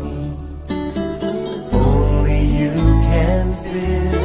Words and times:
me. 0.00 0.16
Only 1.72 2.40
you 2.58 2.70
can 3.10 3.54
fill 3.64 4.18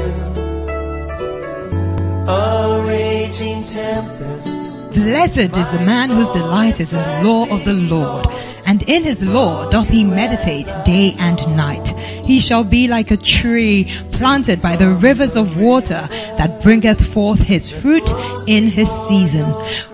a 2.30 2.84
raging 2.88 3.64
tempest. 3.64 4.60
Blessed 4.94 5.58
is 5.58 5.72
the 5.72 5.80
man 5.80 6.10
whose 6.10 6.30
delight 6.30 6.80
is 6.80 6.94
in 6.94 7.00
the 7.00 7.24
law 7.28 7.44
of 7.50 7.66
the 7.66 7.74
Lord, 7.74 8.28
and 8.66 8.84
in 8.84 9.04
his 9.04 9.24
law 9.26 9.70
doth 9.70 9.90
he 9.90 10.04
meditate 10.04 10.72
day 10.86 11.16
and 11.18 11.58
night. 11.58 11.94
He 12.24 12.40
shall 12.40 12.64
be 12.64 12.88
like 12.88 13.12
a 13.12 13.18
tree 13.18 13.92
planted 14.14 14.62
by 14.62 14.78
the 14.78 14.90
rivers 14.90 15.36
of 15.36 15.58
water 15.58 16.08
that 16.10 16.62
bringeth 16.64 17.14
forth 17.14 17.42
his 17.42 17.70
fruit 17.70 18.10
in 18.48 18.68
his 18.68 18.90
season. 18.90 19.46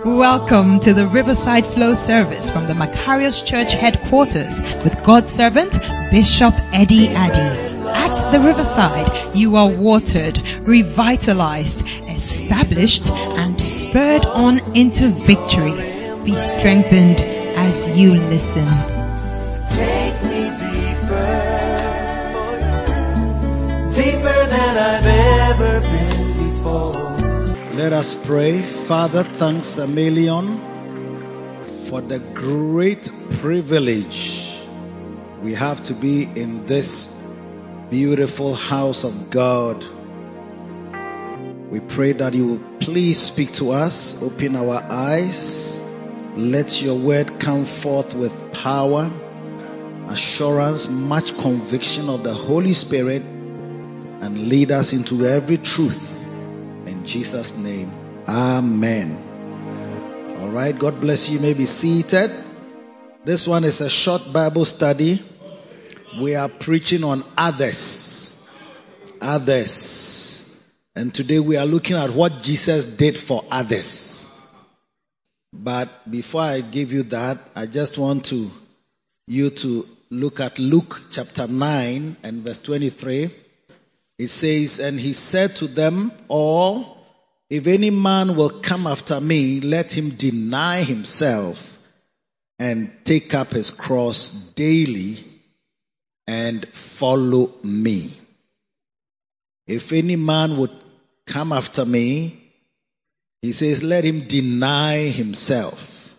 Welcome 0.05 0.79
to 0.81 0.93
the 0.93 1.07
Riverside 1.07 1.65
Flow 1.65 1.95
service 1.95 2.51
from 2.51 2.67
the 2.67 2.73
Makarios 2.73 3.43
Church 3.45 3.73
headquarters 3.73 4.61
with 4.83 5.03
God's 5.03 5.31
servant 5.31 5.79
Bishop 6.11 6.53
Eddie 6.71 7.07
Addy. 7.07 7.69
At 7.89 8.31
the 8.31 8.39
riverside, 8.39 9.35
you 9.35 9.55
are 9.55 9.67
watered, 9.67 10.39
revitalized, 10.61 11.87
established, 12.07 13.09
and 13.09 13.59
spurred 13.59 14.25
on 14.25 14.59
into 14.75 15.09
victory. 15.09 15.73
Be 16.23 16.35
strengthened 16.35 17.21
as 17.21 17.87
you 17.97 18.13
listen. 18.13 18.67
Than 24.59 24.77
I've 24.77 25.05
ever 25.51 25.79
been 25.79 26.33
before. 26.37 26.93
Let 27.75 27.93
us 27.93 28.13
pray. 28.25 28.61
Father, 28.61 29.23
thanks 29.23 29.77
a 29.77 29.87
million 29.87 30.45
for 31.87 32.01
the 32.01 32.19
great 32.19 33.09
privilege 33.39 34.59
we 35.41 35.53
have 35.53 35.81
to 35.85 35.93
be 35.93 36.23
in 36.23 36.65
this 36.65 37.25
beautiful 37.89 38.53
house 38.53 39.05
of 39.05 39.29
God. 39.29 39.77
We 41.71 41.79
pray 41.79 42.11
that 42.13 42.33
you 42.33 42.47
will 42.47 42.63
please 42.81 43.17
speak 43.17 43.53
to 43.53 43.71
us, 43.71 44.21
open 44.21 44.57
our 44.57 44.83
eyes, 44.89 45.81
let 46.35 46.81
your 46.81 46.97
word 46.97 47.39
come 47.39 47.63
forth 47.63 48.13
with 48.13 48.35
power, 48.51 49.09
assurance, 50.09 50.89
much 50.91 51.37
conviction 51.37 52.09
of 52.09 52.23
the 52.23 52.33
Holy 52.33 52.73
Spirit, 52.73 53.23
and 54.21 54.49
lead 54.49 54.71
us 54.71 54.93
into 54.93 55.25
every 55.25 55.57
truth. 55.57 56.25
In 56.85 57.05
Jesus' 57.05 57.57
name, 57.57 57.91
Amen. 58.27 59.25
All 60.39 60.49
right, 60.49 60.77
God 60.77 61.01
bless 61.01 61.29
you. 61.29 61.35
you 61.35 61.41
may 61.41 61.53
be 61.53 61.65
seated. 61.65 62.31
This 63.25 63.47
one 63.47 63.63
is 63.63 63.81
a 63.81 63.89
short 63.89 64.21
Bible 64.31 64.65
study. 64.65 65.21
We 66.19 66.35
are 66.35 66.49
preaching 66.49 67.03
on 67.03 67.23
others. 67.37 68.49
Others. 69.21 70.63
And 70.95 71.13
today 71.13 71.39
we 71.39 71.57
are 71.57 71.65
looking 71.65 71.95
at 71.95 72.11
what 72.11 72.41
Jesus 72.41 72.97
did 72.97 73.17
for 73.17 73.43
others. 73.51 74.25
But 75.53 75.89
before 76.09 76.41
I 76.41 76.61
give 76.61 76.93
you 76.93 77.03
that, 77.03 77.37
I 77.55 77.65
just 77.65 77.97
want 77.97 78.25
to 78.25 78.49
you 79.27 79.49
to 79.49 79.85
look 80.09 80.39
at 80.39 80.57
Luke 80.57 81.01
chapter 81.11 81.47
9 81.47 82.15
and 82.23 82.43
verse 82.43 82.59
23. 82.59 83.29
It 84.19 84.27
says, 84.27 84.79
And 84.79 84.99
he 84.99 85.13
said 85.13 85.55
to 85.57 85.67
them 85.67 86.11
all, 86.27 86.97
If 87.49 87.65
any 87.65 87.89
man 87.89 88.35
will 88.35 88.59
come 88.61 88.85
after 88.85 89.19
me, 89.19 89.61
let 89.61 89.93
him 89.93 90.11
deny 90.11 90.83
himself 90.83 91.79
and 92.59 92.91
take 93.05 93.33
up 93.33 93.51
his 93.51 93.71
cross 93.71 94.51
daily 94.51 95.17
and 96.27 96.67
follow 96.67 97.53
me. 97.63 98.11
If 99.65 99.93
any 99.93 100.17
man 100.17 100.57
would 100.57 100.71
come 101.25 101.53
after 101.53 101.85
me, 101.85 102.43
he 103.41 103.53
says, 103.53 103.83
let 103.83 104.03
him 104.03 104.27
deny 104.27 104.97
himself. 104.97 106.13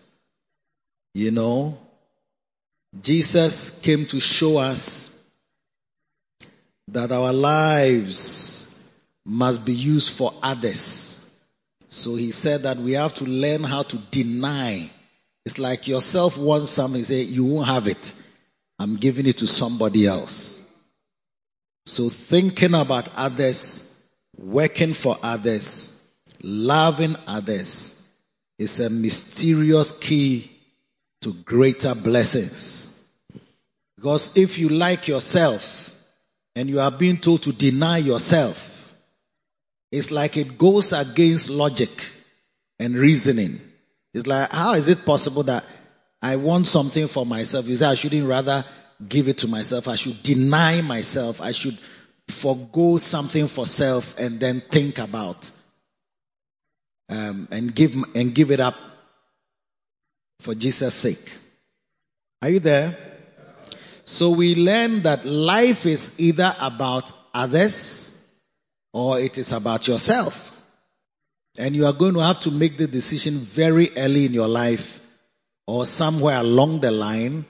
You 1.13 1.29
know, 1.29 1.77
Jesus 2.99 3.81
came 3.81 4.07
to 4.07 4.19
show 4.19 4.57
us 4.57 5.10
that 6.89 7.11
our 7.11 7.33
lives 7.33 8.95
must 9.25 9.65
be 9.65 9.73
used 9.73 10.11
for 10.11 10.33
others. 10.41 11.43
So 11.89 12.15
he 12.15 12.31
said 12.31 12.61
that 12.61 12.77
we 12.77 12.93
have 12.93 13.13
to 13.15 13.25
learn 13.25 13.63
how 13.63 13.83
to 13.83 13.97
deny. 14.11 14.89
It's 15.45 15.59
like 15.59 15.87
yourself 15.87 16.37
wants 16.37 16.71
something, 16.71 17.03
say, 17.03 17.23
you 17.23 17.45
won't 17.45 17.67
have 17.67 17.87
it. 17.87 18.13
I'm 18.79 18.95
giving 18.95 19.27
it 19.27 19.39
to 19.39 19.47
somebody 19.47 20.07
else. 20.07 20.57
So 21.85 22.09
thinking 22.09 22.73
about 22.73 23.09
others, 23.15 24.09
working 24.37 24.93
for 24.93 25.17
others, 25.21 26.11
loving 26.41 27.15
others 27.27 28.15
is 28.57 28.79
a 28.79 28.89
mysterious 28.89 29.99
key 29.99 30.49
to 31.21 31.33
greater 31.33 31.95
blessings. 31.95 33.05
Because 33.95 34.37
if 34.37 34.57
you 34.57 34.69
like 34.69 35.07
yourself 35.07 35.90
and 36.55 36.69
you 36.69 36.79
are 36.79 36.91
being 36.91 37.17
told 37.17 37.43
to 37.43 37.53
deny 37.53 37.97
yourself, 37.97 38.93
it's 39.91 40.11
like 40.11 40.37
it 40.37 40.57
goes 40.57 40.93
against 40.93 41.49
logic 41.49 41.89
and 42.79 42.95
reasoning. 42.95 43.59
It's 44.13 44.27
like, 44.27 44.49
how 44.51 44.73
is 44.73 44.89
it 44.89 45.05
possible 45.05 45.43
that 45.43 45.65
I 46.21 46.35
want 46.37 46.67
something 46.67 47.07
for 47.07 47.25
myself? 47.25 47.67
You 47.67 47.75
say 47.75 47.85
I 47.85 47.95
shouldn't 47.95 48.27
rather 48.27 48.63
give 49.07 49.27
it 49.27 49.39
to 49.39 49.47
myself. 49.47 49.87
I 49.87 49.95
should 49.95 50.21
deny 50.23 50.81
myself. 50.81 51.41
I 51.41 51.51
should 51.51 51.77
forego 52.27 52.97
something 52.97 53.47
for 53.47 53.65
self 53.65 54.19
and 54.19 54.39
then 54.39 54.61
think 54.61 54.99
about 54.99 55.51
um, 57.09 57.47
and 57.51 57.75
give 57.75 57.93
and 58.15 58.33
give 58.33 58.51
it 58.51 58.59
up 58.59 58.75
for 60.39 60.55
Jesus' 60.55 60.93
sake. 60.93 61.31
Are 62.41 62.49
you 62.49 62.59
there? 62.59 62.95
So 64.11 64.31
we 64.31 64.55
learn 64.55 65.03
that 65.03 65.25
life 65.25 65.85
is 65.85 66.19
either 66.19 66.53
about 66.59 67.09
others 67.33 68.29
or 68.91 69.21
it 69.21 69.37
is 69.37 69.53
about 69.53 69.87
yourself. 69.87 70.61
And 71.57 71.73
you 71.77 71.85
are 71.85 71.93
going 71.93 72.15
to 72.15 72.19
have 72.19 72.41
to 72.41 72.51
make 72.51 72.75
the 72.75 72.87
decision 72.87 73.35
very 73.35 73.89
early 73.95 74.25
in 74.25 74.33
your 74.33 74.49
life 74.49 74.99
or 75.65 75.85
somewhere 75.85 76.35
along 76.35 76.81
the 76.81 76.91
line 76.91 77.45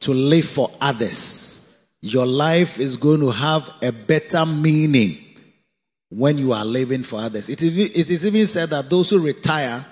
to 0.00 0.12
live 0.12 0.44
for 0.44 0.70
others. 0.82 1.74
Your 2.02 2.26
life 2.26 2.78
is 2.78 2.96
going 2.96 3.20
to 3.20 3.30
have 3.30 3.70
a 3.80 3.90
better 3.90 4.44
meaning 4.44 5.16
when 6.10 6.36
you 6.36 6.52
are 6.52 6.66
living 6.66 7.04
for 7.04 7.20
others. 7.20 7.48
It 7.48 7.62
is, 7.62 8.26
even 8.26 8.46
said 8.46 8.68
that 8.68 8.90
those 8.90 9.08
who 9.08 9.20
retire 9.20 9.82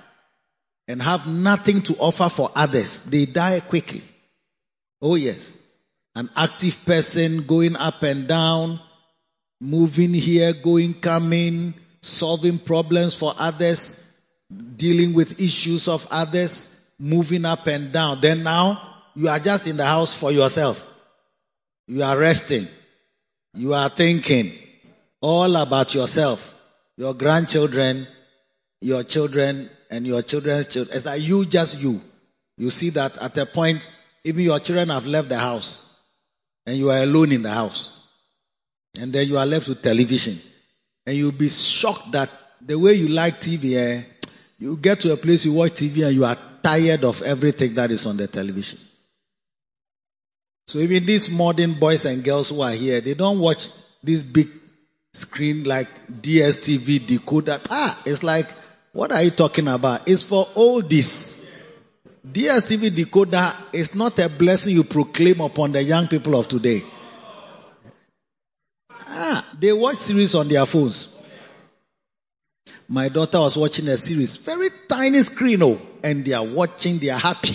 and 0.87 1.01
have 1.01 1.27
nothing 1.27 1.81
to 1.83 1.95
offer 1.95 2.29
for 2.29 2.51
others, 2.55 3.07
they 3.07 3.25
die 3.25 3.61
quickly. 3.61 4.03
Oh 5.01 5.15
yes. 5.15 5.55
An 6.19 6.29
active 6.35 6.85
person 6.85 7.47
going 7.47 7.77
up 7.77 8.03
and 8.03 8.27
down, 8.27 8.81
moving 9.61 10.13
here, 10.13 10.53
going, 10.53 10.95
coming, 10.95 11.75
solving 12.03 12.59
problems 12.59 13.15
for 13.15 13.35
others, 13.39 14.21
dealing 14.75 15.15
with 15.15 15.41
issues 15.41 15.87
of 15.87 16.09
others, 16.11 16.91
moving 16.99 17.45
up 17.45 17.69
and 17.69 17.93
down. 17.93 18.21
Then 18.21 18.43
now, 18.43 18.83
you 19.15 19.29
are 19.29 19.39
just 19.39 19.69
in 19.69 19.77
the 19.77 19.87
house 19.87 20.13
for 20.13 20.33
yourself. 20.33 20.93
You 21.87 22.03
are 22.03 22.19
resting. 22.19 22.67
You 23.55 23.75
are 23.75 23.89
thinking 23.89 24.51
all 25.21 25.55
about 25.55 25.95
yourself, 25.95 26.61
your 26.97 27.15
grandchildren, 27.15 28.09
your 28.81 29.05
children, 29.05 29.71
and 29.89 30.05
your 30.05 30.23
children's 30.23 30.67
children. 30.67 30.97
It's 30.97 31.07
like 31.07 31.23
you, 31.23 31.45
just 31.45 31.81
you. 31.81 32.01
You 32.57 32.71
see 32.71 32.91
that 32.91 33.19
at 33.19 33.39
a 33.39 33.47
point, 33.47 33.89
even 34.25 34.43
your 34.43 34.59
children 34.59 34.89
have 34.89 35.07
left 35.07 35.29
the 35.29 35.39
house 35.39 35.88
and 36.69 36.77
you 36.77 36.91
are 36.91 36.99
alone 36.99 37.33
in 37.33 37.43
the 37.43 37.51
house. 37.51 38.07
And 39.01 39.11
then 39.11 39.27
you 39.27 39.39
are 39.39 39.47
left 39.47 39.69
with 39.69 39.83
television. 39.83 40.35
And 41.07 41.17
you'll 41.17 41.33
be 41.33 41.49
shocked 41.49 42.13
that 42.13 42.29
the 42.61 42.79
way 42.79 42.93
you 42.93 43.09
like 43.09 43.41
TV, 43.41 43.75
eh, 43.75 44.03
you 44.59 44.77
get 44.77 45.01
to 45.01 45.13
a 45.15 45.17
place 45.17 45.47
you 45.47 45.55
watch 45.55 45.73
TV 45.73 46.07
and 46.07 46.15
you 46.15 46.27
are 46.27 46.37
tired 46.63 47.05
of 47.05 47.23
everything 47.23 47.73
that 47.75 47.91
is 47.91 48.05
on 48.05 48.19
the 48.19 48.27
television. 48.27 48.79
So 50.67 50.81
even 50.81 51.07
these 51.07 51.31
modern 51.31 51.73
boys 51.81 52.05
and 52.05 52.23
girls 52.23 52.51
who 52.51 52.61
are 52.61 52.73
here, 52.73 53.01
they 53.01 53.15
don't 53.15 53.39
watch 53.39 53.69
this 54.03 54.23
big 54.23 54.49
screen 55.15 55.65
like 55.65 55.89
DSTV 56.21 56.99
decoder. 57.01 57.67
Ah, 57.71 57.99
it's 58.05 58.23
like, 58.23 58.47
what 58.93 59.11
are 59.11 59.23
you 59.23 59.31
talking 59.31 59.69
about? 59.69 60.07
It's 60.07 60.23
for 60.23 60.47
all 60.55 60.83
this. 60.83 61.38
DSTV 62.33 62.91
decoder 62.91 63.55
is 63.73 63.95
not 63.95 64.19
a 64.19 64.29
blessing 64.29 64.75
you 64.75 64.85
proclaim 64.85 65.41
upon 65.41 65.73
the 65.73 65.83
young 65.83 66.07
people 66.09 66.39
of 66.39 66.49
today. 66.49 66.83
Ah, 68.91 69.45
they 69.59 69.73
watch 69.73 69.97
series 69.97 70.35
on 70.35 70.49
their 70.49 70.67
phones. 70.67 71.15
My 72.89 73.09
daughter 73.09 73.41
was 73.41 73.57
watching 73.57 73.89
a 73.89 73.97
series, 73.97 74.37
very 74.37 74.69
tiny 74.89 75.23
screen, 75.23 75.63
oh, 75.63 75.79
and 76.03 76.25
they 76.25 76.33
are 76.33 76.45
watching, 76.47 76.99
they 76.99 77.11
are 77.11 77.19
happy. 77.19 77.55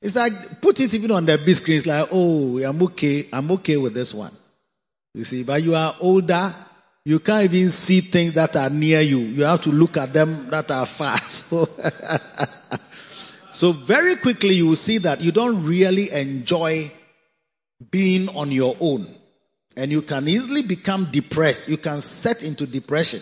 It's 0.00 0.16
like, 0.16 0.60
put 0.60 0.80
it 0.80 0.92
even 0.94 1.10
on 1.12 1.26
the 1.26 1.38
big 1.38 1.54
screen. 1.54 1.76
It's 1.76 1.86
like, 1.86 2.08
oh, 2.10 2.58
I'm 2.62 2.82
okay. 2.82 3.28
I'm 3.32 3.50
okay 3.52 3.76
with 3.76 3.94
this 3.94 4.12
one. 4.12 4.32
You 5.14 5.24
see, 5.24 5.44
but 5.44 5.62
you 5.62 5.74
are 5.74 5.94
older. 6.00 6.52
You 7.04 7.18
can't 7.18 7.44
even 7.44 7.68
see 7.68 8.00
things 8.00 8.34
that 8.34 8.56
are 8.56 8.70
near 8.70 9.00
you. 9.00 9.18
You 9.18 9.44
have 9.44 9.62
to 9.62 9.70
look 9.70 9.96
at 9.96 10.12
them 10.12 10.50
that 10.50 10.70
are 10.70 10.86
far. 10.86 11.16
So, 11.26 11.68
so 13.52 13.72
very 13.72 14.16
quickly 14.16 14.54
you 14.54 14.68
will 14.68 14.76
see 14.76 14.98
that 14.98 15.20
you 15.20 15.32
don't 15.32 15.64
really 15.64 16.10
enjoy 16.10 16.90
being 17.90 18.28
on 18.30 18.50
your 18.50 18.76
own. 18.80 19.06
And 19.76 19.90
you 19.90 20.02
can 20.02 20.28
easily 20.28 20.62
become 20.62 21.08
depressed. 21.10 21.68
You 21.68 21.78
can 21.78 22.00
set 22.00 22.42
into 22.42 22.66
depression. 22.66 23.20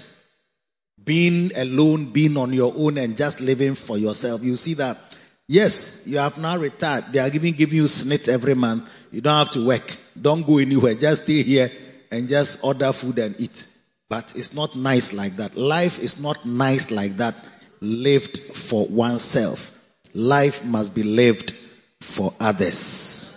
Being 1.03 1.53
alone, 1.56 2.12
being 2.12 2.37
on 2.37 2.53
your 2.53 2.73
own 2.77 2.99
and 2.99 3.17
just 3.17 3.41
living 3.41 3.75
for 3.75 3.97
yourself. 3.97 4.43
You 4.43 4.56
see 4.56 4.75
that, 4.75 4.99
yes, 5.47 6.06
you 6.06 6.19
have 6.19 6.38
now 6.38 6.59
retired. 6.59 7.05
They 7.12 7.21
are 7.21 7.31
giving, 7.31 7.55
giving 7.55 7.76
you 7.76 7.85
snit 7.85 8.29
every 8.29 8.55
month. 8.55 8.88
You 9.12 9.21
don't 9.21 9.47
have 9.47 9.53
to 9.53 9.67
work. 9.67 9.97
Don't 10.21 10.47
go 10.47 10.59
anywhere. 10.59 10.94
Just 10.94 11.25
stay 11.25 11.43
here 11.43 11.71
and 12.11 12.29
just 12.29 12.65
order 12.65 12.93
food 12.93 13.19
and 13.19 13.41
eat. 13.41 13.67
But 14.09 14.35
it's 14.37 14.55
not 14.55 14.75
nice 14.76 15.15
like 15.15 15.37
that. 15.37 15.56
Life 15.56 16.03
is 16.03 16.21
not 16.21 16.44
nice 16.44 16.91
like 16.91 17.17
that 17.19 17.35
lived 17.81 18.37
for 18.38 18.87
oneself. 18.87 19.80
Life 20.15 20.65
must 20.65 20.95
be 20.95 21.03
lived 21.03 21.55
for 22.01 22.35
others. 22.41 23.37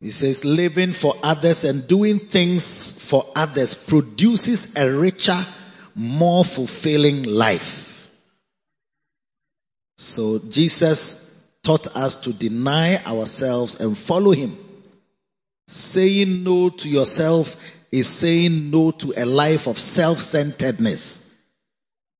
He 0.00 0.10
says 0.10 0.44
living 0.44 0.92
for 0.92 1.14
others 1.22 1.64
and 1.64 1.86
doing 1.86 2.18
things 2.18 3.08
for 3.08 3.24
others 3.36 3.84
produces 3.84 4.76
a 4.76 4.90
richer, 4.90 5.38
more 5.94 6.44
fulfilling 6.44 7.22
life. 7.22 8.10
So 9.98 10.40
Jesus 10.40 11.48
taught 11.62 11.96
us 11.96 12.22
to 12.22 12.32
deny 12.32 12.96
ourselves 13.06 13.80
and 13.80 13.96
follow 13.96 14.32
him. 14.32 14.56
Saying 15.68 16.42
no 16.42 16.70
to 16.70 16.88
yourself 16.88 17.56
is 17.92 18.08
saying 18.08 18.70
no 18.70 18.90
to 18.90 19.12
a 19.16 19.24
life 19.26 19.68
of 19.68 19.78
self-centeredness. 19.78 21.28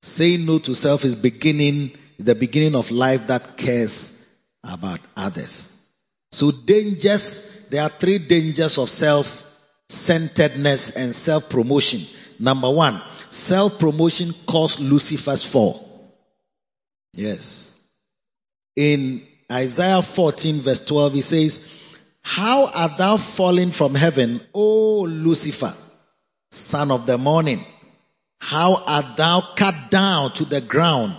Saying 0.03 0.45
no 0.45 0.59
to 0.59 0.75
self 0.75 1.03
is 1.03 1.15
beginning, 1.15 1.97
the 2.19 2.35
beginning 2.35 2.75
of 2.75 2.91
life 2.91 3.25
that 3.27 3.57
cares 3.57 4.37
about 4.63 4.99
others. 5.17 5.91
So 6.31 6.51
dangers 6.51 7.49
there 7.69 7.81
are 7.81 7.89
three 7.89 8.19
dangers 8.19 8.77
of 8.77 8.87
self-centeredness 8.87 10.95
and 10.95 11.15
self-promotion. 11.15 12.01
Number 12.39 12.69
one, 12.69 13.01
self-promotion 13.31 14.29
caused 14.45 14.79
Lucifer's 14.79 15.43
fall. 15.43 16.13
Yes. 17.13 17.71
In 18.75 19.25
Isaiah 19.51 20.03
14 20.03 20.57
verse 20.57 20.85
12, 20.85 21.13
he 21.13 21.21
says, 21.21 21.82
How 22.23 22.67
art 22.67 22.97
thou 22.97 23.17
fallen 23.17 23.71
from 23.71 23.95
heaven, 23.95 24.41
O 24.53 25.01
Lucifer, 25.01 25.73
son 26.51 26.89
of 26.89 27.05
the 27.05 27.17
morning? 27.17 27.63
How 28.39 28.81
art 28.85 29.17
thou 29.17 29.41
cut 29.55 29.91
down 29.91 30.31
to 30.33 30.45
the 30.45 30.61
ground? 30.61 31.15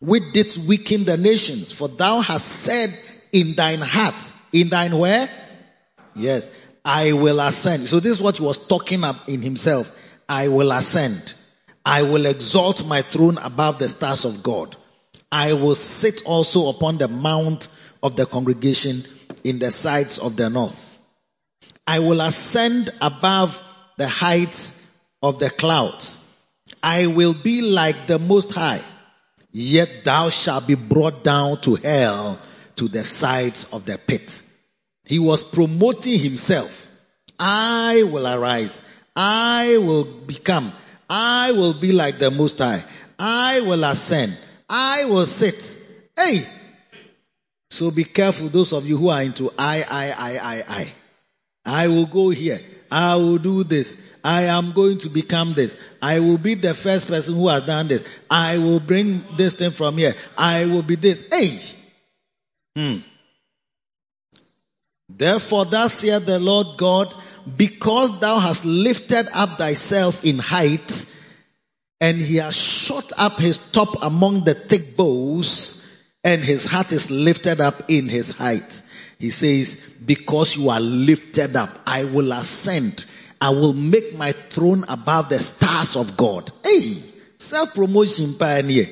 With 0.00 0.32
didst 0.32 0.58
weaken 0.58 1.04
the 1.04 1.16
nations, 1.16 1.72
for 1.72 1.88
thou 1.88 2.20
hast 2.20 2.46
said 2.46 2.90
in 3.32 3.54
thine 3.54 3.80
heart, 3.80 4.32
in 4.52 4.68
thine 4.68 4.96
where? 4.96 5.28
Yes. 6.14 6.58
I 6.84 7.12
will 7.12 7.40
ascend. 7.40 7.86
So 7.86 8.00
this 8.00 8.12
is 8.12 8.20
what 8.20 8.38
he 8.38 8.44
was 8.44 8.66
talking 8.66 9.04
up 9.04 9.28
in 9.28 9.40
himself. 9.40 9.96
I 10.28 10.48
will 10.48 10.72
ascend. 10.72 11.34
I 11.84 12.02
will 12.02 12.26
exalt 12.26 12.86
my 12.86 13.02
throne 13.02 13.38
above 13.38 13.78
the 13.78 13.88
stars 13.88 14.24
of 14.24 14.42
God. 14.42 14.76
I 15.30 15.54
will 15.54 15.74
sit 15.74 16.22
also 16.26 16.68
upon 16.68 16.98
the 16.98 17.08
mount 17.08 17.68
of 18.02 18.16
the 18.16 18.26
congregation 18.26 19.02
in 19.44 19.58
the 19.58 19.70
sides 19.70 20.18
of 20.18 20.36
the 20.36 20.50
north. 20.50 20.88
I 21.86 21.98
will 21.98 22.20
ascend 22.20 22.90
above 23.00 23.60
the 23.98 24.08
heights 24.08 24.98
of 25.22 25.38
the 25.38 25.50
clouds. 25.50 26.18
I 26.82 27.06
will 27.06 27.34
be 27.34 27.62
like 27.62 28.06
the 28.06 28.18
most 28.18 28.52
high. 28.52 28.80
Yet 29.52 30.04
thou 30.04 30.30
shalt 30.30 30.66
be 30.66 30.74
brought 30.74 31.22
down 31.22 31.60
to 31.62 31.74
hell 31.74 32.38
to 32.76 32.88
the 32.88 33.04
sides 33.04 33.72
of 33.72 33.84
the 33.84 33.98
pit. 33.98 34.42
He 35.04 35.18
was 35.18 35.42
promoting 35.42 36.18
himself. 36.18 36.88
I 37.38 38.04
will 38.10 38.26
arise. 38.26 38.88
I 39.14 39.78
will 39.78 40.04
become. 40.04 40.72
I 41.10 41.52
will 41.52 41.74
be 41.74 41.92
like 41.92 42.18
the 42.18 42.30
Most 42.30 42.58
High. 42.58 42.82
I 43.18 43.60
will 43.60 43.84
ascend. 43.84 44.36
I 44.68 45.04
will 45.04 45.26
sit. 45.26 45.76
Hey! 46.16 46.42
So 47.72 47.90
be 47.90 48.04
careful, 48.04 48.48
those 48.48 48.74
of 48.74 48.86
you 48.86 48.98
who 48.98 49.08
are 49.08 49.22
into 49.22 49.50
I, 49.58 49.82
I, 49.90 50.10
I, 50.10 50.38
I, 50.38 50.64
I. 50.68 50.92
I 51.64 51.88
will 51.88 52.04
go 52.04 52.28
here. 52.28 52.60
I 52.90 53.16
will 53.16 53.38
do 53.38 53.64
this. 53.64 54.12
I 54.22 54.42
am 54.42 54.72
going 54.72 54.98
to 54.98 55.08
become 55.08 55.54
this. 55.54 55.82
I 56.02 56.20
will 56.20 56.36
be 56.36 56.52
the 56.52 56.74
first 56.74 57.08
person 57.08 57.34
who 57.34 57.48
has 57.48 57.64
done 57.64 57.88
this. 57.88 58.04
I 58.30 58.58
will 58.58 58.78
bring 58.78 59.24
this 59.38 59.56
thing 59.56 59.70
from 59.70 59.96
here. 59.96 60.14
I 60.36 60.66
will 60.66 60.82
be 60.82 60.96
this. 60.96 61.30
Hey! 61.30 61.58
Hmm. 62.76 62.98
Therefore 65.08 65.64
thus 65.64 65.94
saith 65.94 66.26
the 66.26 66.40
Lord 66.40 66.76
God, 66.76 67.14
because 67.56 68.20
thou 68.20 68.38
hast 68.38 68.66
lifted 68.66 69.28
up 69.32 69.56
thyself 69.56 70.26
in 70.26 70.38
height, 70.38 71.20
and 72.02 72.18
he 72.18 72.36
has 72.36 72.54
shot 72.54 73.12
up 73.16 73.38
his 73.38 73.72
top 73.72 74.02
among 74.02 74.44
the 74.44 74.52
thick 74.52 74.94
boughs, 74.94 75.81
and 76.24 76.42
his 76.42 76.64
heart 76.64 76.92
is 76.92 77.10
lifted 77.10 77.60
up 77.60 77.74
in 77.88 78.08
his 78.08 78.36
height. 78.36 78.82
He 79.18 79.30
says, 79.30 79.96
because 80.04 80.56
you 80.56 80.70
are 80.70 80.80
lifted 80.80 81.56
up, 81.56 81.70
I 81.86 82.04
will 82.04 82.32
ascend. 82.32 83.04
I 83.40 83.50
will 83.50 83.74
make 83.74 84.16
my 84.16 84.32
throne 84.32 84.84
above 84.88 85.28
the 85.28 85.38
stars 85.38 85.96
of 85.96 86.16
God. 86.16 86.50
Hey, 86.64 86.94
self-promotion 87.38 88.34
pioneer. 88.38 88.86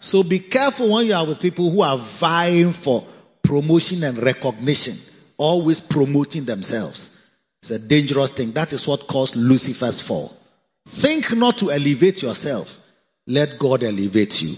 So 0.00 0.22
be 0.22 0.38
careful 0.38 0.90
when 0.92 1.06
you 1.06 1.14
are 1.14 1.26
with 1.26 1.40
people 1.40 1.70
who 1.70 1.82
are 1.82 1.98
vying 1.98 2.72
for 2.72 3.06
promotion 3.42 4.02
and 4.04 4.18
recognition 4.18 4.94
always 5.42 5.80
promoting 5.80 6.44
themselves. 6.44 7.18
It's 7.60 7.70
a 7.70 7.78
dangerous 7.78 8.30
thing. 8.30 8.52
That 8.52 8.72
is 8.72 8.86
what 8.86 9.06
caused 9.06 9.36
Lucifer's 9.36 10.00
fall. 10.00 10.32
Think 10.86 11.34
not 11.36 11.58
to 11.58 11.70
elevate 11.70 12.22
yourself. 12.22 12.78
Let 13.26 13.58
God 13.58 13.82
elevate 13.82 14.42
you. 14.42 14.54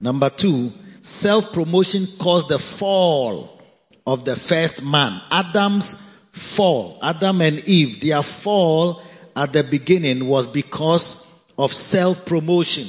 Number 0.00 0.30
two, 0.30 0.72
self-promotion 1.02 2.06
caused 2.18 2.48
the 2.48 2.58
fall 2.58 3.60
of 4.06 4.24
the 4.24 4.36
first 4.36 4.84
man. 4.84 5.20
Adam's 5.30 6.06
fall. 6.32 6.98
Adam 7.02 7.40
and 7.40 7.66
Eve, 7.68 8.00
their 8.00 8.22
fall 8.22 9.02
at 9.34 9.52
the 9.52 9.62
beginning 9.62 10.26
was 10.26 10.46
because 10.46 11.22
of 11.58 11.72
self-promotion. 11.72 12.84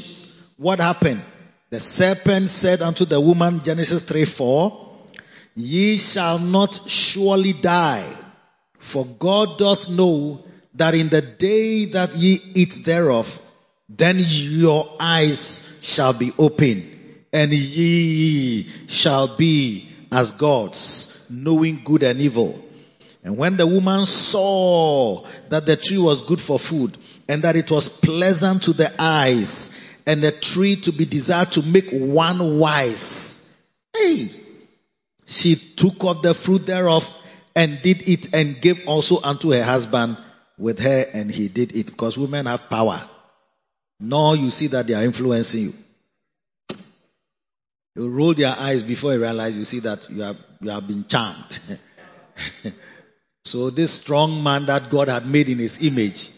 What 0.57 0.79
happened? 0.79 1.21
The 1.69 1.79
serpent 1.79 2.49
said 2.49 2.81
unto 2.81 3.05
the 3.05 3.19
woman, 3.19 3.61
Genesis 3.61 4.03
3 4.03 4.25
4, 4.25 4.87
Ye 5.55 5.97
shall 5.97 6.39
not 6.39 6.75
surely 6.75 7.53
die, 7.53 8.05
for 8.79 9.05
God 9.05 9.57
doth 9.57 9.89
know 9.89 10.45
that 10.75 10.93
in 10.93 11.09
the 11.09 11.21
day 11.21 11.85
that 11.85 12.15
ye 12.15 12.39
eat 12.53 12.85
thereof, 12.85 13.41
then 13.89 14.17
your 14.19 14.87
eyes 14.99 15.79
shall 15.81 16.13
be 16.13 16.31
opened, 16.37 16.85
and 17.33 17.51
ye 17.51 18.63
shall 18.87 19.35
be 19.35 19.89
as 20.11 20.31
gods, 20.31 21.27
knowing 21.29 21.81
good 21.83 22.03
and 22.03 22.19
evil. 22.19 22.63
And 23.23 23.37
when 23.37 23.57
the 23.57 23.67
woman 23.67 24.05
saw 24.05 25.25
that 25.49 25.65
the 25.65 25.75
tree 25.75 25.97
was 25.97 26.21
good 26.21 26.39
for 26.39 26.57
food, 26.57 26.97
and 27.27 27.43
that 27.43 27.55
it 27.55 27.69
was 27.69 27.89
pleasant 27.89 28.63
to 28.63 28.73
the 28.73 28.93
eyes, 28.99 30.01
and 30.05 30.21
the 30.21 30.31
tree 30.31 30.77
to 30.77 30.91
be 30.93 31.05
desired 31.05 31.51
to 31.53 31.61
make 31.63 31.89
one 31.91 32.59
wise, 32.59 33.69
hey, 33.95 34.29
she 35.25 35.55
took 35.55 36.03
of 36.05 36.21
the 36.21 36.33
fruit 36.33 36.65
thereof 36.65 37.13
and 37.55 37.81
did 37.81 38.07
it 38.07 38.33
and 38.33 38.61
gave 38.61 38.87
also 38.87 39.21
unto 39.21 39.51
her 39.51 39.63
husband 39.63 40.17
with 40.57 40.79
her 40.79 41.05
and 41.13 41.29
he 41.29 41.49
did 41.49 41.75
it 41.75 41.87
because 41.87 42.17
women 42.17 42.45
have 42.45 42.69
power. 42.69 42.99
Now 43.99 44.33
you 44.33 44.49
see 44.49 44.67
that 44.67 44.87
they 44.87 44.93
are 44.93 45.03
influencing 45.03 45.61
you. 45.61 45.73
You 47.97 48.09
roll 48.09 48.35
your 48.35 48.53
eyes 48.55 48.83
before 48.83 49.13
you 49.13 49.21
realize 49.21 49.57
you 49.57 49.63
see 49.63 49.79
that 49.79 50.07
you 50.11 50.21
have, 50.21 50.37
you 50.61 50.69
have 50.69 50.87
been 50.87 51.05
charmed. 51.07 51.79
so 53.43 53.71
this 53.71 53.91
strong 53.91 54.43
man 54.43 54.67
that 54.67 54.91
God 54.91 55.07
had 55.07 55.25
made 55.25 55.49
in 55.49 55.57
his 55.57 55.83
image, 55.83 56.29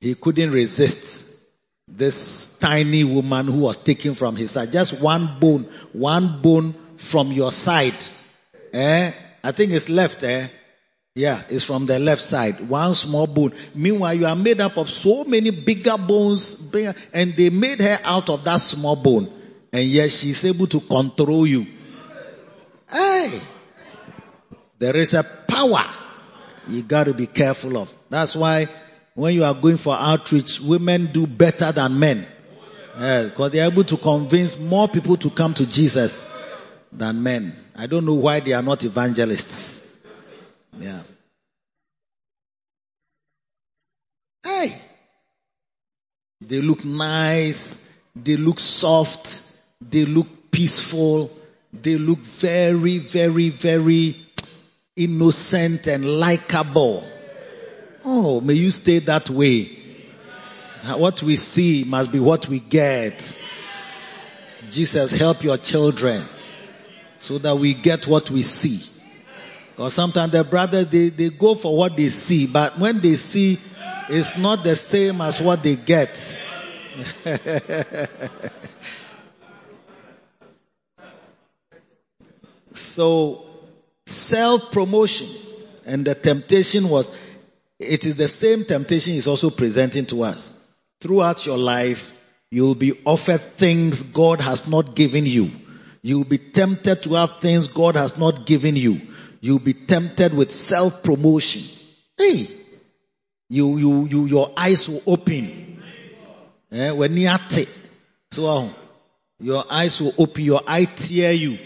he 0.00 0.14
couldn't 0.14 0.52
resist 0.52 1.44
this 1.88 2.56
tiny 2.60 3.02
woman 3.02 3.46
who 3.46 3.58
was 3.58 3.78
taken 3.78 4.14
from 4.14 4.36
his 4.36 4.52
side. 4.52 4.70
Just 4.70 5.02
one 5.02 5.40
bone, 5.40 5.68
one 5.92 6.40
bone 6.40 6.72
from 6.98 7.32
your 7.32 7.50
side. 7.50 7.96
Eh? 8.72 9.10
I 9.42 9.50
think 9.50 9.72
it's 9.72 9.88
left, 9.88 10.22
eh? 10.22 10.46
Yeah, 11.16 11.42
it's 11.50 11.64
from 11.64 11.86
the 11.86 11.98
left 11.98 12.20
side. 12.20 12.60
One 12.68 12.94
small 12.94 13.26
bone. 13.26 13.54
Meanwhile, 13.74 14.14
you 14.14 14.26
are 14.26 14.36
made 14.36 14.60
up 14.60 14.76
of 14.76 14.88
so 14.88 15.24
many 15.24 15.50
bigger 15.50 15.96
bones, 15.98 16.70
bigger, 16.70 16.94
and 17.12 17.34
they 17.34 17.50
made 17.50 17.80
her 17.80 17.98
out 18.04 18.30
of 18.30 18.44
that 18.44 18.60
small 18.60 18.94
bone. 18.94 19.32
And 19.72 19.84
yet 19.84 20.10
she's 20.10 20.44
able 20.44 20.66
to 20.68 20.80
control 20.80 21.46
you. 21.46 21.66
Hey! 22.90 23.38
There 24.78 24.96
is 24.96 25.14
a 25.14 25.24
power 25.24 25.84
you 26.68 26.82
got 26.82 27.04
to 27.04 27.14
be 27.14 27.26
careful 27.26 27.76
of. 27.78 27.92
That's 28.10 28.36
why 28.36 28.66
when 29.14 29.34
you 29.34 29.44
are 29.44 29.54
going 29.54 29.78
for 29.78 29.96
outreach, 29.98 30.60
women 30.60 31.06
do 31.06 31.26
better 31.26 31.72
than 31.72 31.98
men. 31.98 32.26
Because 32.94 33.50
they 33.50 33.60
are 33.60 33.70
able 33.70 33.84
to 33.84 33.96
convince 33.96 34.58
more 34.60 34.88
people 34.88 35.16
to 35.18 35.30
come 35.30 35.54
to 35.54 35.66
Jesus 35.66 36.34
than 36.92 37.22
men. 37.22 37.54
I 37.74 37.86
don't 37.86 38.06
know 38.06 38.14
why 38.14 38.40
they 38.40 38.52
are 38.52 38.62
not 38.62 38.84
evangelists. 38.84 40.06
Yeah. 40.78 41.02
Hey. 44.42 44.74
They 46.40 46.60
look 46.60 46.84
nice. 46.84 48.06
They 48.14 48.36
look 48.36 48.58
soft. 48.58 49.55
They 49.80 50.04
look 50.04 50.50
peaceful. 50.50 51.30
They 51.72 51.96
look 51.96 52.18
very, 52.18 52.98
very, 52.98 53.50
very 53.50 54.16
innocent 54.96 55.86
and 55.86 56.18
likable. 56.18 57.04
Oh, 58.04 58.40
may 58.40 58.54
you 58.54 58.70
stay 58.70 59.00
that 59.00 59.28
way. 59.28 59.64
What 60.94 61.22
we 61.22 61.36
see 61.36 61.84
must 61.84 62.12
be 62.12 62.20
what 62.20 62.48
we 62.48 62.60
get. 62.60 63.42
Jesus, 64.70 65.12
help 65.12 65.42
your 65.42 65.58
children 65.58 66.22
so 67.18 67.38
that 67.38 67.56
we 67.56 67.74
get 67.74 68.06
what 68.06 68.30
we 68.30 68.42
see. 68.42 68.80
Because 69.70 69.94
sometimes 69.94 70.32
the 70.32 70.44
brothers, 70.44 70.88
they, 70.88 71.10
they 71.10 71.30
go 71.30 71.54
for 71.54 71.76
what 71.76 71.96
they 71.96 72.08
see, 72.08 72.46
but 72.46 72.78
when 72.78 73.00
they 73.00 73.14
see, 73.14 73.58
it's 74.08 74.38
not 74.38 74.64
the 74.64 74.74
same 74.74 75.20
as 75.20 75.40
what 75.40 75.62
they 75.62 75.76
get. 75.76 76.16
so, 82.76 83.46
self 84.06 84.72
promotion 84.72 85.26
and 85.86 86.04
the 86.04 86.14
temptation 86.14 86.88
was, 86.88 87.16
it 87.78 88.06
is 88.06 88.16
the 88.16 88.28
same 88.28 88.64
temptation 88.64 89.14
is 89.14 89.28
also 89.28 89.50
presenting 89.50 90.06
to 90.06 90.22
us. 90.22 90.70
Throughout 91.00 91.46
your 91.46 91.58
life, 91.58 92.12
you'll 92.50 92.74
be 92.74 92.92
offered 93.04 93.40
things 93.40 94.12
God 94.12 94.40
has 94.40 94.68
not 94.68 94.94
given 94.94 95.26
you. 95.26 95.50
You'll 96.02 96.24
be 96.24 96.38
tempted 96.38 97.02
to 97.04 97.14
have 97.14 97.38
things 97.38 97.68
God 97.68 97.96
has 97.96 98.18
not 98.18 98.46
given 98.46 98.76
you. 98.76 99.00
You'll 99.40 99.58
be 99.58 99.74
tempted 99.74 100.34
with 100.34 100.52
self 100.52 101.02
promotion. 101.02 101.62
Hey, 102.16 102.46
you, 103.48 103.76
you, 103.76 104.06
you, 104.06 104.26
your 104.26 104.52
eyes 104.56 104.88
will 104.88 105.02
open. 105.06 105.82
Eh, 106.72 106.90
when 106.90 107.16
you 107.16 107.28
so 108.30 108.70
your 109.38 109.64
eyes 109.70 110.00
will 110.00 110.14
open, 110.18 110.42
your 110.42 110.62
eye 110.66 110.84
tear 110.84 111.32
you. 111.32 111.58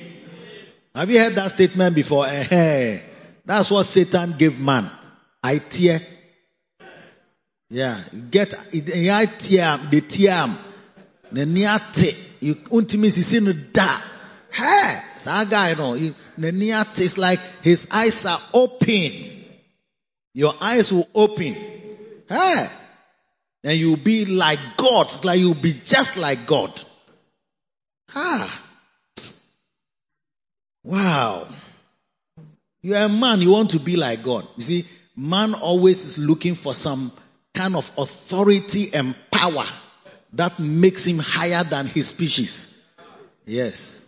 Have 0.95 1.11
you 1.11 1.21
heard 1.21 1.35
that 1.35 1.51
statement 1.53 1.95
before? 1.95 2.27
Eh, 2.29 2.99
that's 3.45 3.71
what 3.71 3.85
Satan 3.85 4.35
gave 4.37 4.61
man. 4.61 4.91
I 5.43 5.59
tear. 5.59 6.01
Yeah, 7.71 7.99
get 8.31 8.55
I 8.55 9.27
tear, 9.27 9.79
the 9.91 10.01
tear. 10.07 10.49
The 11.33 11.47
niate, 11.47 12.43
you 12.43 12.57
ultimately 12.73 13.11
see 13.11 13.53
da. 13.73 13.87
Hey, 14.53 14.99
that 15.25 15.47
guy, 15.49 15.71
you 15.95 16.15
the 16.37 16.87
is 16.99 17.19
like 17.19 17.39
his 17.63 17.89
eyes 17.93 18.27
are 18.27 18.41
open. 18.53 19.45
Your 20.35 20.55
eyes 20.61 20.93
will 20.93 21.09
open. 21.15 21.55
Hey, 22.29 22.67
and 23.63 23.79
you'll 23.79 23.97
be 23.97 24.25
like 24.25 24.59
God. 24.77 25.07
It's 25.07 25.25
like 25.25 25.39
you'll 25.39 25.55
be 25.55 25.75
just 25.85 26.17
like 26.17 26.47
God. 26.49 26.73
Ah. 28.17 28.70
Wow. 30.85 31.47
You 32.83 32.95
are 32.97 33.07
a 33.07 33.09
man, 33.09 33.41
you 33.43 33.51
want 33.51 33.71
to 33.71 33.81
be 33.81 33.97
like 33.97 34.23
God. 34.23 34.47
You 34.57 34.63
see, 34.63 34.85
man 35.17 35.55
always 35.55 36.05
is 36.05 36.19
looking 36.19 36.55
for 36.55 36.73
some 36.73 37.13
kind 37.55 37.77
of 37.77 37.91
authority 37.99 38.91
and 38.95 39.15
power 39.31 39.65
that 40.33 40.59
makes 40.59 41.07
him 41.07 41.19
higher 41.19 41.65
than 41.65 41.87
his 41.87 42.09
species. 42.09 42.87
Yes. 43.45 44.07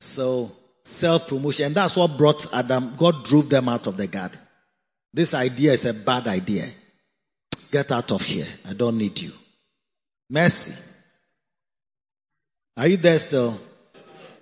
So, 0.00 0.50
self 0.84 1.28
promotion. 1.28 1.66
And 1.66 1.74
that's 1.74 1.96
what 1.96 2.16
brought 2.16 2.52
Adam, 2.52 2.94
God 2.96 3.24
drove 3.24 3.48
them 3.48 3.68
out 3.68 3.86
of 3.86 3.96
the 3.96 4.06
garden. 4.06 4.38
This 5.12 5.34
idea 5.34 5.72
is 5.72 5.86
a 5.86 5.94
bad 5.94 6.26
idea. 6.26 6.64
Get 7.70 7.92
out 7.92 8.10
of 8.12 8.22
here. 8.22 8.46
I 8.68 8.72
don't 8.72 8.98
need 8.98 9.20
you. 9.20 9.32
Mercy. 10.30 10.94
Are 12.76 12.86
you 12.86 12.96
there 12.96 13.18
still? 13.18 13.58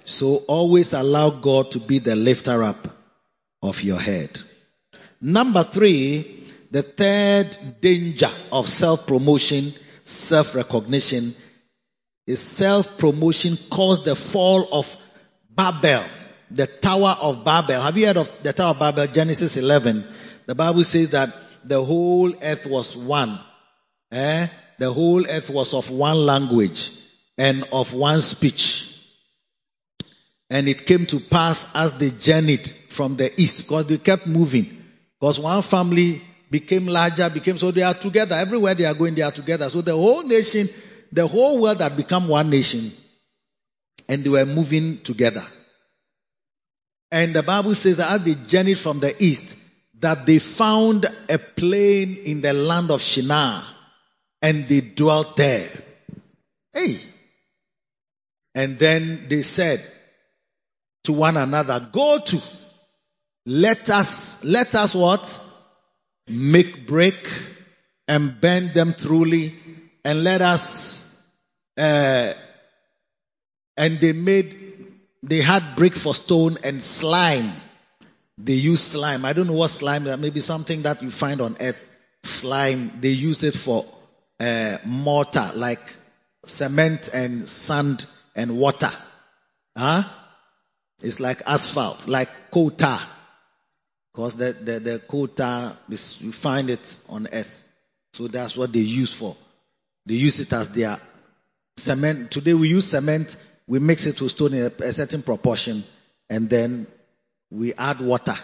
So 0.07 0.37
always 0.47 0.93
allow 0.93 1.31
God 1.31 1.73
to 1.73 1.81
be 1.81 1.99
the 1.99 2.15
lifter 2.15 2.63
up 2.63 2.89
of 3.61 3.83
your 3.83 3.99
head. 3.99 4.41
Number 5.21 5.65
three, 5.65 6.45
the 6.71 6.83
third 6.83 7.57
danger 7.81 8.29
of 8.53 8.69
self 8.69 9.09
promotion, 9.09 9.73
self 10.05 10.55
recognition 10.55 11.33
is 12.25 12.41
self 12.41 12.99
promotion 12.99 13.57
caused 13.69 14.05
the 14.05 14.15
fall 14.15 14.69
of 14.73 14.97
Babel, 15.51 16.05
the 16.53 16.69
Tower 16.69 17.17
of 17.21 17.45
Babel. 17.45 17.81
Have 17.81 17.99
you 17.99 18.07
heard 18.07 18.17
of 18.17 18.43
the 18.45 18.53
Tower 18.53 18.71
of 18.71 18.79
Babel? 18.79 19.09
Genesis 19.09 19.57
11. 19.57 20.05
The 20.47 20.55
Bible 20.55 20.85
says 20.85 21.11
that 21.11 21.35
the 21.65 21.85
whole 21.85 22.33
earth 22.41 22.67
was 22.67 22.97
one. 22.97 23.41
Eh? 24.13 24.47
The 24.79 24.93
whole 24.93 25.27
earth 25.27 25.51
was 25.51 25.75
of 25.75 25.91
one 25.91 26.19
language 26.19 26.93
and 27.37 27.65
of 27.73 27.93
one 27.93 28.21
speech. 28.21 28.96
And 30.49 30.69
it 30.69 30.87
came 30.87 31.07
to 31.07 31.19
pass 31.19 31.75
as 31.75 31.99
they 31.99 32.11
journeyed 32.11 32.67
from 32.89 33.17
the 33.17 33.33
east 33.41 33.65
because 33.65 33.87
they 33.87 33.99
kept 33.99 34.27
moving. 34.27 34.85
Because 35.21 35.41
one 35.41 35.63
family 35.63 36.23
became 36.51 36.87
larger, 36.87 37.29
became 37.31 37.59
so 37.59 37.71
they 37.71 37.83
are 37.83 37.95
together. 37.95 38.37
Everywhere 38.37 38.75
they 38.75 38.85
are 38.85 38.95
going, 38.95 39.15
they 39.15 39.23
are 39.23 39.33
together. 39.33 39.69
So 39.69 39.81
the 39.81 39.93
whole 39.95 40.23
nation, 40.23 40.69
the 41.11 41.27
whole 41.27 41.61
world 41.61 41.81
had 41.81 41.97
become 41.97 42.29
one 42.29 42.51
nation 42.51 42.91
and 44.09 44.23
they 44.23 44.31
were 44.31 44.47
moving 44.47 44.99
together. 45.03 45.43
And 47.11 47.35
the 47.35 47.43
Bible 47.43 47.75
says 47.75 47.99
that 47.99 48.13
as 48.13 48.25
they 48.25 48.35
journeyed 48.47 48.79
from 48.79 49.01
the 49.01 49.15
east, 49.23 49.63
that 50.01 50.27
they 50.27 50.39
found 50.39 51.07
a 51.29 51.39
plain 51.39 52.17
in 52.25 52.41
the 52.41 52.53
land 52.53 52.91
of 52.91 53.01
Shinar 53.01 53.63
and 54.43 54.69
they 54.69 54.81
dwelt 54.81 55.37
there. 55.37 55.69
Hey. 56.73 56.97
And 58.55 58.79
then 58.79 59.29
they 59.29 59.43
said 59.43 59.85
to 61.07 61.13
one 61.13 61.37
another, 61.37 61.89
go 61.93 62.19
to, 62.19 62.43
let 63.47 63.91
us, 63.91 64.45
let 64.45 64.75
us 64.75 64.95
what? 64.95 65.43
Make 66.29 66.87
brick 66.87 67.29
and 68.09 68.41
bend 68.41 68.75
them 68.75 68.95
truly 68.95 69.55
and 70.05 70.23
let 70.25 70.43
us, 70.43 71.27
uh, 71.79 72.33
and 73.77 73.99
they 73.99 74.13
made, 74.13 74.55
they 75.23 75.41
had 75.41 75.63
brick 75.77 75.95
for 75.95 76.15
stone 76.15 76.59
and 76.65 76.83
slime. 76.83 77.53
They 78.39 78.55
used 78.55 78.83
slime. 78.83 79.25
I 79.25 79.33
don't 79.33 79.47
know 79.47 79.55
what 79.55 79.71
slime, 79.71 80.05
maybe 80.21 80.41
something 80.41 80.83
that 80.83 81.03
you 81.03 81.11
find 81.11 81.41
on 81.41 81.57
earth. 81.61 81.83
Slime. 82.23 82.91
They 83.01 83.11
used 83.11 83.45
it 83.45 83.55
for 83.55 83.85
uh, 84.41 84.79
mortar, 84.85 85.51
like 85.55 85.81
cement 86.45 87.09
and 87.13 87.49
sand 87.49 88.05
and 88.35 88.59
water. 88.59 88.91
Huh? 89.77 90.03
It's 91.07 91.21
like 91.21 91.43
asphalt, 91.47 92.09
like 92.09 92.29
tar. 92.53 92.99
Because 94.13 94.37
the, 94.37 94.53
the, 94.53 94.81
the 94.81 95.79
is, 95.91 96.21
you 96.23 96.33
find 96.33 96.71
it 96.71 96.99
on 97.09 97.29
earth. 97.33 97.63
So 98.15 98.29
that's 98.29 98.57
what 98.57 98.73
they 98.73 98.81
use 98.81 99.13
for. 99.13 99.37
They 100.07 100.15
use 100.15 100.41
it 100.41 100.53
as 100.53 100.71
their 100.71 100.97
cement. 101.77 102.31
Today 102.31 102.55
we 102.55 102.69
use 102.69 102.87
cement 102.91 103.37
we 103.67 103.79
mix 103.79 104.07
it 104.07 104.21
with 104.21 104.31
stone 104.31 104.55
in 104.55 104.63
a, 104.65 104.85
a 104.85 104.93
certain 104.93 105.23
proportion, 105.23 105.83
and 106.31 106.49
then 106.49 106.87
we 107.51 107.75
add 107.75 108.01
water, 108.01 108.35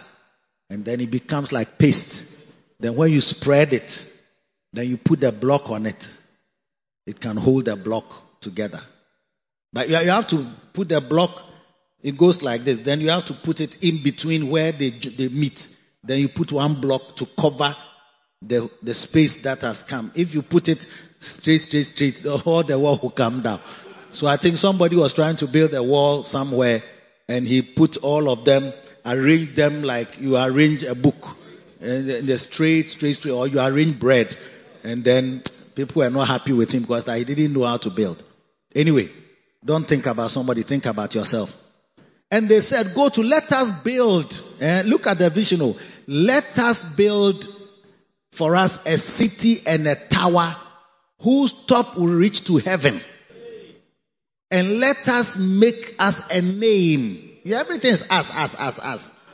and 0.69 0.85
then 0.85 1.01
it 1.01 1.11
becomes 1.11 1.53
like 1.53 1.79
paste. 1.79 2.45
Then 2.81 2.97
when 2.97 3.13
you 3.13 3.21
spread 3.21 3.73
it, 3.73 4.11
then 4.73 4.89
you 4.89 4.97
put 4.97 5.21
the 5.21 5.31
block 5.31 5.71
on 5.71 5.87
it. 5.87 6.17
It 7.07 7.21
can 7.21 7.37
hold 7.37 7.67
the 7.67 7.77
block 7.77 8.41
together. 8.41 8.81
But 9.73 9.89
you 9.89 9.97
have 9.97 10.27
to 10.29 10.47
put 10.73 10.89
the 10.89 11.01
block, 11.01 11.31
it 12.03 12.17
goes 12.17 12.43
like 12.43 12.65
this. 12.65 12.81
Then 12.81 13.01
you 13.01 13.11
have 13.11 13.27
to 13.27 13.35
put 13.35 13.61
it 13.61 13.83
in 13.83 14.03
between 14.03 14.49
where 14.49 14.73
they, 14.73 14.91
they 14.91 15.29
meet. 15.29 15.77
Then 16.03 16.19
you 16.19 16.29
put 16.29 16.53
one 16.53 16.81
block 16.81 17.17
to 17.17 17.27
cover 17.27 17.75
the, 18.43 18.69
the 18.83 18.95
space 18.95 19.43
that 19.43 19.63
has 19.63 19.85
come. 19.85 20.11
If 20.15 20.35
you 20.35 20.43
put 20.43 20.69
it 20.69 20.87
straight, 21.21 21.59
straight, 21.59 21.85
straight, 21.85 22.27
all 22.27 22.63
the 22.63 22.79
wall 22.79 22.99
will 23.01 23.11
come 23.11 23.43
down. 23.43 23.61
So 24.11 24.27
I 24.27 24.37
think 24.37 24.59
somebody 24.59 24.97
was 24.97 25.15
trying 25.15 25.37
to 25.37 25.47
build 25.47 25.73
a 25.75 25.83
wall 25.83 26.25
somewhere 26.25 26.83
and 27.29 27.47
he 27.47 27.63
put 27.63 27.99
all 27.99 28.29
of 28.29 28.45
them 28.45 28.73
arrange 29.07 29.55
them 29.55 29.83
like 29.83 30.21
you 30.21 30.37
arrange 30.37 30.83
a 30.83 30.95
book. 30.95 31.37
And 31.81 32.09
the 32.09 32.39
straight, 32.39 32.91
straight, 32.91 33.15
straight, 33.15 33.33
or 33.33 33.49
you 33.49 33.61
arrange 33.61 33.99
bread. 33.99 34.37
And 34.85 35.03
then 35.03 35.43
people 35.75 36.03
were 36.03 36.11
not 36.11 36.29
happy 36.29 36.53
with 36.53 36.71
him 36.71 36.83
because 36.83 37.07
he 37.07 37.25
didn't 37.25 37.53
know 37.53 37.65
how 37.65 37.77
to 37.79 37.91
build. 37.91 38.23
Anyway, 38.75 39.09
don't 39.65 39.87
think 39.87 40.07
about 40.07 40.31
somebody, 40.31 40.63
think 40.63 40.87
about 40.87 41.15
yourself. 41.15 41.57
And 42.33 42.49
they 42.49 42.61
said, 42.61 42.95
go 42.95 43.11
to 43.11 43.23
let 43.23 43.53
us 43.53 43.83
build. 43.83 44.43
Eh, 44.59 44.83
look 44.87 45.07
at 45.07 45.19
the 45.19 45.29
vision. 45.29 45.59
Oh. 45.61 45.79
Let 46.09 46.59
us 46.59 46.97
build 46.97 47.47
for 48.33 48.57
us 48.57 48.87
a 48.87 48.97
city 48.97 49.59
and 49.67 49.87
a 49.87 49.95
tower 49.95 50.57
whose 51.21 51.53
top 51.67 51.99
will 51.99 52.07
reach 52.07 52.47
to 52.47 52.57
heaven. 52.57 52.99
And 54.51 54.81
let 54.81 55.07
us 55.09 55.39
make 55.39 55.95
us 55.99 56.35
a 56.35 56.41
name. 56.41 57.39
Everything 57.45 57.93
is 57.93 58.11
us, 58.11 58.35
us, 58.35 58.59
us, 58.59 58.79
us. 58.81 59.25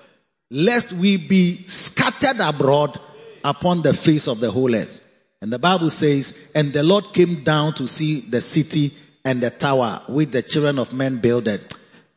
Lest 0.51 0.93
we 0.93 1.19
be 1.19 1.55
scattered 1.55 2.41
abroad 2.41 2.99
upon 3.45 3.83
the 3.83 3.95
face 3.95 4.27
of 4.27 4.41
the 4.41 4.51
whole 4.51 4.75
earth. 4.75 5.01
And 5.41 5.53
the 5.53 5.61
Bible 5.61 5.91
says, 5.91 6.51
and 6.57 6.73
the 6.73 6.83
Lord 6.83 7.13
came 7.13 7.45
down 7.45 7.75
to 7.75 7.87
see 7.87 8.21
the 8.23 8.41
city 8.41 8.91
and 9.25 9.41
the 9.41 9.51
tower 9.51 10.03
which 10.09 10.31
the 10.31 10.43
children 10.43 10.81
of 10.81 10.93
men 10.93 11.19
builded. 11.19 11.61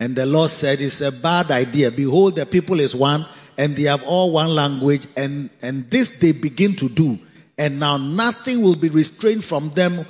And 0.02 0.16
the 0.16 0.26
Lord 0.26 0.50
said, 0.50 0.82
it's 0.82 1.02
a 1.02 1.12
bad 1.12 1.52
idea. 1.52 1.92
Behold, 1.92 2.36
the 2.36 2.48
people 2.48 2.80
is 2.80 2.96
one 2.96 3.24
and 3.56 3.76
they 3.76 3.84
have 3.84 4.02
all 4.02 4.32
one 4.32 4.50
language 4.50 5.06
and, 5.16 5.52
and 5.62 5.92
this 5.92 6.18
they 6.18 6.32
begin 6.32 6.74
to 6.78 6.90
do. 6.90 7.20
And 7.56 7.80
now 7.80 7.98
nothing 7.98 8.64
will 8.64 8.76
be 8.76 8.90
restrained 8.90 9.46
from 9.46 9.70
them, 9.70 10.04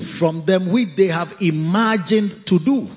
from 0.00 0.44
them 0.46 0.70
which 0.70 0.96
they 0.96 1.06
have 1.06 1.36
imagined 1.40 2.32
to 2.46 2.58
do. 2.58 2.88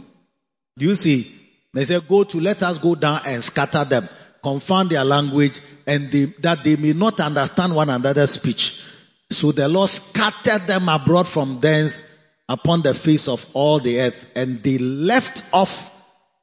Do 0.76 0.86
you 0.88 0.96
see? 0.96 1.32
They 1.76 1.86
say, 1.86 2.00
go 2.00 2.24
to 2.24 2.40
let 2.40 2.64
us 2.64 2.80
go 2.80 2.96
down 2.96 3.20
and 3.28 3.44
scatter 3.44 3.84
them, 3.84 4.10
confound 4.42 4.90
their 4.90 5.06
language 5.06 5.60
and 5.86 6.10
they, 6.10 6.26
that 6.42 6.64
they 6.64 6.78
may 6.78 6.94
not 6.94 7.20
understand 7.20 7.76
one 7.76 7.92
another's 7.92 8.32
speech. 8.32 8.84
So 9.30 9.52
the 9.52 9.70
Lord 9.70 9.92
scattered 9.92 10.66
them 10.66 10.90
abroad 10.90 11.28
from 11.28 11.60
thence 11.60 12.19
upon 12.50 12.82
the 12.82 12.96
face 12.96 13.28
of 13.28 13.46
all 13.54 13.80
the 13.80 14.02
earth 14.02 14.32
and 14.36 14.62
they 14.64 14.80
left 14.80 15.44
off 15.54 15.96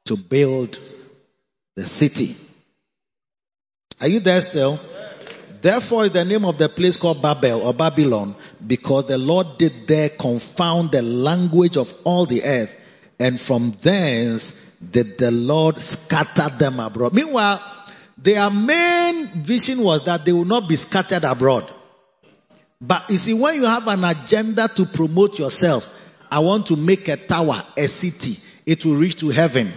to 0.05 0.15
build 0.15 0.79
the 1.75 1.83
city. 1.83 2.33
Are 3.99 4.07
you 4.07 4.21
there 4.21 4.39
still? 4.39 4.79
Therefore 5.61 6.05
is 6.05 6.11
the 6.11 6.23
name 6.23 6.45
of 6.45 6.57
the 6.57 6.69
place 6.69 6.95
called 6.95 7.21
Babel 7.21 7.61
or 7.61 7.73
Babylon 7.73 8.35
because 8.65 9.07
the 9.07 9.17
Lord 9.17 9.57
did 9.57 9.87
there 9.87 10.07
confound 10.09 10.91
the 10.91 11.01
language 11.01 11.75
of 11.75 11.93
all 12.05 12.25
the 12.25 12.43
earth 12.43 12.73
and 13.19 13.39
from 13.39 13.71
thence 13.81 14.77
did 14.77 15.17
the 15.17 15.31
Lord 15.31 15.77
scatter 15.81 16.55
them 16.55 16.79
abroad. 16.79 17.13
Meanwhile, 17.13 17.61
their 18.17 18.49
main 18.49 19.27
vision 19.43 19.83
was 19.83 20.05
that 20.05 20.23
they 20.23 20.31
will 20.31 20.45
not 20.45 20.69
be 20.69 20.75
scattered 20.77 21.23
abroad. 21.23 21.69
But 22.79 23.09
you 23.09 23.17
see, 23.17 23.33
when 23.33 23.55
you 23.55 23.65
have 23.65 23.87
an 23.87 24.03
agenda 24.03 24.67
to 24.67 24.85
promote 24.85 25.39
yourself, 25.39 25.96
I 26.31 26.39
want 26.39 26.67
to 26.67 26.75
make 26.75 27.07
a 27.07 27.17
tower, 27.17 27.61
a 27.75 27.87
city, 27.87 28.37
it 28.65 28.85
will 28.85 28.95
reach 28.95 29.17
to 29.17 29.29
heaven. 29.29 29.71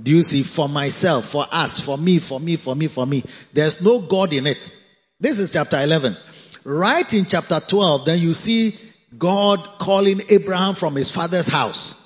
Do 0.00 0.10
you 0.10 0.22
see? 0.22 0.42
For 0.42 0.68
myself, 0.68 1.26
for 1.26 1.46
us, 1.50 1.80
for 1.80 1.96
me, 1.96 2.18
for 2.18 2.38
me, 2.38 2.56
for 2.56 2.74
me, 2.76 2.88
for 2.88 3.06
me. 3.06 3.24
There's 3.52 3.82
no 3.82 4.00
God 4.00 4.32
in 4.32 4.46
it. 4.46 4.70
This 5.18 5.38
is 5.38 5.52
chapter 5.52 5.80
11. 5.80 6.16
Right 6.64 7.14
in 7.14 7.24
chapter 7.24 7.60
12, 7.60 8.04
then 8.04 8.18
you 8.18 8.32
see 8.32 8.74
God 9.16 9.58
calling 9.78 10.20
Abraham 10.28 10.74
from 10.74 10.96
his 10.96 11.10
father's 11.10 11.48
house. 11.48 12.02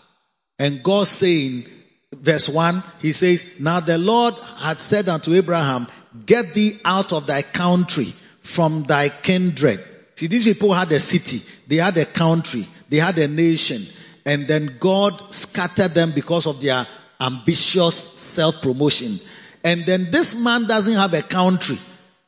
And 0.59 0.82
God 0.82 1.06
saying, 1.06 1.64
verse 2.12 2.49
1, 2.49 2.82
he 3.00 3.12
says, 3.12 3.59
Now 3.59 3.80
the 3.80 3.99
Lord 3.99 4.35
had 4.62 4.78
said 4.78 5.09
unto 5.09 5.35
Abraham, 5.35 5.88
Get 6.26 6.54
thee 6.54 6.78
out 6.85 7.12
of 7.12 7.26
thy 7.26 7.42
country, 7.42 8.12
from 8.42 8.85
thy 8.85 9.09
kindred. 9.09 9.82
See, 10.16 10.26
these 10.26 10.44
people 10.44 10.73
had 10.73 10.92
a 10.92 11.00
city, 11.00 11.40
they 11.66 11.76
had 11.76 11.96
a 11.96 12.05
country, 12.05 12.66
they 12.90 12.98
had 12.98 13.18
a 13.18 13.29
nation, 13.29 13.81
and 14.26 14.46
then 14.46 14.76
God 14.79 15.33
scattered 15.33 15.92
them 15.92 16.12
because 16.12 16.46
of 16.46 16.61
their 16.61 16.87
ambitious 17.20 17.94
self-promotion. 17.94 19.26
And 19.62 19.85
then 19.87 20.11
this 20.11 20.40
man 20.42 20.66
doesn't 20.66 20.96
have 20.96 21.14
a 21.14 21.22
country. 21.22 21.76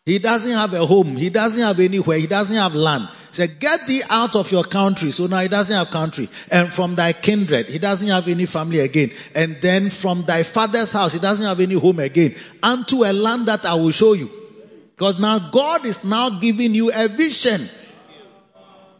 He 0.04 0.18
doesn't 0.18 0.52
have 0.52 0.74
a 0.74 0.84
home. 0.84 1.16
He 1.16 1.30
doesn't 1.30 1.62
have 1.62 1.80
anywhere. 1.80 2.18
He 2.18 2.26
doesn't 2.26 2.56
have 2.56 2.74
land. 2.74 3.08
He 3.28 3.34
said, 3.34 3.58
get 3.60 3.86
thee 3.86 4.02
out 4.10 4.36
of 4.36 4.52
your 4.52 4.64
country. 4.64 5.10
So 5.12 5.26
now 5.26 5.38
he 5.38 5.48
doesn't 5.48 5.74
have 5.74 5.90
country. 5.90 6.28
And 6.50 6.72
from 6.72 6.96
thy 6.96 7.12
kindred, 7.12 7.66
he 7.66 7.78
doesn't 7.78 8.08
have 8.08 8.28
any 8.28 8.46
family 8.46 8.80
again. 8.80 9.10
And 9.34 9.56
then 9.62 9.88
from 9.90 10.24
thy 10.24 10.42
father's 10.42 10.92
house, 10.92 11.14
he 11.14 11.20
doesn't 11.20 11.46
have 11.46 11.60
any 11.60 11.74
home 11.74 12.00
again. 12.00 12.34
Unto 12.62 13.04
a 13.04 13.12
land 13.12 13.46
that 13.46 13.64
I 13.64 13.76
will 13.76 13.92
show 13.92 14.12
you. 14.12 14.28
Because 14.90 15.18
now 15.18 15.38
God 15.50 15.86
is 15.86 16.04
now 16.04 16.38
giving 16.40 16.74
you 16.74 16.92
a 16.92 17.08
vision. 17.08 17.60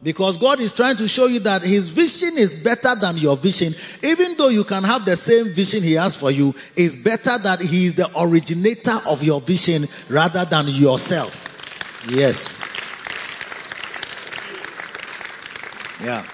Because 0.03 0.39
God 0.39 0.61
is 0.61 0.73
trying 0.73 0.97
to 0.97 1.07
show 1.07 1.27
you 1.27 1.41
that 1.41 1.63
His 1.63 1.89
vision 1.89 2.37
is 2.37 2.65
better 2.65 2.95
than 2.97 3.17
your 3.19 3.37
vision. 3.37 3.73
Even 4.03 4.37
though 4.37 4.49
you 4.49 4.65
can 4.65 4.83
have 4.83 5.05
the 5.05 5.17
same 5.17 5.47
vision 5.49 5.83
He 5.83 5.93
has 5.93 6.17
for 6.17 6.31
you, 6.31 6.55
it's 6.77 6.97
better 6.97 7.39
that 7.39 7.61
He 7.61 7.87
is 7.87 7.95
the 7.95 8.11
originator 8.19 8.99
of 9.07 9.23
your 9.23 9.41
vision 9.41 9.87
rather 10.09 10.45
than 10.45 10.67
yourself. 10.67 11.49
Yes. 12.09 12.77
Yeah. 16.03 16.25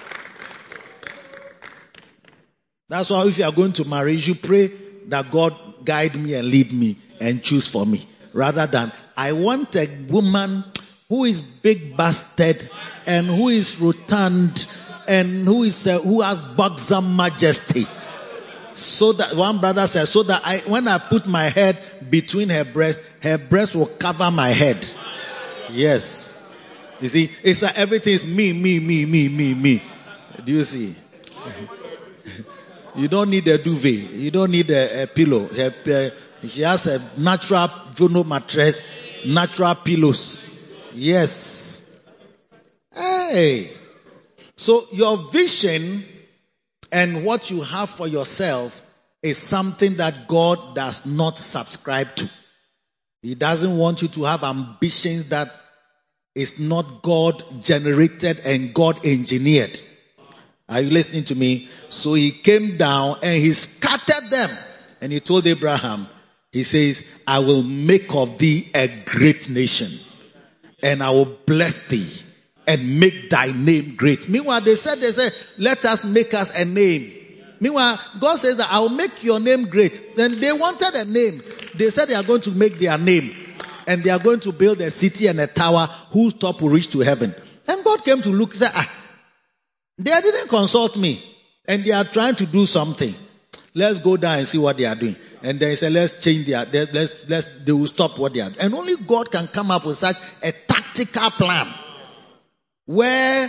That's 2.88 3.10
why 3.10 3.26
if 3.26 3.36
you 3.36 3.44
are 3.44 3.52
going 3.52 3.74
to 3.74 3.86
marry, 3.86 4.14
you 4.14 4.34
pray 4.34 4.68
that 5.08 5.30
God 5.30 5.84
guide 5.84 6.14
me 6.14 6.32
and 6.34 6.48
lead 6.48 6.72
me 6.72 6.96
and 7.20 7.42
choose 7.42 7.68
for 7.68 7.84
me. 7.84 8.02
Rather 8.32 8.66
than, 8.66 8.90
I 9.14 9.32
want 9.32 9.76
a 9.76 9.86
woman 10.08 10.64
who 11.08 11.24
is 11.24 11.40
big 11.40 11.96
busted 11.96 12.68
and 13.06 13.26
who 13.26 13.48
is 13.48 13.80
rotund 13.80 14.66
and 15.08 15.46
who 15.46 15.62
is 15.62 15.86
uh, 15.86 15.98
who 15.98 16.20
has 16.20 16.38
buxom 16.38 17.16
majesty. 17.16 17.86
So 18.74 19.12
that 19.12 19.34
one 19.34 19.58
brother 19.58 19.86
says, 19.86 20.10
so 20.10 20.22
that 20.24 20.42
I, 20.44 20.58
when 20.70 20.86
I 20.86 20.98
put 20.98 21.26
my 21.26 21.44
head 21.44 21.78
between 22.10 22.50
her 22.50 22.64
breast, 22.64 23.00
her 23.22 23.38
breast 23.38 23.74
will 23.74 23.86
cover 23.86 24.30
my 24.30 24.50
head. 24.50 24.86
Yes. 25.72 26.34
You 27.00 27.08
see, 27.08 27.30
it's 27.42 27.62
like 27.62 27.76
everything 27.78 28.12
is 28.12 28.26
me, 28.26 28.52
me, 28.52 28.78
me, 28.78 29.06
me, 29.06 29.28
me, 29.28 29.54
me. 29.54 29.82
Do 30.44 30.52
you 30.52 30.62
see? 30.64 30.94
you 32.96 33.08
don't 33.08 33.30
need 33.30 33.48
a 33.48 33.58
duvet. 33.58 34.10
You 34.10 34.30
don't 34.30 34.50
need 34.50 34.70
a, 34.70 35.04
a 35.04 35.06
pillow. 35.06 35.48
She 36.46 36.62
has 36.62 36.86
a 36.86 37.20
natural 37.20 37.68
Vono 37.94 38.24
mattress, 38.24 38.86
natural 39.26 39.74
pillows. 39.74 40.47
Yes. 40.98 42.04
Hey. 42.92 43.70
So 44.56 44.84
your 44.90 45.16
vision 45.16 46.02
and 46.90 47.24
what 47.24 47.52
you 47.52 47.62
have 47.62 47.88
for 47.88 48.08
yourself 48.08 48.82
is 49.22 49.38
something 49.38 49.94
that 49.98 50.26
God 50.26 50.74
does 50.74 51.06
not 51.06 51.38
subscribe 51.38 52.12
to. 52.16 52.28
He 53.22 53.36
doesn't 53.36 53.78
want 53.78 54.02
you 54.02 54.08
to 54.08 54.24
have 54.24 54.42
ambitions 54.42 55.28
that 55.28 55.48
is 56.34 56.58
not 56.58 57.02
God 57.02 57.44
generated 57.62 58.40
and 58.44 58.74
God 58.74 59.06
engineered. 59.06 59.78
Are 60.68 60.80
you 60.80 60.90
listening 60.90 61.24
to 61.24 61.36
me? 61.36 61.68
So 61.88 62.14
he 62.14 62.32
came 62.32 62.76
down 62.76 63.18
and 63.22 63.40
he 63.40 63.52
scattered 63.52 64.30
them 64.30 64.50
and 65.00 65.12
he 65.12 65.20
told 65.20 65.46
Abraham, 65.46 66.08
he 66.50 66.64
says, 66.64 67.22
I 67.24 67.38
will 67.38 67.62
make 67.62 68.12
of 68.14 68.38
thee 68.38 68.68
a 68.74 68.88
great 69.04 69.48
nation 69.48 70.07
and 70.82 71.02
I 71.02 71.10
will 71.10 71.36
bless 71.46 71.88
thee 71.88 72.24
and 72.66 73.00
make 73.00 73.30
thy 73.30 73.52
name 73.52 73.96
great. 73.96 74.28
Meanwhile, 74.28 74.60
they 74.60 74.74
said, 74.74 74.98
they 74.98 75.12
said, 75.12 75.32
let 75.56 75.84
us 75.84 76.04
make 76.04 76.34
us 76.34 76.58
a 76.58 76.64
name. 76.64 77.12
Meanwhile, 77.60 77.98
God 78.20 78.36
says 78.36 78.58
that 78.58 78.70
I 78.70 78.80
will 78.80 78.90
make 78.90 79.24
your 79.24 79.40
name 79.40 79.68
great. 79.68 80.16
Then 80.16 80.38
they 80.38 80.52
wanted 80.52 80.94
a 80.94 81.04
name. 81.04 81.42
They 81.74 81.90
said 81.90 82.06
they 82.06 82.14
are 82.14 82.22
going 82.22 82.42
to 82.42 82.52
make 82.52 82.78
their 82.78 82.98
name 82.98 83.34
and 83.86 84.04
they 84.04 84.10
are 84.10 84.18
going 84.18 84.40
to 84.40 84.52
build 84.52 84.80
a 84.80 84.90
city 84.90 85.26
and 85.26 85.40
a 85.40 85.46
tower 85.46 85.86
whose 86.12 86.34
top 86.34 86.60
will 86.60 86.68
reach 86.68 86.90
to 86.90 87.00
heaven. 87.00 87.34
And 87.66 87.82
God 87.82 88.04
came 88.04 88.20
to 88.22 88.28
look 88.28 88.54
said, 88.54 88.70
ah, 88.72 88.92
they 89.96 90.20
didn't 90.20 90.48
consult 90.48 90.96
me 90.96 91.20
and 91.66 91.82
they 91.84 91.92
are 91.92 92.04
trying 92.04 92.34
to 92.36 92.46
do 92.46 92.66
something. 92.66 93.14
Let's 93.74 94.00
go 94.00 94.16
down 94.16 94.38
and 94.38 94.46
see 94.46 94.58
what 94.58 94.76
they 94.76 94.84
are 94.84 94.94
doing. 94.94 95.16
And 95.42 95.60
they 95.60 95.74
say, 95.74 95.90
let's 95.90 96.22
change 96.22 96.46
their, 96.46 96.64
let's, 96.64 97.28
let's, 97.28 97.64
they 97.64 97.72
will 97.72 97.86
stop 97.86 98.18
what 98.18 98.34
they 98.34 98.40
are. 98.40 98.50
And 98.60 98.74
only 98.74 98.96
God 98.96 99.30
can 99.30 99.46
come 99.46 99.70
up 99.70 99.86
with 99.86 99.96
such 99.96 100.16
a 100.42 100.52
tactical 100.52 101.30
plan 101.30 101.68
where 102.86 103.48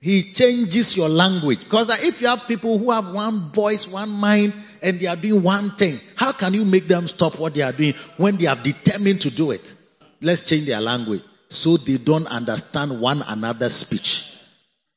he 0.00 0.22
changes 0.32 0.96
your 0.96 1.08
language. 1.08 1.60
Because 1.60 1.88
if 2.04 2.20
you 2.20 2.28
have 2.28 2.46
people 2.46 2.78
who 2.78 2.90
have 2.90 3.12
one 3.12 3.50
voice, 3.50 3.88
one 3.88 4.10
mind, 4.10 4.52
and 4.82 5.00
they 5.00 5.06
are 5.06 5.16
doing 5.16 5.42
one 5.42 5.70
thing, 5.70 5.98
how 6.14 6.32
can 6.32 6.54
you 6.54 6.64
make 6.64 6.86
them 6.86 7.08
stop 7.08 7.38
what 7.38 7.54
they 7.54 7.62
are 7.62 7.72
doing 7.72 7.94
when 8.16 8.36
they 8.36 8.46
are 8.46 8.56
determined 8.56 9.22
to 9.22 9.30
do 9.30 9.50
it? 9.50 9.74
Let's 10.20 10.48
change 10.48 10.66
their 10.66 10.80
language 10.80 11.22
so 11.48 11.78
they 11.78 11.96
don't 11.96 12.26
understand 12.26 13.00
one 13.00 13.22
another's 13.26 13.74
speech. 13.74 14.30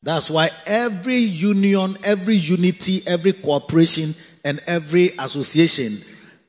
That's 0.04 0.30
why 0.30 0.50
every 0.66 1.18
union, 1.18 1.98
every 2.04 2.36
unity, 2.36 3.02
every 3.08 3.34
cooperation, 3.34 4.14
and 4.44 4.60
every 4.68 5.12
association 5.18 5.98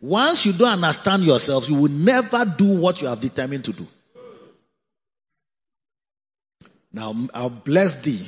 Once 0.00 0.46
you 0.46 0.52
don't 0.52 0.84
understand 0.84 1.24
yourself, 1.24 1.68
you 1.68 1.74
will 1.74 1.90
never 1.90 2.44
do 2.44 2.78
what 2.78 3.02
you 3.02 3.08
have 3.08 3.20
determined 3.20 3.64
to 3.64 3.72
do. 3.72 3.86
Now 6.92 7.14
I'll 7.34 7.50
bless 7.50 8.02
thee 8.02 8.26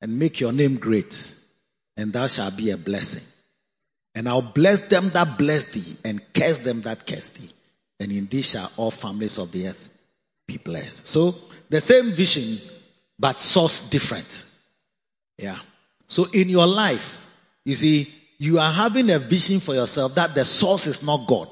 and 0.00 0.18
make 0.18 0.40
your 0.40 0.52
name 0.52 0.76
great, 0.76 1.34
and 1.96 2.12
thou 2.12 2.26
shalt 2.26 2.56
be 2.56 2.70
a 2.70 2.76
blessing. 2.76 3.30
And 4.14 4.28
I'll 4.28 4.52
bless 4.52 4.88
them 4.88 5.10
that 5.10 5.38
bless 5.38 5.72
thee, 5.72 6.08
and 6.08 6.20
curse 6.32 6.58
them 6.58 6.82
that 6.82 7.06
curse 7.06 7.30
thee. 7.30 7.50
And 7.98 8.12
in 8.12 8.26
thee 8.26 8.42
shall 8.42 8.70
all 8.76 8.90
families 8.90 9.38
of 9.38 9.50
the 9.50 9.68
earth 9.68 9.88
be 10.46 10.56
blessed. 10.58 11.06
So 11.06 11.34
the 11.68 11.80
same 11.80 12.10
vision, 12.12 12.58
but 13.18 13.40
source 13.40 13.90
different. 13.90 14.46
Yeah. 15.38 15.56
So 16.06 16.26
in 16.32 16.48
your 16.48 16.66
life, 16.66 17.26
you 17.64 17.74
see, 17.74 18.12
you 18.38 18.58
are 18.58 18.70
having 18.70 19.10
a 19.10 19.18
vision 19.18 19.60
for 19.60 19.74
yourself 19.74 20.14
that 20.16 20.34
the 20.34 20.44
source 20.44 20.86
is 20.86 21.04
not 21.04 21.26
God. 21.26 21.48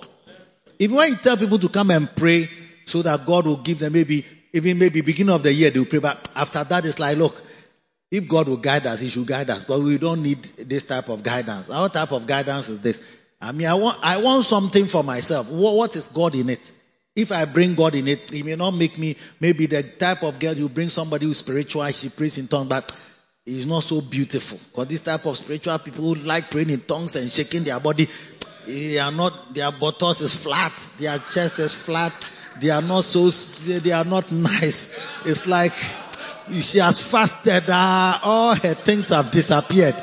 Even 0.79 0.97
when 0.97 1.11
you 1.11 1.17
tell 1.17 1.37
people 1.37 1.59
to 1.59 1.69
come 1.69 1.91
and 1.91 2.15
pray 2.15 2.51
so 2.87 3.03
that 3.03 3.25
God 3.27 3.47
will 3.47 3.59
give 3.59 3.79
them 3.79 3.93
maybe, 3.93 4.25
even 4.53 4.79
maybe 4.79 5.01
beginning 5.01 5.35
of 5.35 5.43
the 5.43 5.53
year 5.53 5.71
they 5.71 5.79
will 5.79 5.87
pray, 5.87 6.01
but 6.01 6.29
after 6.35 6.65
that 6.65 6.85
it's 6.85 6.99
like, 6.99 7.17
look, 7.17 7.41
if 8.11 8.29
God 8.29 8.49
will 8.49 8.57
guide 8.59 8.87
us, 8.87 9.01
He 9.01 9.09
should 9.09 9.27
guide 9.27 9.49
us, 9.49 9.65
but 9.65 9.81
we 9.81 9.97
don't 9.99 10.23
need 10.23 10.37
this 10.37 10.85
type 10.85 11.09
of 11.09 11.23
guidance. 11.23 11.71
Our 11.71 11.89
type 11.89 12.13
of 12.13 12.27
guidance 12.27 12.69
is 12.69 12.83
this. 12.83 13.03
I 13.41 13.53
mean, 13.53 13.67
I 13.67 13.75
want, 13.75 13.99
I 14.03 14.23
want 14.23 14.45
something 14.45 14.87
for 14.87 15.03
myself. 15.03 15.51
what, 15.51 15.75
what 15.75 15.97
is 15.97 16.09
God 16.09 16.35
in 16.35 16.51
it? 16.51 16.73
If 17.15 17.33
I 17.33 17.45
bring 17.45 17.75
God 17.75 17.95
in 17.95 18.09
it, 18.09 18.31
He 18.31 18.43
may 18.43 18.57
not 18.57 18.73
make 18.73 18.99
me, 18.99 19.17
maybe 19.41 19.67
the 19.67 19.83
type 19.83 20.23
of 20.23 20.39
girl 20.39 20.55
you 20.55 20.69
bring 20.69 20.89
somebody 20.89 21.27
who's 21.27 21.39
spiritual, 21.39 21.87
she 21.93 22.09
prays 22.09 22.39
in 22.39 22.49
tongues, 22.49 22.69
but 22.69 22.91
is 23.47 23.67
not 23.67 23.83
so 23.83 24.01
beautiful. 24.01 24.59
Because 24.71 24.87
this 24.89 25.03
type 25.03 25.27
of 25.27 25.37
spiritual 25.37 25.79
people 25.79 26.05
who 26.05 26.15
like 26.15 26.51
praying 26.51 26.71
in 26.71 26.81
tongues 26.81 27.17
and 27.17 27.31
shaking 27.31 27.65
their 27.65 27.81
body, 27.81 28.09
they 28.67 28.99
are 28.99 29.13
not, 29.13 29.55
their 29.55 29.73
buttocks 29.73 30.21
is 30.21 30.35
flat, 30.35 30.73
their 30.99 31.19
chest 31.19 31.59
is 31.59 31.75
flat, 31.75 32.13
they 32.61 32.71
are 32.71 32.83
not 32.83 33.03
so, 33.03 33.29
they 33.81 33.93
are 33.93 34.05
not 34.05 34.31
nice. 34.31 35.01
It's 35.25 35.47
like, 35.47 35.73
she 36.53 36.79
has 36.79 37.01
fasted, 37.01 37.65
uh, 37.69 38.19
all 38.23 38.55
her 38.55 38.75
things 38.75 39.09
have 39.09 39.31
disappeared. 39.31 39.95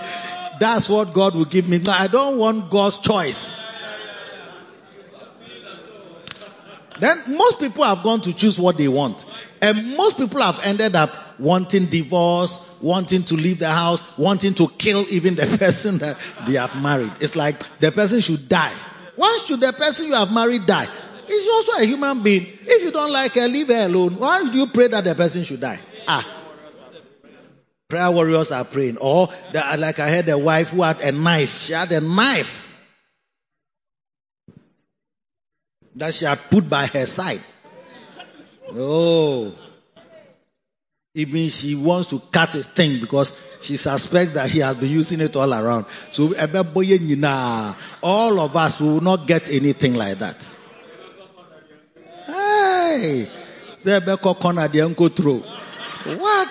That's 0.60 0.90
what 0.90 1.14
God 1.14 1.36
will 1.36 1.46
give 1.46 1.70
me. 1.70 1.80
Now, 1.80 1.96
I 1.98 2.08
don't 2.08 2.38
want 2.38 2.70
God's 2.70 3.00
choice. 3.00 3.66
Then 7.00 7.18
most 7.30 7.62
people 7.62 7.86
have 7.86 8.04
gone 8.04 8.20
to 8.22 8.36
choose 8.36 8.60
what 8.60 8.76
they 8.78 8.90
want. 8.90 9.26
And 9.62 9.98
most 9.98 10.18
people 10.18 10.42
have 10.42 10.62
ended 10.64 10.96
up 10.96 11.10
wanting 11.40 11.86
divorce, 11.86 12.80
wanting 12.82 13.24
to 13.24 13.36
leave 13.36 13.60
the 13.60 13.70
house, 13.70 14.18
wanting 14.18 14.54
to 14.56 14.68
kill 14.78 15.06
even 15.10 15.36
the 15.36 15.58
person 15.60 15.98
that 16.00 16.18
they 16.48 16.54
have 16.54 16.82
married. 16.82 17.12
It's 17.20 17.36
like 17.36 17.60
the 17.80 17.92
person 17.92 18.22
should 18.22 18.48
die. 18.48 18.74
Why 19.16 19.40
should 19.46 19.60
the 19.60 19.74
person 19.74 20.08
you 20.08 20.14
have 20.14 20.32
married 20.34 20.66
die? 20.66 20.88
He's 21.28 21.48
also 21.48 21.84
a 21.84 21.86
human 21.86 22.24
being. 22.24 22.46
If 22.62 22.84
you 22.84 22.92
don't 22.92 23.12
like 23.12 23.34
her, 23.34 23.48
leave 23.48 23.68
her 23.68 23.86
alone. 23.86 24.16
Why 24.18 24.50
do 24.50 24.58
you 24.58 24.68
pray 24.68 24.88
that 24.88 25.04
the 25.04 25.14
person 25.14 25.44
should 25.44 25.62
die? 25.62 25.80
Ah. 26.08 26.26
Prayer 27.90 28.12
warriors 28.12 28.52
are 28.52 28.66
praying. 28.66 28.98
Or, 28.98 29.28
the, 29.52 29.62
like 29.78 30.00
I 30.00 30.08
had 30.08 30.30
a 30.30 30.38
wife 30.38 30.72
who 30.72 30.84
had 30.84 31.02
a 31.02 31.12
knife. 31.12 31.62
She 31.62 31.74
had 31.74 31.92
a 31.92 32.02
knife 32.02 32.66
that 35.96 36.14
she 36.14 36.26
had 36.26 36.40
put 36.50 36.70
by 36.70 36.86
her 36.86 37.06
side. 37.06 37.42
Oh. 38.76 39.54
Even 41.16 41.50
she 41.50 41.76
wants 41.76 42.10
to 42.12 42.20
cut 42.32 42.50
his 42.50 42.68
thing 42.68 43.00
because 43.02 43.34
she 43.62 43.78
suspects 43.78 44.34
that 44.34 44.48
he 44.50 44.60
has 44.60 44.76
been 44.76 44.92
using 44.92 45.22
it 45.22 45.36
all 45.36 45.52
around. 45.54 45.86
So 46.12 46.34
all 48.04 48.40
of 48.40 48.56
us 48.56 48.80
will 48.80 49.02
not 49.02 49.26
get 49.28 49.50
anything 49.52 49.96
like 49.96 50.20
that. 50.20 50.56
Hey, 52.28 53.28
what? 56.06 56.50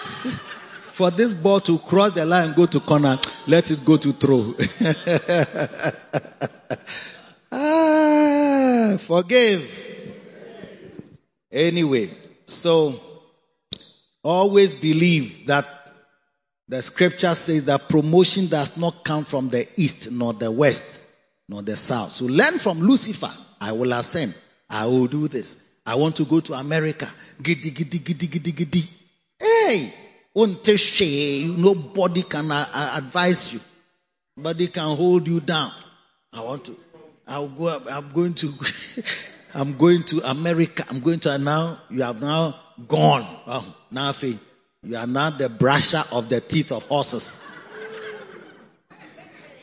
For 0.89 1.11
this 1.13 1.33
ball 1.33 1.61
to 1.61 1.79
cross 1.79 2.13
the 2.13 2.27
line 2.27 2.49
and 2.49 2.57
go 2.57 2.67
to 2.67 2.81
corner, 2.81 3.19
let 3.47 3.71
it 3.71 3.85
go 3.85 3.97
to 3.97 4.13
throw. 4.13 4.55
ah, 7.53 8.97
forgive. 8.99 9.88
Anyway, 11.51 12.11
so 12.47 12.99
always 14.23 14.75
believe 14.75 15.47
that 15.47 15.67
the 16.69 16.83
scripture 16.83 17.35
says 17.35 17.65
that 17.65 17.89
promotion 17.89 18.49
does 18.49 18.77
not 18.77 19.03
come 19.05 19.25
from 19.25 19.49
the 19.49 19.67
east, 19.77 20.13
nor 20.13 20.35
the 20.35 20.51
west, 20.51 21.11
nor 21.49 21.63
the 21.63 21.77
south. 21.77 22.13
So 22.13 22.27
learn 22.27 22.59
from 22.59 22.81
Lucifer. 22.81 23.31
I 23.61 23.73
will 23.73 23.93
ascend. 23.93 24.37
I 24.69 24.87
will 24.87 25.07
do 25.07 25.29
this. 25.29 25.67
I 25.87 25.95
want 25.95 26.17
to 26.17 26.25
go 26.25 26.41
to 26.41 26.53
America. 26.53 27.07
Giddy, 27.43 27.71
giddy, 27.71 27.99
giddy, 27.99 28.27
giddy, 28.27 28.53
giddy. 28.53 28.83
Hey, 29.41 29.91
nobody 30.37 32.23
can 32.23 32.51
uh, 32.51 32.65
uh, 32.75 32.95
advise 32.99 33.55
you. 33.55 33.61
Nobody 34.37 34.69
can 34.69 34.95
hold 34.95 35.27
you 35.27 35.41
down. 35.41 35.71
I 36.35 36.43
want 36.43 36.67
to. 36.67 36.77
I'll 37.27 37.49
go. 37.49 37.81
I'm 37.91 38.13
going 38.13 38.35
to. 38.35 38.53
I'm 39.55 39.79
going 39.79 40.03
to 40.05 40.21
America. 40.31 40.85
I'm 40.91 41.01
going 41.01 41.21
to 41.21 41.39
now. 41.39 41.81
You 41.91 42.03
have 42.03 42.21
now 42.21 42.55
gone. 42.87 43.27
Oh, 43.47 43.75
now 43.91 44.13
you 44.83 44.97
are 44.97 45.07
now 45.07 45.31
the 45.31 45.49
brusher 45.49 46.17
of 46.17 46.29
the 46.29 46.41
teeth 46.41 46.71
of 46.73 46.85
horses. 46.85 47.45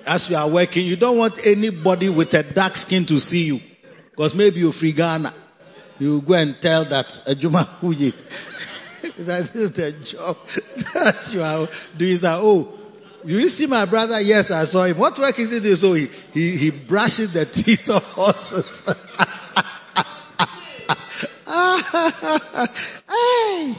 As 0.06 0.30
you 0.30 0.36
are 0.36 0.50
working, 0.50 0.86
you 0.86 0.95
don't 0.95 1.17
want 1.17 1.45
anybody 1.45 2.10
with 2.10 2.34
a 2.34 2.43
dark 2.43 2.76
skin 2.76 3.06
to 3.06 3.19
see 3.19 3.45
you. 3.45 3.60
Because 4.12 4.36
maybe 4.36 4.60
you're 4.60 4.74
free 4.74 4.91
Ghana. 4.91 5.34
You 6.00 6.21
go 6.21 6.34
and 6.34 6.62
tell 6.62 6.86
that 6.86 7.08
Ajuma 7.28 7.65
Huye. 7.80 8.13
that 9.26 9.56
is 9.56 9.74
the 9.74 9.91
job 9.93 10.38
that 10.93 11.32
you 11.34 11.41
are 11.41 11.67
doing. 11.98 12.17
That, 12.17 12.38
oh, 12.39 12.71
you 13.24 13.50
see 13.50 13.65
my 13.65 13.86
brother? 13.86 14.19
Yes, 14.21 14.52
I 14.52 14.65
saw 14.65 14.84
him. 14.84 14.98
What 14.98 15.17
work 15.17 15.39
is 15.39 15.52
he 15.52 15.60
doing? 15.60 15.76
So 15.76 15.93
he, 15.93 16.08
he, 16.34 16.58
he 16.58 16.71
brushes 16.71 17.34
the 17.34 17.45
teeth 17.45 17.89
of 17.89 18.04
horses. 18.04 18.84
hey. 23.10 23.76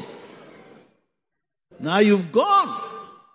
Now 1.81 1.99
you've 1.99 2.33
gone. 2.33 2.83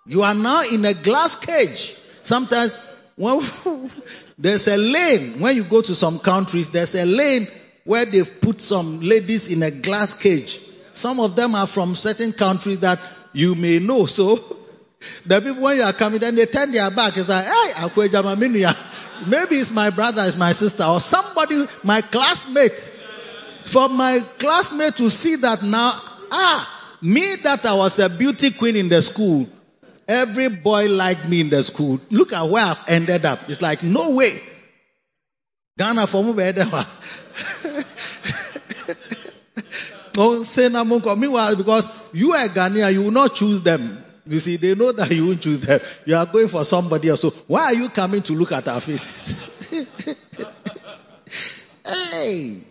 You 0.08 0.24
are 0.24 0.34
now 0.34 0.64
in 0.64 0.84
a 0.86 0.94
glass 0.94 1.36
cage. 1.40 1.96
Sometimes 2.24 2.76
when 3.16 3.42
there's 4.40 4.68
a 4.68 4.78
lane, 4.78 5.40
when 5.40 5.56
you 5.56 5.64
go 5.64 5.82
to 5.82 5.94
some 5.94 6.20
countries, 6.20 6.72
there's 6.72 6.96
a 6.96 7.06
lane 7.06 7.48
where 7.84 8.06
they've 8.06 8.42
put 8.42 8.62
some 8.62 9.02
ladies 9.02 9.50
in 9.50 9.64
a 9.64 9.72
glass 9.72 10.20
cage. 10.20 10.60
Some 10.94 11.20
of 11.20 11.36
them 11.36 11.56
are 11.56 11.68
from 11.68 11.96
certain 11.96 12.34
countries 12.34 12.80
that 12.80 13.00
you 13.34 13.56
may 13.56 13.80
know. 13.80 14.06
So 14.06 14.36
the 15.26 15.42
people 15.42 15.64
when 15.64 15.78
you 15.78 15.84
are 15.84 15.94
coming, 15.94 16.20
then 16.20 16.36
they 16.36 16.46
turn 16.46 16.72
their 16.72 16.92
back. 16.92 17.18
It's 17.18 17.30
like, 17.30 17.46
hey, 17.46 17.74
maybe 19.28 19.56
it's 19.56 19.72
my 19.72 19.90
brother, 19.90 20.24
it's 20.26 20.38
my 20.38 20.52
sister, 20.52 20.84
or 20.84 21.00
somebody, 21.00 21.66
my 21.84 22.02
classmate. 22.02 23.01
For 23.64 23.90
my 23.90 24.20
classmate 24.40 24.98
to 24.98 25.10
see 25.10 25.36
that 25.38 25.64
now, 25.64 25.92
ah, 26.32 26.98
me 27.02 27.36
that 27.44 27.66
I 27.66 27.76
was 27.76 28.00
a 28.00 28.10
beauty 28.10 28.52
queen 28.52 28.76
in 28.76 28.90
the 28.90 29.02
school, 29.02 29.48
every 30.08 30.50
boy 30.50 30.90
liked 30.90 31.28
me 31.28 31.42
in 31.42 31.50
the 31.50 31.64
school. 31.64 32.00
Look 32.10 32.34
at 32.34 32.50
where 32.50 32.64
I've 32.64 32.84
ended 32.88 33.26
up. 33.26 33.50
It's 33.50 33.62
like, 33.62 33.84
no 33.84 34.12
way. 34.12 34.40
Ghana 35.78 36.08
for 36.08 36.24
me, 36.24 36.34
Don't 40.14 40.44
say 40.44 40.68
Meanwhile, 40.68 41.56
because 41.56 41.90
you 42.14 42.34
are 42.34 42.48
Ghanaian, 42.48 42.94
you 42.94 43.04
will 43.04 43.12
not 43.12 43.34
choose 43.34 43.62
them. 43.62 44.04
You 44.28 44.40
see, 44.40 44.58
they 44.58 44.76
know 44.76 44.92
that 44.92 45.10
you 45.10 45.28
won't 45.28 45.42
choose 45.42 45.62
them. 45.62 45.80
You 46.06 46.18
are 46.18 46.26
going 46.26 46.50
for 46.50 46.64
somebody 46.64 47.10
else. 47.10 47.22
So 47.22 47.32
why 47.48 47.66
are 47.66 47.74
you 47.74 47.90
coming 47.90 48.22
to 48.24 48.34
look 48.34 48.52
at 48.52 48.68
our 48.68 48.80
face? 48.80 49.58
hey. 51.86 52.62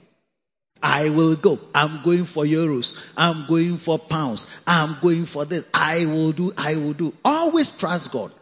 I 0.83 1.11
will 1.11 1.37
go. 1.37 1.59
I'm 1.75 2.03
going 2.03 2.25
for 2.25 2.45
euros. 2.45 2.99
I'm 3.17 3.47
going 3.47 3.77
for 3.77 3.99
pounds. 3.99 4.63
I'm 4.67 4.97
going 5.01 5.27
for 5.27 5.45
this. 5.45 5.67
I 5.75 6.07
will 6.07 6.33
do, 6.33 6.53
I 6.57 6.77
will 6.77 6.95
do. 6.95 7.15
Always 7.25 7.77
trust 7.77 8.13
God. 8.13 8.33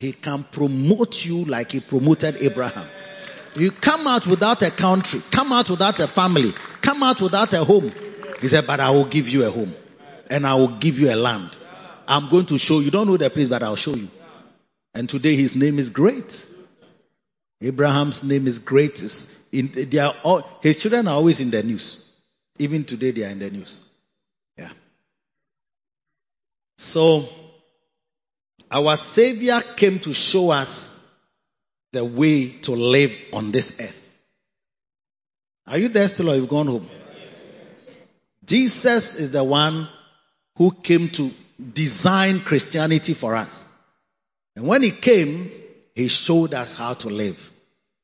He 0.00 0.12
can 0.12 0.44
promote 0.44 1.24
you 1.24 1.44
like 1.44 1.72
he 1.72 1.80
promoted 1.80 2.36
Abraham. 2.40 2.86
You 3.56 3.72
come 3.72 4.06
out 4.06 4.26
without 4.26 4.62
a 4.62 4.70
country, 4.70 5.20
come 5.30 5.52
out 5.52 5.68
without 5.68 5.98
a 5.98 6.06
family, 6.06 6.52
come 6.82 7.02
out 7.02 7.20
without 7.20 7.52
a 7.54 7.64
home. 7.64 7.90
He 8.40 8.48
said, 8.48 8.66
but 8.66 8.78
I 8.78 8.90
will 8.90 9.06
give 9.06 9.28
you 9.28 9.46
a 9.46 9.50
home 9.50 9.74
and 10.30 10.46
I 10.46 10.54
will 10.54 10.78
give 10.78 10.98
you 10.98 11.12
a 11.12 11.16
land. 11.16 11.50
I'm 12.06 12.30
going 12.30 12.46
to 12.46 12.58
show 12.58 12.80
you. 12.80 12.90
Don't 12.90 13.06
know 13.06 13.16
the 13.16 13.30
place, 13.30 13.48
but 13.48 13.62
I'll 13.62 13.76
show 13.76 13.94
you. 13.94 14.08
And 14.94 15.08
today 15.08 15.34
his 15.34 15.56
name 15.56 15.78
is 15.78 15.90
great. 15.90 16.46
Abraham's 17.60 18.22
name 18.22 18.46
is 18.46 18.60
great. 18.60 19.02
In, 19.52 19.70
they 19.72 19.98
are 19.98 20.14
all, 20.22 20.42
his 20.62 20.80
children 20.80 21.08
are 21.08 21.14
always 21.14 21.40
in 21.40 21.50
the 21.50 21.62
news. 21.62 22.04
Even 22.58 22.84
today 22.84 23.10
they 23.10 23.24
are 23.24 23.30
in 23.30 23.38
the 23.38 23.50
news. 23.50 23.80
Yeah. 24.56 24.70
So, 26.76 27.28
our 28.70 28.96
Savior 28.96 29.60
came 29.76 29.98
to 30.00 30.12
show 30.12 30.50
us 30.50 30.94
the 31.92 32.04
way 32.04 32.48
to 32.62 32.72
live 32.72 33.16
on 33.32 33.50
this 33.50 33.80
earth. 33.80 34.04
Are 35.66 35.78
you 35.78 35.88
there 35.88 36.08
still 36.08 36.30
or 36.30 36.36
you've 36.36 36.48
gone 36.48 36.66
home? 36.66 36.88
Jesus 38.44 39.18
is 39.18 39.32
the 39.32 39.44
one 39.44 39.86
who 40.56 40.70
came 40.70 41.08
to 41.10 41.30
design 41.72 42.40
Christianity 42.40 43.14
for 43.14 43.34
us. 43.34 43.70
And 44.56 44.66
when 44.66 44.82
he 44.82 44.90
came, 44.90 45.50
he 45.98 46.06
showed 46.06 46.54
us 46.54 46.76
how 46.78 46.94
to 46.94 47.08
live. 47.08 47.50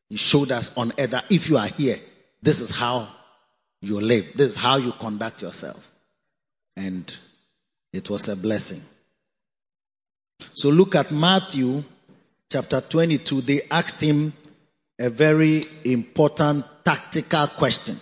He 0.09 0.17
showed 0.17 0.51
us 0.51 0.77
on 0.77 0.91
earth 0.99 1.13
that 1.13 1.31
if 1.31 1.49
you 1.49 1.59
are 1.59 1.69
here, 1.69 1.95
this 2.43 2.61
is 2.61 2.75
how 2.75 3.07
you 3.81 4.01
live. 4.01 4.33
This 4.35 4.51
is 4.51 4.57
how 4.57 4.79
you 4.79 4.91
conduct 4.91 5.43
yourself. 5.43 5.89
And 6.77 7.17
it 7.93 8.11
was 8.11 8.29
a 8.29 8.37
blessing. 8.37 8.81
So 10.55 10.71
look 10.71 10.97
at 10.97 11.13
Matthew 11.13 11.85
chapter 12.51 12.81
22. 12.81 13.43
They 13.43 13.61
asked 13.71 14.01
him 14.01 14.33
a 15.01 15.09
very 15.09 15.65
important 15.85 16.65
tactical 16.85 17.47
question. 17.47 17.95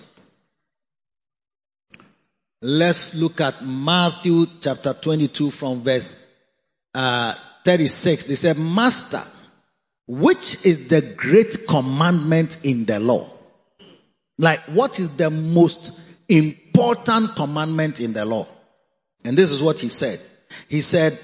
Let's 2.63 3.15
look 3.15 3.43
at 3.43 3.63
Matthew 3.63 4.47
chapter 4.63 4.95
22 4.95 5.51
from 5.51 5.83
verse 5.83 6.35
uh, 6.95 7.35
36. 7.67 8.25
They 8.25 8.35
said, 8.37 8.57
Master, 8.57 9.42
which 10.07 10.67
is 10.67 10.89
the 10.89 11.01
great 11.17 11.67
commandment 11.69 12.65
in 12.65 12.85
the 12.85 13.01
law? 13.01 13.29
Like, 14.39 14.61
what 14.61 14.99
is 14.99 15.17
the 15.17 15.31
most 15.31 15.99
important 16.29 17.37
commandment 17.37 18.01
in 18.01 18.13
the 18.13 18.25
law? 18.25 18.47
And 19.25 19.37
this 19.37 19.51
is 19.51 19.63
what 19.63 19.81
he 19.81 19.89
said. 19.89 20.21
He 20.69 20.81
said, 20.81 21.19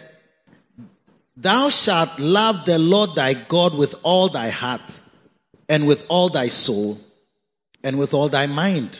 Thou 1.36 1.68
shalt 1.68 2.18
love 2.18 2.64
the 2.64 2.78
Lord 2.78 3.14
thy 3.14 3.34
God 3.34 3.76
with 3.76 3.94
all 4.02 4.28
thy 4.28 4.48
heart 4.48 5.00
and 5.68 5.86
with 5.86 6.06
all 6.08 6.28
thy 6.28 6.48
soul 6.48 6.98
and 7.84 7.98
with 7.98 8.14
all 8.14 8.28
thy 8.28 8.46
mind. 8.46 8.98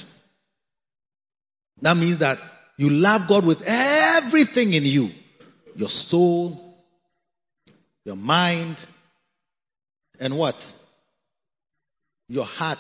That 1.83 1.97
means 1.97 2.19
that 2.19 2.39
you 2.77 2.91
love 2.91 3.29
God 3.29 3.45
with 3.45 3.65
everything 3.67 4.73
in 4.73 4.85
you. 4.85 5.11
Your 5.75 5.89
soul, 5.89 6.77
your 8.05 8.17
mind, 8.17 8.77
and 10.21 10.37
what? 10.37 10.75
Your 12.29 12.45
heart. 12.45 12.79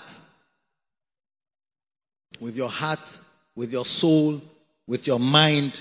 With 2.41 2.57
your 2.57 2.69
heart, 2.69 3.19
with 3.57 3.73
your 3.73 3.85
soul, 3.85 4.41
with 4.87 5.07
your 5.07 5.19
mind. 5.19 5.81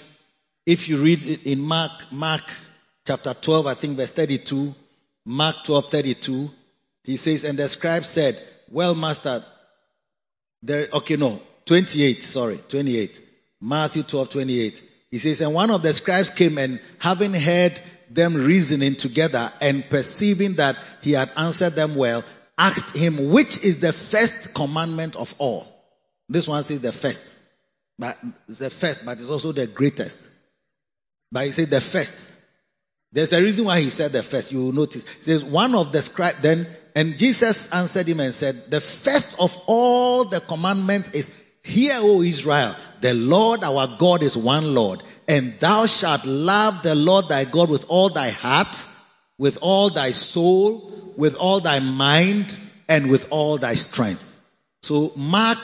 If 0.65 0.89
you 0.89 0.98
read 0.98 1.26
it 1.26 1.43
in 1.43 1.62
Mark, 1.62 1.91
Mark 2.12 2.43
chapter 3.06 3.34
12, 3.34 3.67
I 3.67 3.74
think 3.74 3.98
verse 3.98 4.12
32, 4.12 4.74
Mark 5.26 5.56
12, 5.63 5.91
32, 5.91 6.50
he 7.04 7.17
says, 7.17 7.43
and 7.43 7.58
the 7.58 7.67
scribe 7.67 8.06
said, 8.06 8.38
well, 8.70 8.96
master, 8.96 9.43
there, 10.62 10.88
okay, 10.93 11.15
no, 11.15 11.41
28, 11.65 12.24
sorry, 12.24 12.60
28. 12.67 13.22
Matthew 13.62 14.04
12, 14.04 14.30
28. 14.30 14.84
He 15.12 15.17
says, 15.17 15.41
and 15.41 15.54
one 15.54 15.72
of 15.72 15.82
the 15.82 15.93
scribes 15.93 16.30
came 16.30 16.58
and 16.58 16.80
having 17.00 17.34
heard 17.34 17.80
them 18.10 18.36
reasoning 18.36 18.96
together 18.96 19.52
and 19.62 19.88
perceiving 19.89 20.56
that 20.56 20.78
he 21.02 21.12
had 21.12 21.30
answered 21.38 21.74
them 21.74 21.96
well, 21.96 22.24
asked 22.58 22.96
him, 22.96 23.30
which 23.30 23.63
is 23.63 23.80
the 23.80 23.93
first 23.93 24.56
commandment 24.56 25.15
of 25.15 25.36
all? 25.38 25.67
This 26.30 26.48
one 26.48 26.63
says 26.63 26.82
the 26.82 26.91
first. 26.91 27.38
But 28.00 28.17
it's 28.48 28.60
the 28.60 28.70
first, 28.70 29.06
but 29.06 29.13
it's 29.13 29.30
also 29.30 29.52
the 29.52 29.67
greatest. 29.67 30.30
But 31.32 31.46
he 31.46 31.52
said 31.52 31.70
the 31.70 31.82
first. 31.82 32.36
There's 33.12 33.34
a 33.34 33.41
reason 33.41 33.65
why 33.65 33.80
he 33.80 33.89
said 33.89 34.12
the 34.12 34.24
first. 34.24 34.52
You 34.52 34.65
will 34.65 34.74
notice. 34.74 35.06
He 35.06 35.24
says 35.24 35.43
one 35.43 35.76
of 35.76 35.91
the 35.91 36.02
scribes 36.02 36.41
then, 36.41 36.67
and 36.96 37.17
Jesus 37.17 37.74
answered 37.74 38.08
him 38.08 38.20
and 38.20 38.34
said, 38.34 38.70
the 38.70 38.82
first 38.82 39.39
of 39.39 39.58
all 39.67 40.26
the 40.26 40.39
commandments 40.39 41.13
is, 41.13 41.48
hear, 41.63 41.93
O 41.98 42.22
Israel, 42.22 42.76
the 43.02 43.13
Lord 43.13 43.63
our 43.63 43.98
God 43.98 44.24
is 44.24 44.36
one 44.38 44.74
Lord, 44.74 45.02
and 45.28 45.54
thou 45.60 45.86
shalt 45.86 46.26
love 46.26 46.84
the 46.84 46.96
Lord 46.96 47.28
thy 47.28 47.44
God 47.44 47.70
with 47.70 47.86
all 47.90 48.10
thy 48.10 48.30
heart, 48.30 48.88
with 49.38 49.60
all 49.62 49.90
thy 49.90 50.12
soul, 50.12 51.13
with 51.18 51.36
all 51.36 51.60
thy 51.60 51.80
mind, 51.80 52.56
and 52.88 53.12
with 53.12 53.28
all 53.32 53.58
thy 53.58 53.76
strength. 53.76 54.24
So 54.84 55.12
Mark 55.16 55.60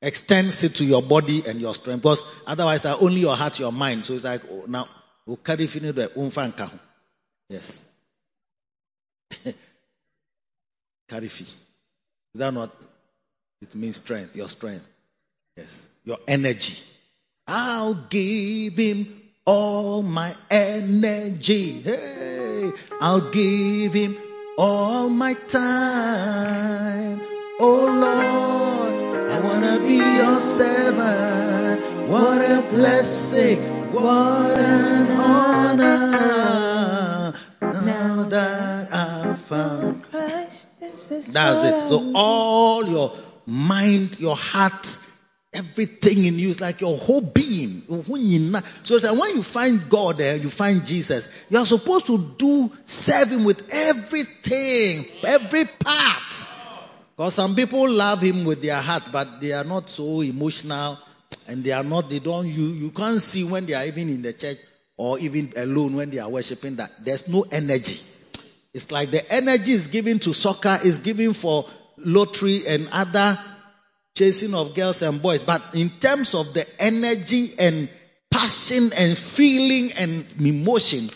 extends 0.00 0.64
it 0.64 0.76
to 0.76 0.84
your 0.84 1.02
body 1.02 1.42
and 1.46 1.60
your 1.60 1.74
strength, 1.74 2.02
because 2.02 2.24
otherwise, 2.46 2.86
only 2.86 3.20
your 3.20 3.36
heart, 3.36 3.58
your 3.60 3.72
mind. 3.72 4.04
So 4.04 4.14
it's 4.14 4.24
like 4.24 4.42
oh, 4.50 4.64
now, 4.66 4.88
Yes. 7.50 7.84
fee. 11.28 11.44
Is 12.34 12.38
that 12.40 12.54
not? 12.54 12.70
It 13.60 13.74
means 13.74 13.96
strength, 13.96 14.36
your 14.36 14.48
strength. 14.48 14.86
Yes. 15.56 15.88
Your 16.04 16.18
energy. 16.26 16.82
I'll 17.48 17.94
give 17.94 18.76
him 18.76 19.22
all 19.46 20.02
my 20.02 20.34
energy. 20.50 21.80
Hey, 21.80 22.70
I'll 23.00 23.30
give 23.30 23.94
him 23.94 24.18
all 24.58 25.08
my 25.08 25.32
time. 25.32 27.22
Oh 27.58 27.86
Lord, 28.04 29.30
I 29.30 29.40
wanna 29.40 29.80
be 29.86 29.96
your 29.96 30.38
servant. 30.40 31.80
What 32.10 32.42
a 32.42 32.60
blessing. 32.70 33.58
What 33.92 34.58
an 34.58 35.10
honor. 35.18 35.88
Now 37.62 38.24
that 38.24 38.92
I've 38.92 39.38
found 39.40 40.04
Christ. 40.10 40.68
That's 40.80 41.10
it. 41.64 41.80
So 41.80 42.12
all 42.14 42.86
your 42.86 43.12
mind, 43.46 44.20
your 44.20 44.36
heart, 44.36 44.86
Everything 45.52 46.24
in 46.24 46.38
you 46.38 46.50
is 46.50 46.60
like 46.60 46.82
your 46.82 46.96
whole 46.96 47.22
being. 47.22 47.82
So 47.88 49.14
when 49.14 49.36
you 49.36 49.42
find 49.42 49.88
God 49.88 50.18
there, 50.18 50.36
you 50.36 50.50
find 50.50 50.84
Jesus, 50.84 51.34
you 51.48 51.58
are 51.58 51.64
supposed 51.64 52.06
to 52.08 52.18
do, 52.36 52.70
serve 52.84 53.30
Him 53.30 53.44
with 53.44 53.68
everything, 53.72 55.04
every 55.26 55.64
part. 55.64 56.46
Because 57.16 57.34
some 57.34 57.54
people 57.54 57.88
love 57.88 58.20
Him 58.20 58.44
with 58.44 58.60
their 58.60 58.76
heart, 58.76 59.04
but 59.10 59.40
they 59.40 59.52
are 59.52 59.64
not 59.64 59.88
so 59.88 60.20
emotional 60.20 60.98
and 61.48 61.64
they 61.64 61.72
are 61.72 61.82
not, 61.82 62.10
they 62.10 62.18
don't, 62.18 62.46
you, 62.46 62.66
you 62.68 62.90
can't 62.90 63.20
see 63.20 63.44
when 63.44 63.64
they 63.64 63.74
are 63.74 63.84
even 63.84 64.10
in 64.10 64.20
the 64.20 64.34
church 64.34 64.58
or 64.98 65.18
even 65.18 65.54
alone 65.56 65.96
when 65.96 66.10
they 66.10 66.18
are 66.18 66.28
worshiping 66.28 66.76
that 66.76 66.90
there's 67.02 67.26
no 67.26 67.46
energy. 67.50 67.98
It's 68.74 68.92
like 68.92 69.10
the 69.10 69.32
energy 69.32 69.72
is 69.72 69.88
given 69.88 70.18
to 70.20 70.34
soccer, 70.34 70.78
is 70.84 70.98
given 70.98 71.32
for 71.32 71.64
lottery 71.96 72.66
and 72.68 72.86
other 72.92 73.38
chasing 74.16 74.54
of 74.54 74.74
girls 74.74 75.02
and 75.02 75.22
boys. 75.22 75.42
But 75.42 75.62
in 75.74 75.90
terms 75.90 76.34
of 76.34 76.54
the 76.54 76.66
energy 76.80 77.50
and 77.58 77.88
passion 78.30 78.90
and 78.96 79.16
feeling 79.16 79.92
and 79.92 80.26
emotion, 80.40 81.08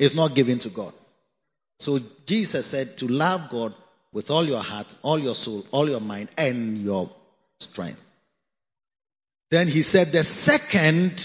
is 0.00 0.14
not 0.14 0.34
given 0.34 0.58
to 0.58 0.70
God. 0.70 0.92
So 1.78 2.00
Jesus 2.26 2.66
said 2.66 2.98
to 2.98 3.06
love 3.06 3.50
God 3.50 3.74
with 4.12 4.30
all 4.30 4.44
your 4.44 4.62
heart, 4.62 4.92
all 5.02 5.18
your 5.18 5.34
soul, 5.34 5.64
all 5.70 5.88
your 5.88 6.00
mind, 6.00 6.30
and 6.36 6.78
your 6.78 7.10
strength. 7.60 8.02
Then 9.50 9.68
he 9.68 9.82
said 9.82 10.08
the 10.08 10.24
second 10.24 11.24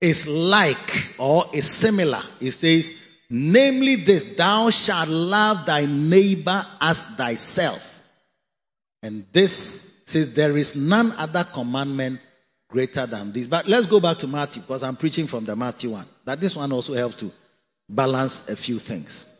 is 0.00 0.28
like 0.28 1.16
or 1.18 1.44
is 1.52 1.68
similar. 1.68 2.20
He 2.38 2.50
says, 2.50 3.04
namely 3.28 3.96
this, 3.96 4.36
thou 4.36 4.70
shalt 4.70 5.08
love 5.08 5.66
thy 5.66 5.86
neighbor 5.86 6.64
as 6.80 7.16
thyself. 7.16 8.02
And 9.02 9.26
this 9.32 9.87
says 10.08 10.34
there 10.34 10.56
is 10.56 10.76
none 10.76 11.12
other 11.18 11.44
commandment 11.44 12.20
greater 12.68 13.06
than 13.06 13.32
this. 13.32 13.46
But 13.46 13.66
let's 13.66 13.86
go 13.86 14.00
back 14.00 14.18
to 14.18 14.28
Matthew 14.28 14.62
because 14.62 14.82
I'm 14.82 14.96
preaching 14.96 15.26
from 15.26 15.44
the 15.44 15.56
Matthew 15.56 15.90
one. 15.90 16.06
That 16.24 16.40
this 16.40 16.56
one 16.56 16.72
also 16.72 16.94
helps 16.94 17.16
to 17.16 17.30
balance 17.88 18.48
a 18.48 18.56
few 18.56 18.78
things. 18.78 19.34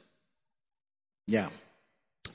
Yeah. 1.26 1.48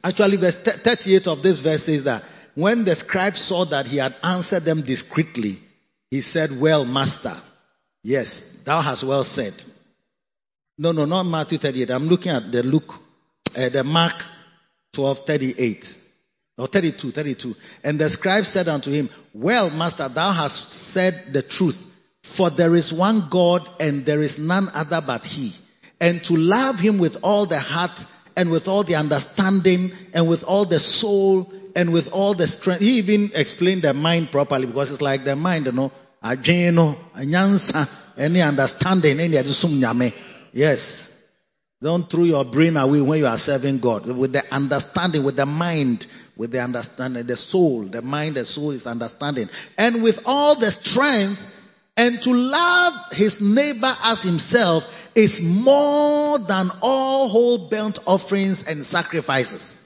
Actually, 0.03 0.37
verse 0.37 0.55
38 0.55 1.27
of 1.27 1.41
this 1.41 1.59
verse 1.59 1.83
says 1.83 2.03
that 2.03 2.23
when 2.55 2.83
the 2.83 2.93
scribe 2.93 3.35
saw 3.35 3.65
that 3.65 3.87
he 3.87 3.97
had 3.97 4.15
answered 4.23 4.63
them 4.63 4.81
discreetly, 4.81 5.57
he 6.11 6.21
said, 6.21 6.59
well, 6.59 6.85
master, 6.85 7.33
yes, 8.03 8.61
thou 8.63 8.81
hast 8.81 9.03
well 9.03 9.23
said. 9.23 9.53
No, 10.77 10.91
no, 10.91 11.05
not 11.05 11.23
Matthew 11.23 11.57
38. 11.57 11.89
I'm 11.89 12.07
looking 12.07 12.31
at 12.31 12.51
the 12.51 12.61
Luke, 12.61 12.99
uh, 13.57 13.69
the 13.69 13.83
Mark 13.83 14.13
12, 14.93 15.19
38. 15.25 16.02
Or 16.57 16.67
32, 16.67 17.11
32. 17.11 17.55
And 17.83 17.99
the 17.99 18.09
scribe 18.09 18.45
said 18.45 18.67
unto 18.67 18.91
him, 18.91 19.09
Well, 19.33 19.69
master, 19.71 20.07
thou 20.07 20.31
hast 20.31 20.71
said 20.71 21.13
the 21.31 21.41
truth. 21.41 21.89
For 22.21 22.49
there 22.49 22.75
is 22.75 22.93
one 22.93 23.27
God 23.29 23.67
and 23.79 24.05
there 24.05 24.21
is 24.21 24.39
none 24.39 24.69
other 24.73 25.01
but 25.01 25.25
he. 25.25 25.53
And 25.99 26.23
to 26.25 26.37
love 26.37 26.79
him 26.79 26.99
with 26.99 27.19
all 27.23 27.45
the 27.45 27.59
heart 27.59 28.05
and 28.35 28.51
with 28.51 28.67
all 28.67 28.83
the 28.83 28.95
understanding 28.95 29.91
and 30.13 30.27
with 30.27 30.43
all 30.43 30.65
the 30.65 30.79
soul 30.79 31.51
and 31.75 31.91
with 31.91 32.11
all 32.13 32.33
the 32.33 32.47
strength. 32.47 32.81
He 32.81 32.99
even 32.99 33.31
explained 33.33 33.81
the 33.81 33.93
mind 33.93 34.31
properly 34.31 34.67
because 34.67 34.91
it's 34.91 35.01
like 35.01 35.23
the 35.23 35.35
mind, 35.35 35.65
you 35.65 35.71
know, 35.71 35.91
ajeno, 36.23 36.95
anyansa, 37.15 37.89
any 38.17 38.41
understanding, 38.41 39.19
any 39.19 39.35
adusum 39.37 39.79
nyame. 39.79 40.13
Yes. 40.51 41.09
Don't 41.81 42.09
throw 42.09 42.23
your 42.23 42.45
brain 42.45 42.77
away 42.77 43.01
when 43.01 43.19
you 43.19 43.25
are 43.25 43.37
serving 43.37 43.79
God. 43.79 44.05
With 44.05 44.31
the 44.31 44.43
understanding, 44.53 45.23
with 45.23 45.35
the 45.35 45.45
mind, 45.45 46.07
with 46.35 46.51
the 46.51 46.61
understanding, 46.61 47.25
the 47.25 47.37
soul, 47.37 47.83
the 47.83 48.01
mind, 48.01 48.35
the 48.35 48.45
soul 48.45 48.71
is 48.71 48.87
understanding. 48.87 49.49
And 49.77 50.01
with 50.01 50.23
all 50.25 50.55
the 50.55 50.71
strength, 50.71 51.61
and 51.95 52.21
to 52.23 52.33
love 52.33 52.93
his 53.11 53.41
neighbor 53.41 53.93
as 54.03 54.23
himself 54.23 54.91
is 55.15 55.43
more 55.43 56.39
than 56.39 56.69
all 56.81 57.29
whole 57.29 57.69
burnt 57.69 57.99
offerings 58.07 58.67
and 58.67 58.83
sacrifices. 58.85 59.79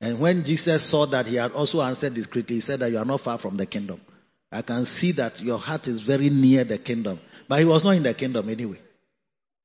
And 0.00 0.20
when 0.20 0.44
Jesus 0.44 0.82
saw 0.82 1.06
that 1.06 1.26
he 1.26 1.36
had 1.36 1.52
also 1.52 1.80
answered 1.80 2.14
discreetly, 2.14 2.56
he 2.56 2.60
said 2.60 2.80
that 2.80 2.90
you 2.90 2.98
are 2.98 3.04
not 3.04 3.20
far 3.20 3.38
from 3.38 3.56
the 3.56 3.66
kingdom. 3.66 4.00
I 4.50 4.62
can 4.62 4.84
see 4.84 5.12
that 5.12 5.42
your 5.42 5.58
heart 5.58 5.88
is 5.88 6.00
very 6.00 6.30
near 6.30 6.64
the 6.64 6.78
kingdom. 6.78 7.20
But 7.48 7.60
he 7.60 7.64
was 7.64 7.84
not 7.84 7.92
in 7.92 8.02
the 8.02 8.14
kingdom 8.14 8.48
anyway. 8.48 8.78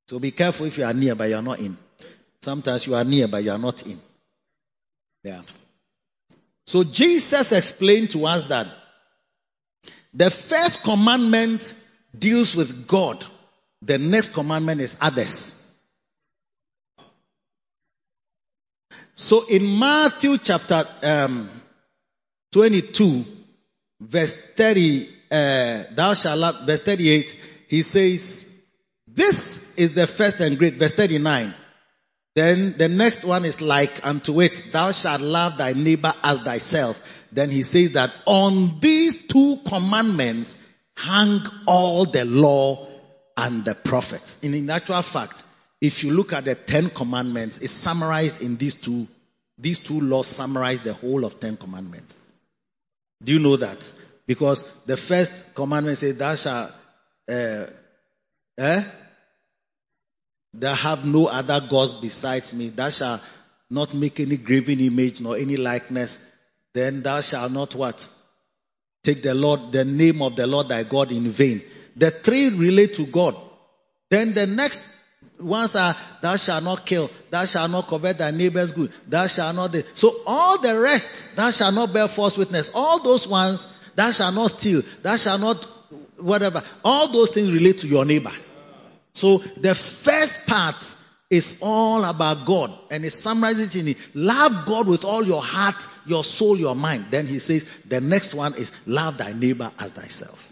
So 0.08 0.20
be 0.20 0.32
careful 0.32 0.66
if 0.66 0.78
you 0.78 0.84
are 0.84 0.94
near 0.94 1.16
but 1.16 1.30
you 1.30 1.36
are 1.36 1.42
not 1.42 1.60
in. 1.60 1.78
Sometimes 2.42 2.86
you 2.88 2.96
are 2.96 3.04
near 3.04 3.28
but 3.28 3.44
you 3.44 3.52
are 3.52 3.58
not 3.58 3.86
in. 3.86 4.00
Yeah. 5.24 5.42
So 6.66 6.84
Jesus 6.84 7.52
explained 7.52 8.12
to 8.12 8.26
us 8.26 8.46
that 8.46 8.68
the 10.14 10.30
first 10.30 10.84
commandment 10.84 11.76
deals 12.18 12.56
with 12.56 12.88
God. 12.88 13.24
The 13.82 13.98
next 13.98 14.34
commandment 14.34 14.80
is 14.80 14.98
others. 15.02 15.60
So 19.16 19.46
in 19.48 19.78
Matthew 19.78 20.38
chapter 20.38 20.84
um, 21.04 21.50
22, 22.52 23.26
verse 24.00 24.54
30, 24.56 25.10
uh, 25.32 25.84
thou 25.92 26.14
shalt 26.14 26.40
love, 26.40 26.66
verse 26.66 26.82
38, 26.82 27.66
he 27.68 27.82
says, 27.82 28.66
this 29.08 29.78
is 29.78 29.94
the 29.94 30.08
first 30.08 30.40
and 30.40 30.58
great, 30.58 30.76
verse 30.76 30.94
39. 30.94 31.54
Then 32.36 32.76
the 32.78 32.90
next 32.90 33.24
one 33.24 33.46
is 33.46 33.62
like 33.62 34.06
unto 34.06 34.42
it, 34.42 34.70
thou 34.72 34.92
shalt 34.92 35.22
love 35.22 35.58
thy 35.58 35.74
neighbor 35.74 36.14
as 36.24 36.42
thyself. 36.42 37.28
Then 37.32 37.50
he 37.50 37.64
says 37.64 37.94
that 37.94 38.12
on 38.26 38.80
these 38.80 39.28
two 39.28 39.58
commandments 39.68 40.68
hang 40.98 41.42
all 41.68 42.06
the 42.06 42.26
law 42.26 42.88
and 43.38 43.64
the 43.66 43.76
prophets. 43.76 44.44
In, 44.44 44.54
in 44.54 44.70
actual 44.70 45.02
fact, 45.02 45.44
if 45.82 46.04
you 46.04 46.12
look 46.12 46.34
at 46.34 46.46
the 46.46 46.56
Ten 46.56 46.90
Commandments, 46.90 47.60
it's 47.60 47.74
summarized 47.74 48.42
in 48.42 48.58
these 48.58 48.76
two. 48.76 49.08
These 49.58 49.80
two 49.80 50.00
laws 50.00 50.28
summarize 50.28 50.82
the 50.82 50.94
whole 50.94 51.26
of 51.26 51.40
Ten 51.40 51.58
Commandments. 51.58 52.18
Do 53.24 53.34
you 53.34 53.40
know 53.40 53.58
that? 53.58 53.92
Because 54.26 54.84
the 54.86 54.98
first 54.98 55.54
commandment 55.54 55.98
says, 55.98 56.18
"Thou 56.18 56.36
shalt, 56.36 56.72
uh, 57.30 57.66
eh? 58.58 58.84
Thou 60.54 60.74
have 60.74 61.06
no 61.06 61.28
other 61.28 61.62
gods 61.68 61.94
besides 61.94 62.54
me. 62.54 62.70
Thou 62.70 62.90
shalt 62.90 63.22
not 63.70 63.94
make 63.94 64.20
any 64.20 64.38
graven 64.38 64.80
image 64.80 65.22
nor 65.22 65.36
any 65.36 65.58
likeness. 65.58 66.32
Then 66.74 67.02
thou 67.02 67.22
shalt 67.22 67.52
not 67.52 67.76
what? 67.76 68.08
Take 69.04 69.24
the 69.24 69.34
Lord, 69.34 69.72
the 69.72 69.84
name 69.84 70.22
of 70.22 70.36
the 70.36 70.48
Lord 70.48 70.70
thy 70.70 70.84
God 70.84 71.12
in 71.12 71.24
vain. 71.24 71.62
The 71.96 72.12
three 72.12 72.50
relate 72.50 72.96
to 72.96 73.06
God. 73.06 73.36
Then 74.10 74.34
the 74.34 74.48
next 74.48 74.82
ones 75.40 75.76
are, 75.76 75.96
thou 76.22 76.36
shalt 76.36 76.64
not 76.64 76.86
kill, 76.86 77.10
thou 77.30 77.46
shalt 77.46 77.72
not 77.72 77.88
covet 77.88 78.18
thy 78.18 78.32
neighbor's 78.32 78.72
good, 78.72 78.92
thou 79.08 79.28
shalt 79.28 79.56
not. 79.56 79.76
So 79.96 80.16
all 80.26 80.60
the 80.62 80.78
rest, 80.80 81.36
thou 81.36 81.52
shalt 81.52 81.76
not 81.76 81.94
bear 81.94 82.08
false 82.08 82.38
witness. 82.38 82.72
All 82.74 83.00
those 83.00 83.28
ones, 83.28 83.76
thou 83.96 84.12
shalt 84.12 84.36
not 84.36 84.52
steal, 84.52 84.82
thou 85.02 85.18
shalt 85.18 85.42
not 85.42 85.64
whatever. 86.18 86.64
All 86.86 87.12
those 87.12 87.32
things 87.32 87.52
relate 87.52 87.80
to 87.80 87.88
your 87.88 88.06
neighbor. 88.06 88.32
So 89.14 89.38
the 89.38 89.76
first 89.76 90.48
part 90.48 90.76
is 91.30 91.60
all 91.62 92.04
about 92.04 92.46
God 92.46 92.72
and 92.92 93.04
it 93.06 93.10
summarizes 93.12 93.76
in 93.76 93.88
it. 93.88 93.98
Love 94.14 94.66
God 94.66 94.88
with 94.88 95.06
all 95.06 95.24
your 95.24 95.42
heart, 95.42 95.88
your 96.06 96.24
soul, 96.24 96.58
your 96.58 96.76
mind. 96.76 97.06
Then 97.10 97.28
he 97.28 97.40
says 97.40 97.66
the 97.88 98.02
next 98.02 98.34
one 98.34 98.54
is 98.56 98.72
love 98.86 99.18
thy 99.18 99.34
neighbor 99.34 99.72
as 99.80 99.94
thyself. 99.94 100.52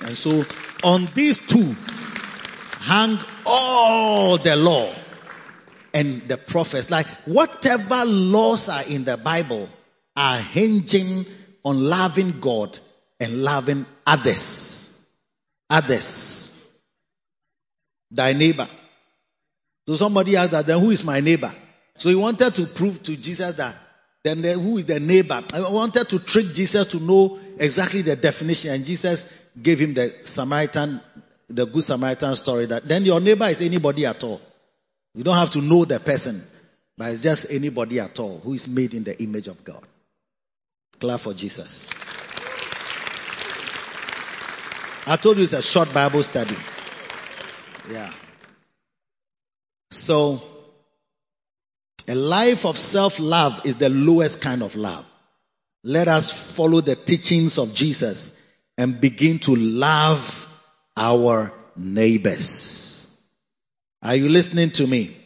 And 0.00 0.16
so 0.16 0.44
on 0.82 1.06
these 1.14 1.46
two 1.46 1.74
hang 2.80 3.18
all 3.46 4.38
the 4.38 4.56
law 4.56 4.92
and 5.94 6.22
the 6.22 6.36
prophets. 6.36 6.90
Like 6.90 7.06
whatever 7.24 8.04
laws 8.04 8.68
are 8.68 8.84
in 8.88 9.04
the 9.04 9.16
Bible 9.16 9.68
are 10.16 10.38
hinging 10.38 11.24
on 11.64 11.84
loving 11.84 12.40
God 12.40 12.78
and 13.20 13.42
loving 13.42 13.86
others. 14.06 15.06
Others. 15.70 16.57
Thy 18.10 18.32
neighbor. 18.32 18.68
So 19.86 19.94
somebody 19.94 20.36
asked 20.36 20.52
that, 20.52 20.66
then 20.66 20.80
who 20.80 20.90
is 20.90 21.04
my 21.04 21.20
neighbor? 21.20 21.52
So 21.96 22.08
he 22.08 22.14
wanted 22.14 22.54
to 22.54 22.64
prove 22.66 23.02
to 23.04 23.16
Jesus 23.16 23.54
that 23.56 23.74
then 24.24 24.42
the, 24.42 24.54
who 24.54 24.78
is 24.78 24.86
the 24.86 25.00
neighbor? 25.00 25.42
I 25.54 25.70
wanted 25.70 26.08
to 26.10 26.18
trick 26.18 26.46
Jesus 26.52 26.88
to 26.88 27.00
know 27.00 27.38
exactly 27.58 28.02
the 28.02 28.16
definition 28.16 28.72
and 28.72 28.84
Jesus 28.84 29.32
gave 29.60 29.78
him 29.78 29.94
the 29.94 30.14
Samaritan, 30.24 31.00
the 31.48 31.66
good 31.66 31.82
Samaritan 31.82 32.34
story 32.34 32.66
that 32.66 32.84
then 32.84 33.04
your 33.04 33.20
neighbor 33.20 33.46
is 33.46 33.62
anybody 33.62 34.06
at 34.06 34.22
all. 34.24 34.40
You 35.14 35.24
don't 35.24 35.36
have 35.36 35.50
to 35.52 35.62
know 35.62 35.84
the 35.84 35.98
person, 36.00 36.40
but 36.96 37.12
it's 37.12 37.22
just 37.22 37.50
anybody 37.50 38.00
at 38.00 38.18
all 38.18 38.38
who 38.38 38.54
is 38.54 38.68
made 38.68 38.94
in 38.94 39.04
the 39.04 39.20
image 39.22 39.48
of 39.48 39.64
God. 39.64 39.82
Clap 41.00 41.20
for 41.20 41.32
Jesus. 41.32 41.90
I 45.06 45.16
told 45.16 45.38
you 45.38 45.44
it's 45.44 45.52
a 45.54 45.62
short 45.62 45.94
Bible 45.94 46.22
study. 46.22 46.56
Yeah. 47.90 48.12
So, 49.90 50.42
a 52.06 52.14
life 52.14 52.66
of 52.66 52.76
self-love 52.76 53.66
is 53.66 53.76
the 53.76 53.88
lowest 53.88 54.42
kind 54.42 54.62
of 54.62 54.76
love. 54.76 55.04
Let 55.84 56.08
us 56.08 56.56
follow 56.56 56.80
the 56.80 56.96
teachings 56.96 57.58
of 57.58 57.74
Jesus 57.74 58.42
and 58.76 59.00
begin 59.00 59.38
to 59.40 59.56
love 59.56 60.44
our 60.96 61.52
neighbors. 61.76 63.16
Are 64.02 64.16
you 64.16 64.28
listening 64.28 64.70
to 64.70 64.86
me? 64.86 65.16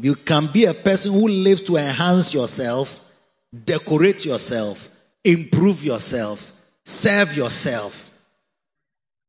You 0.00 0.14
can 0.14 0.48
be 0.52 0.66
a 0.66 0.74
person 0.74 1.12
who 1.12 1.28
lives 1.28 1.62
to 1.62 1.76
enhance 1.76 2.32
yourself, 2.32 3.04
decorate 3.64 4.24
yourself, 4.24 4.88
improve 5.24 5.82
yourself, 5.82 6.52
serve 6.84 7.36
yourself. 7.36 8.04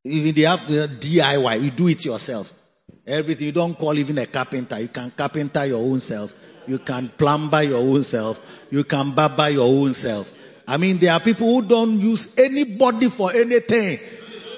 Even 0.04 0.34
the 0.36 0.44
DIY, 0.44 1.64
you 1.64 1.72
do 1.72 1.88
it 1.88 2.06
yourself. 2.06 2.59
Everything. 3.06 3.48
You 3.48 3.52
don't 3.52 3.78
call 3.78 3.98
even 3.98 4.18
a 4.18 4.26
carpenter. 4.26 4.80
You 4.80 4.88
can 4.88 5.12
carpenter 5.12 5.66
your 5.66 5.80
own 5.80 6.00
self. 6.00 6.34
You 6.68 6.80
can 6.80 7.10
plumber 7.10 7.64
your 7.64 7.80
own 7.80 8.04
self. 8.04 8.40
You 8.70 8.84
can 8.84 9.12
barber 9.12 9.50
your 9.50 9.68
own 9.68 9.94
self. 9.94 10.34
I 10.68 10.78
mean, 10.78 10.98
there 10.98 11.14
are 11.14 11.20
people 11.20 11.48
who 11.48 11.68
don't 11.68 12.00
use 12.00 12.38
anybody 12.38 13.10
for 13.10 13.32
anything. 13.34 13.98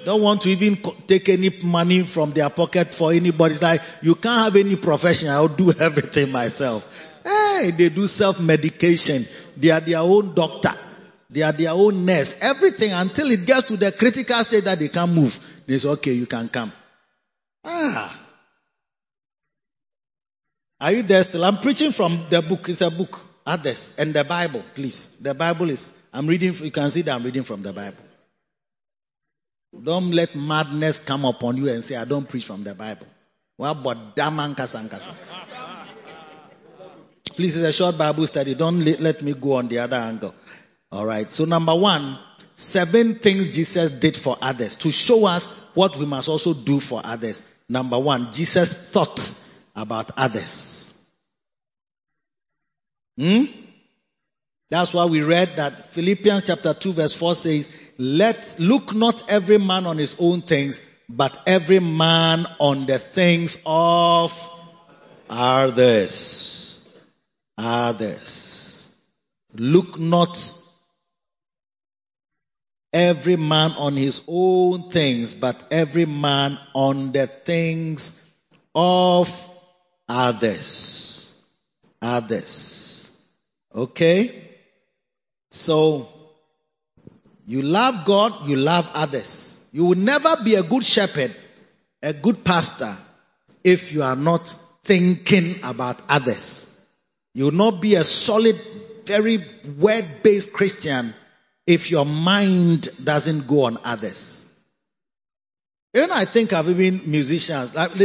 Don't 0.03 0.21
want 0.21 0.41
to 0.41 0.49
even 0.49 0.77
take 1.07 1.29
any 1.29 1.49
money 1.63 2.01
from 2.03 2.31
their 2.31 2.49
pocket 2.49 2.89
for 2.89 3.13
anybody. 3.13 3.53
It's 3.53 3.61
like, 3.61 3.81
you 4.01 4.15
can't 4.15 4.41
have 4.41 4.55
any 4.55 4.75
profession. 4.75 5.29
I'll 5.29 5.47
do 5.47 5.71
everything 5.79 6.31
myself. 6.31 6.87
Hey, 7.23 7.71
they 7.77 7.89
do 7.89 8.07
self-medication. 8.07 9.23
They 9.57 9.69
are 9.69 9.79
their 9.79 9.99
own 9.99 10.33
doctor. 10.33 10.73
They 11.29 11.43
are 11.43 11.51
their 11.53 11.71
own 11.71 12.03
nurse. 12.05 12.43
Everything 12.43 12.91
until 12.91 13.31
it 13.31 13.45
gets 13.45 13.67
to 13.67 13.77
the 13.77 13.91
critical 13.91 14.43
state 14.43 14.65
that 14.65 14.79
they 14.79 14.89
can't 14.89 15.13
move. 15.13 15.39
They 15.65 15.77
say, 15.77 15.87
okay, 15.89 16.13
you 16.13 16.25
can 16.25 16.49
come. 16.49 16.73
Ah. 17.63 18.20
Are 20.81 20.91
you 20.91 21.03
there 21.03 21.23
still? 21.23 21.45
I'm 21.45 21.57
preaching 21.57 21.91
from 21.91 22.25
the 22.31 22.41
book. 22.41 22.67
It's 22.67 22.81
a 22.81 22.89
book. 22.89 23.19
Others. 23.45 23.95
And 23.99 24.13
the 24.15 24.23
Bible, 24.23 24.63
please. 24.73 25.19
The 25.19 25.35
Bible 25.35 25.69
is, 25.69 25.95
I'm 26.11 26.25
reading, 26.25 26.55
you 26.55 26.71
can 26.71 26.89
see 26.89 27.03
that 27.03 27.15
I'm 27.15 27.23
reading 27.23 27.43
from 27.43 27.61
the 27.61 27.71
Bible. 27.71 28.03
Don't 29.83 30.11
let 30.11 30.35
madness 30.35 31.05
come 31.05 31.25
upon 31.25 31.57
you 31.57 31.69
and 31.69 31.83
say, 31.83 31.95
I 31.95 32.05
don't 32.05 32.27
preach 32.27 32.45
from 32.45 32.63
the 32.63 32.73
Bible. 32.73 33.05
Please, 37.35 37.57
it's 37.57 37.67
a 37.67 37.71
short 37.71 37.97
Bible 37.97 38.25
study. 38.25 38.55
Don't 38.55 38.79
let 38.83 39.21
me 39.21 39.33
go 39.33 39.53
on 39.53 39.67
the 39.67 39.79
other 39.79 39.97
angle. 39.97 40.33
Alright. 40.91 41.31
So 41.31 41.45
number 41.45 41.75
one, 41.75 42.17
seven 42.55 43.15
things 43.15 43.55
Jesus 43.55 43.91
did 43.91 44.17
for 44.17 44.35
others 44.41 44.77
to 44.77 44.91
show 44.91 45.27
us 45.27 45.69
what 45.75 45.95
we 45.95 46.05
must 46.05 46.27
also 46.27 46.53
do 46.55 46.79
for 46.79 47.01
others. 47.03 47.63
Number 47.69 47.99
one, 47.99 48.33
Jesus 48.33 48.91
thought 48.91 49.19
about 49.75 50.11
others. 50.17 50.87
Hmm? 53.17 53.45
That's 54.69 54.93
why 54.93 55.05
we 55.05 55.21
read 55.21 55.57
that 55.57 55.91
Philippians 55.91 56.45
chapter 56.45 56.73
2 56.73 56.93
verse 56.93 57.13
4 57.13 57.35
says, 57.35 57.77
let, 57.97 58.55
look 58.57 58.95
not 58.95 59.29
every 59.29 59.57
man 59.57 59.85
on 59.85 59.97
his 59.97 60.15
own 60.19 60.41
things, 60.41 60.81
but 61.09 61.37
every 61.45 61.79
man 61.79 62.45
on 62.57 62.85
the 62.85 62.97
things 62.97 63.61
of 63.65 64.33
others. 65.29 66.89
Others. 67.57 68.95
Look 69.53 69.99
not 69.99 70.57
every 72.93 73.35
man 73.35 73.71
on 73.71 73.97
his 73.97 74.23
own 74.27 74.89
things, 74.89 75.33
but 75.33 75.61
every 75.69 76.05
man 76.05 76.57
on 76.73 77.11
the 77.11 77.27
things 77.27 78.41
of 78.73 79.50
others. 80.11 81.33
Others. 82.01 83.17
Okay? 83.73 84.35
So, 85.51 86.07
you 87.47 87.61
love 87.61 88.05
God, 88.05 88.47
you 88.47 88.57
love 88.57 88.89
others. 88.93 89.69
You 89.71 89.85
will 89.85 89.97
never 89.97 90.37
be 90.43 90.55
a 90.55 90.63
good 90.63 90.85
shepherd, 90.85 91.33
a 92.03 92.13
good 92.13 92.43
pastor, 92.43 92.93
if 93.63 93.93
you 93.93 94.03
are 94.03 94.15
not 94.15 94.47
thinking 94.83 95.55
about 95.63 96.01
others. 96.09 96.67
You 97.33 97.45
will 97.45 97.51
not 97.51 97.81
be 97.81 97.95
a 97.95 98.03
solid, 98.03 98.55
very 99.05 99.37
word-based 99.79 100.53
Christian 100.53 101.13
if 101.65 101.89
your 101.89 102.05
mind 102.05 102.89
doesn't 103.03 103.47
go 103.47 103.63
on 103.63 103.77
others. 103.83 104.45
Even 105.93 106.11
I 106.11 106.25
think 106.25 106.53
of 106.53 106.69
even 106.69 107.01
musicians, 107.05 107.75
like 107.75 107.95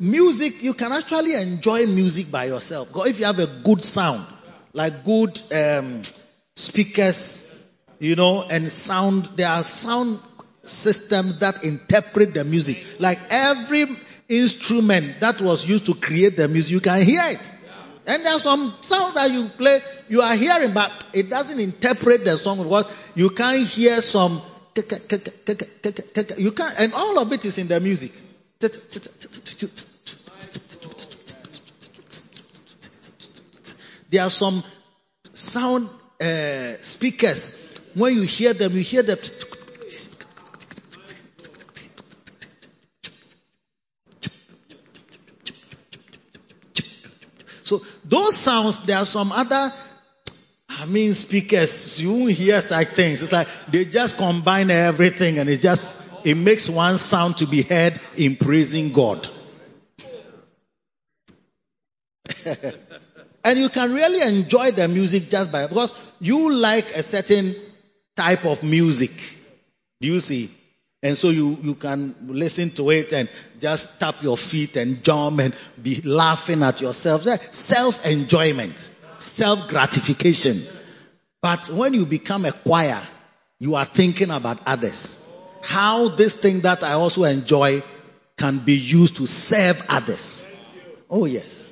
music, 0.00 0.62
you 0.62 0.74
can 0.74 0.92
actually 0.92 1.34
enjoy 1.34 1.86
music 1.86 2.30
by 2.30 2.46
yourself. 2.46 2.90
If 3.06 3.20
you 3.20 3.26
have 3.26 3.38
a 3.38 3.46
good 3.46 3.84
sound, 3.84 4.26
like 4.72 5.04
good 5.04 5.40
um, 5.52 6.02
speakers, 6.56 7.46
you 7.98 8.16
know, 8.16 8.42
and 8.42 8.72
sound, 8.72 9.26
there 9.36 9.48
are 9.48 9.62
sound 9.62 10.18
systems 10.64 11.38
that 11.40 11.62
interpret 11.64 12.34
the 12.34 12.44
music. 12.44 12.82
Like 12.98 13.18
every 13.30 13.84
instrument 14.28 15.20
that 15.20 15.40
was 15.40 15.68
used 15.68 15.86
to 15.86 15.94
create 15.94 16.36
the 16.36 16.48
music, 16.48 16.72
you 16.72 16.80
can 16.80 17.02
hear 17.02 17.22
it. 17.24 17.54
And 18.06 18.24
there 18.24 18.34
are 18.34 18.40
some 18.40 18.74
sounds 18.80 19.14
that 19.14 19.30
you 19.30 19.48
play, 19.48 19.80
you 20.08 20.22
are 20.22 20.34
hearing, 20.34 20.72
but 20.72 20.90
it 21.12 21.28
doesn't 21.28 21.60
interpret 21.60 22.24
the 22.24 22.36
song 22.38 22.62
because 22.62 22.90
you 23.14 23.30
can't 23.30 23.66
hear 23.66 24.00
some 24.00 24.40
you 26.38 26.52
can't, 26.52 26.80
and 26.80 26.94
all 26.94 27.18
of 27.18 27.32
it 27.32 27.44
is 27.44 27.58
in 27.58 27.66
the 27.68 27.80
music. 27.80 28.12
There 34.10 34.22
are 34.22 34.30
some 34.30 34.62
sound 35.32 35.88
uh, 36.20 36.74
speakers. 36.80 37.66
When 37.94 38.14
you 38.14 38.22
hear 38.22 38.52
them, 38.52 38.72
you 38.72 38.80
hear 38.80 39.02
them. 39.02 39.18
So 47.62 47.80
those 48.04 48.36
sounds, 48.36 48.84
there 48.84 48.98
are 48.98 49.04
some 49.04 49.30
other 49.30 49.72
I 50.80 50.86
mean, 50.86 51.12
speakers, 51.12 52.02
you 52.02 52.26
hear 52.26 52.60
such 52.62 52.86
things. 52.88 53.22
It's 53.22 53.32
like 53.32 53.46
they 53.70 53.84
just 53.84 54.16
combine 54.16 54.70
everything 54.70 55.38
and 55.38 55.48
it 55.48 55.60
just, 55.60 56.08
it 56.24 56.36
makes 56.36 56.70
one 56.70 56.96
sound 56.96 57.36
to 57.38 57.46
be 57.46 57.60
heard 57.62 58.00
in 58.16 58.36
praising 58.36 58.90
God. 58.90 59.28
and 63.44 63.58
you 63.58 63.68
can 63.68 63.92
really 63.92 64.20
enjoy 64.22 64.70
the 64.72 64.88
music 64.88 65.28
just 65.28 65.52
by, 65.52 65.66
because 65.66 65.94
you 66.20 66.52
like 66.52 66.84
a 66.96 67.02
certain 67.02 67.54
type 68.16 68.44
of 68.44 68.62
music. 68.62 69.10
Do 70.00 70.08
you 70.08 70.20
see? 70.20 70.50
And 71.02 71.16
so 71.16 71.30
you, 71.30 71.56
you 71.62 71.74
can 71.74 72.14
listen 72.26 72.70
to 72.70 72.90
it 72.90 73.12
and 73.12 73.28
just 73.58 74.00
tap 74.00 74.16
your 74.22 74.36
feet 74.36 74.76
and 74.76 75.02
jump 75.02 75.40
and 75.40 75.54
be 75.82 76.00
laughing 76.02 76.62
at 76.62 76.80
yourself. 76.82 77.22
Self 77.52 78.04
enjoyment 78.06 78.96
self 79.20 79.68
gratification. 79.68 80.56
But 81.42 81.68
when 81.68 81.94
you 81.94 82.06
become 82.06 82.44
a 82.44 82.52
choir, 82.52 83.00
you 83.58 83.74
are 83.74 83.84
thinking 83.84 84.30
about 84.30 84.60
others. 84.66 85.26
How 85.62 86.08
this 86.08 86.36
thing 86.36 86.60
that 86.60 86.82
I 86.82 86.92
also 86.92 87.24
enjoy 87.24 87.82
can 88.36 88.58
be 88.58 88.74
used 88.74 89.16
to 89.16 89.26
serve 89.26 89.84
others. 89.88 90.54
Oh 91.08 91.26
yes. 91.26 91.69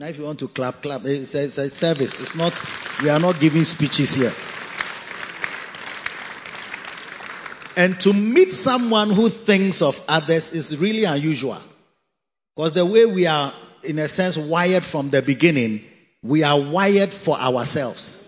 Now 0.00 0.06
if 0.06 0.16
you 0.16 0.24
want 0.24 0.38
to 0.38 0.48
clap, 0.48 0.80
clap. 0.80 1.04
It's 1.04 1.34
a, 1.34 1.44
it's 1.44 1.58
a 1.58 1.68
service. 1.68 2.20
It's 2.22 2.34
not, 2.34 2.54
we 3.02 3.10
are 3.10 3.20
not 3.20 3.38
giving 3.38 3.64
speeches 3.64 4.14
here. 4.14 4.32
And 7.76 8.00
to 8.00 8.14
meet 8.14 8.50
someone 8.50 9.10
who 9.10 9.28
thinks 9.28 9.82
of 9.82 10.02
others 10.08 10.54
is 10.54 10.78
really 10.78 11.04
unusual. 11.04 11.58
Because 12.56 12.72
the 12.72 12.86
way 12.86 13.04
we 13.04 13.26
are 13.26 13.52
in 13.82 13.98
a 13.98 14.08
sense, 14.08 14.38
wired 14.38 14.84
from 14.84 15.10
the 15.10 15.20
beginning. 15.20 15.84
We 16.22 16.44
are 16.44 16.58
wired 16.58 17.10
for 17.10 17.36
ourselves 17.36 18.26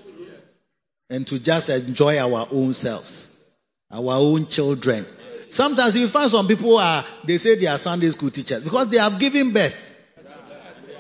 and 1.09 1.27
to 1.27 1.39
just 1.39 1.71
enjoy 1.71 2.19
our 2.19 2.49
own 2.51 2.75
selves, 2.75 3.35
our 3.91 4.15
own 4.15 4.47
children. 4.47 5.07
Sometimes 5.49 5.97
you 5.97 6.09
find 6.09 6.31
some 6.31 6.49
people 6.49 6.77
are, 6.77 7.03
they 7.25 7.39
say 7.39 7.55
they 7.57 7.67
are 7.67 7.79
Sunday 7.79 8.11
school 8.11 8.31
teachers 8.31 8.63
because 8.63 8.89
they 8.91 8.99
have 8.99 9.19
given 9.19 9.53
birth 9.53 9.92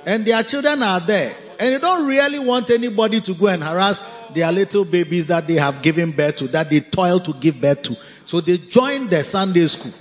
and 0.06 0.24
their 0.24 0.42
children 0.42 0.82
are 0.82 1.00
there 1.00 1.32
and 1.58 1.74
they 1.74 1.78
don't 1.78 2.06
really 2.06 2.38
want 2.40 2.70
anybody 2.70 3.20
to 3.20 3.34
go 3.34 3.46
and 3.46 3.62
harass 3.62 4.00
their 4.34 4.50
little 4.50 4.84
babies 4.84 5.28
that 5.28 5.46
they 5.46 5.54
have 5.54 5.82
given 5.82 6.12
birth 6.12 6.38
to, 6.38 6.48
that 6.48 6.70
they 6.70 6.80
toil 6.80 7.20
to 7.20 7.32
give 7.34 7.60
birth 7.60 7.82
to. 7.82 7.96
So 8.24 8.40
they 8.40 8.58
join 8.58 9.08
the 9.08 9.22
Sunday 9.22 9.66
school. 9.66 9.92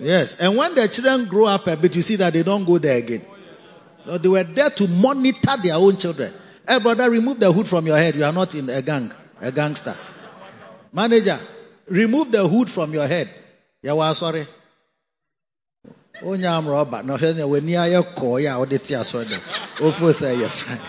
Yes. 0.00 0.40
And 0.40 0.56
when 0.56 0.74
the 0.74 0.88
children 0.88 1.28
grow 1.28 1.46
up 1.46 1.66
a 1.66 1.76
bit, 1.76 1.94
you 1.94 2.02
see 2.02 2.16
that 2.16 2.32
they 2.32 2.42
don't 2.42 2.64
go 2.64 2.78
there 2.78 2.96
again. 2.96 3.22
No, 4.06 4.18
they 4.18 4.28
were 4.28 4.42
there 4.42 4.70
to 4.70 4.88
monitor 4.88 5.56
their 5.62 5.76
own 5.76 5.96
children. 5.96 6.32
Hey, 6.66 6.78
brother, 6.78 7.10
remove 7.10 7.38
the 7.38 7.52
hood 7.52 7.66
from 7.66 7.86
your 7.86 7.98
head. 7.98 8.14
You 8.14 8.24
are 8.24 8.32
not 8.32 8.54
in 8.54 8.68
a 8.68 8.82
gang, 8.82 9.12
a 9.40 9.52
gangster. 9.52 9.94
Manager, 10.92 11.38
remove 11.86 12.32
the 12.32 12.46
hood 12.46 12.70
from 12.70 12.92
your 12.92 13.06
head. 13.06 13.28
Yeah, 13.82 13.92
well, 13.92 14.14
sorry. 14.14 14.46
Onye 16.30 16.48
amụrụ 16.56 16.76
ọba 16.84 16.98
na 17.06 17.12
ọhịa 17.16 17.32
na 17.36 17.44
wani 17.52 17.72
ayɛ 17.84 18.00
kɔɔ 18.18 18.36
yɛ 18.44 18.50
a 18.54 18.58
wɔde 18.60 18.76
te 18.86 18.92
asɔre 18.94 19.24
dɛm 19.30 19.42
ofo 19.86 20.06
sɛ 20.20 20.28
yɛ 20.40 20.48
fine 20.48 20.80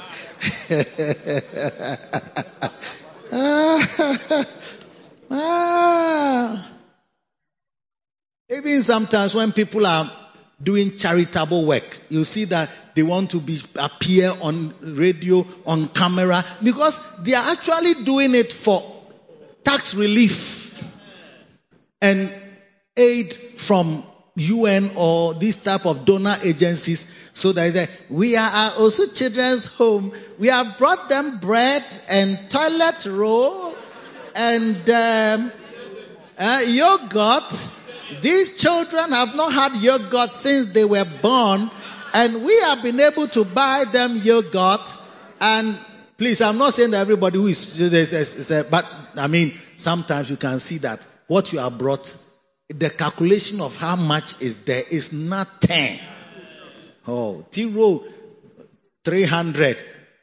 ah. 5.32 6.70
even 8.50 8.82
sometimes 8.82 9.34
when 9.34 9.52
people 9.52 9.86
are 9.86 10.10
doing 10.62 10.98
charitable 10.98 11.66
work. 11.66 11.84
You 12.10 12.24
see 12.24 12.46
that 12.46 12.70
they 12.96 13.04
want 13.04 13.32
to 13.32 13.42
be 13.42 13.60
appear 13.76 14.34
on 14.42 14.74
radio, 14.82 15.46
on 15.66 15.90
camera, 15.90 16.46
because 16.64 17.02
they 17.24 17.34
are 17.34 17.52
actually 17.52 18.06
doing 18.06 18.36
it 18.36 18.54
for 18.54 18.82
tax 19.64 19.96
relief 19.96 20.80
and 22.02 22.32
aid 22.96 23.34
from 23.34 24.04
UN 24.36 24.92
or 24.96 25.34
this 25.34 25.58
type 25.58 25.86
of 25.86 26.06
donor 26.06 26.36
agencies. 26.44 27.20
So 27.36 27.52
that 27.52 27.90
we 28.10 28.36
are 28.38 28.74
also 28.78 29.08
children's 29.08 29.66
home. 29.66 30.14
We 30.38 30.48
have 30.50 30.78
brought 30.78 31.10
them 31.10 31.40
bread 31.40 31.84
and 32.08 32.38
toilet 32.50 33.08
roll 33.08 33.76
and 34.36 34.90
um, 34.90 35.52
uh, 36.38 36.62
yogurt 36.66 37.52
these 38.22 38.58
children 38.58 39.12
have 39.12 39.36
not 39.36 39.54
had 39.54 39.76
yogurt 39.82 40.34
since 40.34 40.68
they 40.68 40.86
were 40.86 41.06
born, 41.22 41.70
and 42.14 42.44
we 42.44 42.60
have 42.62 42.84
been 42.84 43.00
able 43.00 43.28
to 43.30 43.46
buy 43.46 43.86
them 43.92 44.20
yogurt. 44.24 44.82
And 45.40 45.78
please, 46.18 46.42
I'm 46.42 46.58
not 46.58 46.74
saying 46.74 46.92
that 46.92 47.02
everybody 47.02 47.38
who 47.38 47.48
is 47.48 48.68
but 48.70 48.96
I 49.18 49.28
mean, 49.28 49.54
sometimes 49.78 50.30
you 50.30 50.38
can 50.38 50.60
see 50.60 50.80
that 50.80 51.06
what 51.28 51.54
you 51.54 51.60
have 51.60 51.78
brought, 51.78 52.16
the 52.78 52.90
calculation 52.90 53.62
of 53.62 53.78
how 53.78 53.96
much 53.96 54.42
is 54.42 54.64
there 54.66 54.84
is 54.90 55.14
nothing. 55.14 56.00
Oh, 57.08 57.46
tea 57.52 57.66
roll, 57.66 58.04
300, 59.04 59.78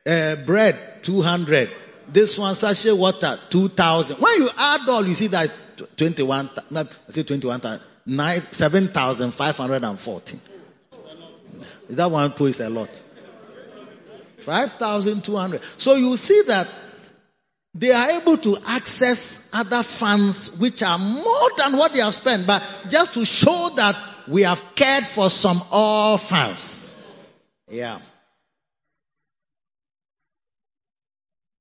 uh, 0.06 0.36
bread, 0.46 0.76
200. 1.02 1.70
This 2.08 2.38
one, 2.38 2.54
sachet 2.54 2.92
water, 2.92 3.38
2000. 3.50 4.16
When 4.16 4.42
you 4.42 4.48
add 4.58 4.88
all, 4.88 5.06
you 5.06 5.14
see 5.14 5.28
that 5.28 5.52
21, 5.96 6.50
not, 6.70 6.86
I 7.08 7.12
say 7.12 7.22
21, 7.22 7.60
7,514. 8.50 10.40
That 11.90 12.10
one 12.10 12.32
is 12.40 12.60
a 12.60 12.70
lot. 12.70 13.02
5,200. 14.40 15.60
So 15.76 15.96
you 15.96 16.16
see 16.16 16.42
that 16.46 16.66
they 17.74 17.92
are 17.92 18.10
able 18.20 18.36
to 18.36 18.56
access 18.66 19.50
other 19.54 19.82
funds 19.82 20.58
which 20.60 20.82
are 20.82 20.98
more 20.98 21.50
than 21.56 21.76
what 21.76 21.92
they 21.92 22.00
have 22.00 22.14
spent, 22.14 22.46
but 22.46 22.62
just 22.88 23.14
to 23.14 23.24
show 23.24 23.70
that 23.76 23.96
we 24.28 24.42
have 24.42 24.62
cared 24.74 25.04
for 25.04 25.30
some 25.30 25.60
orphans. 25.72 27.00
Yeah. 27.70 28.00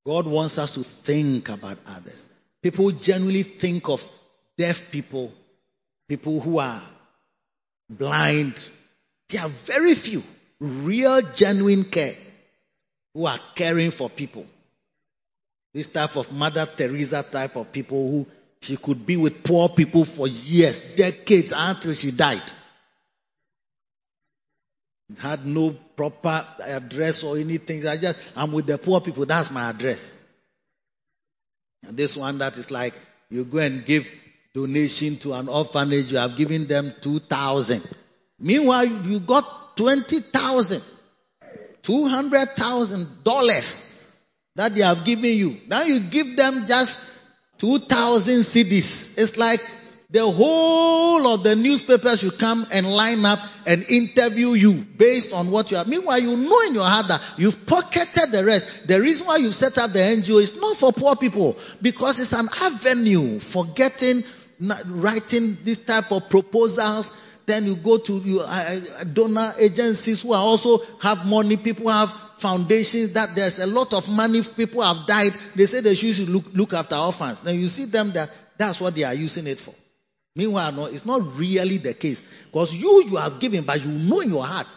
God 0.05 0.26
wants 0.26 0.57
us 0.57 0.72
to 0.74 0.84
think 0.84 1.49
about 1.49 1.78
others. 1.88 2.26
People 2.64 2.91
generally 2.91 3.43
think 3.43 3.89
of 3.89 4.07
deaf 4.57 4.91
people, 4.91 5.32
people 6.07 6.39
who 6.39 6.57
are 6.57 6.82
blind. 7.89 8.53
There 9.30 9.41
are 9.41 9.49
very 9.49 9.93
few 9.93 10.24
real, 10.60 11.22
genuine 11.36 11.84
care 11.84 12.16
who 13.14 13.28
are 13.28 13.39
caring 13.55 13.91
for 13.91 14.10
people. 14.10 14.45
This 15.74 15.88
type 15.88 16.16
of 16.16 16.32
Mother 16.32 16.66
Teresa 16.66 17.24
type 17.24 17.56
of 17.56 17.72
people 17.72 18.10
who 18.10 18.26
she 18.62 18.76
could 18.78 19.06
be 19.06 19.18
with 19.18 19.44
poor 19.44 19.70
people 19.70 20.04
for 20.04 20.28
years, 20.28 20.96
decades 20.96 21.54
until 21.56 21.94
she 21.94 22.12
died. 22.12 22.42
Had 25.20 25.46
no 25.46 25.72
proper 25.96 26.46
address 26.66 27.24
or 27.24 27.38
anything. 27.38 27.88
I 27.88 27.98
just, 27.98 28.20
I'm 28.36 28.52
with 28.52 28.68
the 28.68 28.78
poor 28.78 29.02
people. 29.02 29.26
That's 29.26 29.52
my 29.52 29.70
address. 29.70 30.24
And 31.88 31.96
this 31.98 32.18
one 32.18 32.40
that 32.40 32.58
is 32.58 32.70
like, 32.70 32.94
you 33.30 33.46
go 33.46 33.60
and 33.60 33.86
give 33.86 34.12
donation 34.54 35.18
to 35.18 35.34
an 35.34 35.48
orphanage, 35.48 36.12
you 36.12 36.18
have 36.18 36.36
given 36.36 36.68
them 36.68 36.94
2,000. 37.02 37.82
Meanwhile, 38.40 38.86
you 38.86 39.20
got 39.20 39.78
20,000, 39.78 40.82
200,000 41.84 43.24
dollars 43.24 43.99
that 44.56 44.74
they 44.76 44.82
have 44.82 45.06
given 45.06 45.34
you. 45.34 45.58
Now 45.68 45.84
you 45.84 46.00
give 46.00 46.36
them 46.36 46.66
just 46.68 47.18
2,000 47.60 48.41
cedis. 48.41 49.18
It's 49.18 49.38
like 49.38 49.60
the 50.12 50.28
whole 50.28 51.28
of 51.28 51.43
the 51.43 51.56
newspapers 51.56 52.22
should 52.22 52.39
come 52.39 52.66
and 52.74 52.91
line 52.91 53.24
up 53.26 53.38
and 53.68 53.84
interview 53.91 54.54
you 54.54 54.74
based 54.74 55.34
on 55.34 55.52
what 55.52 55.70
you 55.70 55.78
have. 55.78 55.88
Meanwhile, 55.88 56.20
you 56.20 56.36
know 56.36 56.62
in 56.62 56.74
your 56.74 56.86
heart 56.86 57.10
that 57.10 57.22
you've 57.38 57.68
pocketed 57.68 58.32
the 58.32 58.43
rest. 58.43 58.88
The 58.88 59.00
reason 59.00 59.28
why 59.28 59.38
you 59.38 59.52
set 59.52 59.78
up 59.78 59.91
the 59.91 60.00
NGO 60.00 60.41
is 60.41 60.60
not 60.60 60.78
for 60.78 60.91
poor 60.91 61.16
people 61.16 61.56
because 61.80 62.20
it's 62.20 62.34
an 62.34 62.50
avenue 62.60 63.39
for 63.39 63.66
getting, 63.66 64.24
writing 64.60 65.58
this 65.64 65.86
type 65.86 66.12
of 66.12 66.28
proposals. 66.28 67.22
Then 67.45 67.66
you 67.66 67.76
go 67.76 68.00
to 68.00 68.14
your 68.18 68.45
uh, 68.45 68.47
uh, 68.47 69.04
donor 69.04 69.54
agencies 69.60 70.24
who 70.24 70.34
also 70.34 70.80
have 71.02 71.26
money. 71.26 71.58
People 71.58 71.89
have 71.89 72.12
foundations 72.40 73.14
that 73.14 73.30
there's 73.36 73.60
a 73.60 73.68
lot 73.68 73.94
of 73.94 74.08
money. 74.08 74.42
People 74.42 74.82
have 74.82 75.06
died. 75.06 75.32
They 75.56 75.66
say 75.66 75.82
they 75.82 75.96
should 75.96 76.30
look, 76.30 76.46
look 76.54 76.74
after 76.74 76.96
orphans. 76.96 77.44
Now 77.44 77.52
you 77.52 77.68
see 77.68 77.86
them 77.86 78.12
that 78.12 78.30
that's 78.58 78.82
what 78.82 78.96
they 78.96 79.04
are 79.04 79.14
using 79.14 79.48
it 79.48 79.60
for. 79.60 79.74
Meanwhile, 80.36 80.72
no, 80.74 80.86
it's 80.86 81.06
not 81.06 81.38
really 81.38 81.78
the 81.78 81.94
case. 81.94 82.32
Because 82.46 82.74
you, 82.74 83.04
you 83.10 83.16
have 83.18 83.40
given, 83.40 83.64
but 83.66 83.84
you 83.84 83.92
know 83.92 84.22
in 84.22 84.30
your 84.30 84.46
heart. 84.46 84.68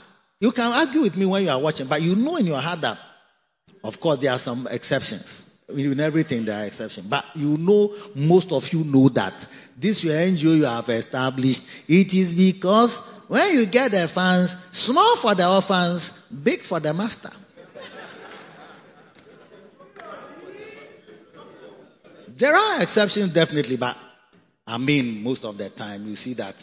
You 0.41 0.51
can 0.51 0.73
argue 0.73 1.03
with 1.03 1.17
me 1.17 1.27
when 1.27 1.45
you 1.45 1.51
are 1.51 1.61
watching, 1.61 1.87
but 1.87 2.03
you 2.03 2.17
know 2.17 2.37
in 2.37 2.47
your 2.47 2.59
heart 2.61 2.81
that, 2.81 2.99
of 3.85 4.01
course, 4.01 4.19
there 4.19 4.33
are 4.33 4.39
some 4.39 4.67
exceptions. 4.71 5.49
In 5.69 6.01
everything, 6.01 6.45
there 6.45 6.63
are 6.63 6.67
exceptions. 6.67 7.07
But 7.07 7.25
you 7.35 7.59
know, 7.59 7.95
most 8.15 8.53
of 8.53 8.73
you 8.73 8.85
know 8.85 9.09
that 9.11 9.47
this 9.79 10.05
your 10.05 10.15
NGO 10.15 10.57
you 10.57 10.65
have 10.65 10.89
established. 10.89 11.89
It 11.89 12.13
is 12.15 12.35
because 12.35 13.09
when 13.29 13.55
you 13.57 13.67
get 13.67 13.93
the 13.93 14.09
funds, 14.09 14.53
small 14.77 15.17
for 15.17 15.35
the 15.35 15.49
orphans, 15.49 16.27
big 16.29 16.63
for 16.63 16.81
the 16.81 16.93
master. 16.93 17.31
There 22.43 22.57
are 22.57 22.83
exceptions, 22.83 23.33
definitely, 23.33 23.77
but 23.77 23.97
I 24.67 24.77
mean, 24.77 25.23
most 25.23 25.45
of 25.45 25.59
the 25.59 25.69
time 25.69 26.09
you 26.09 26.17
see 26.17 26.35
that 26.35 26.57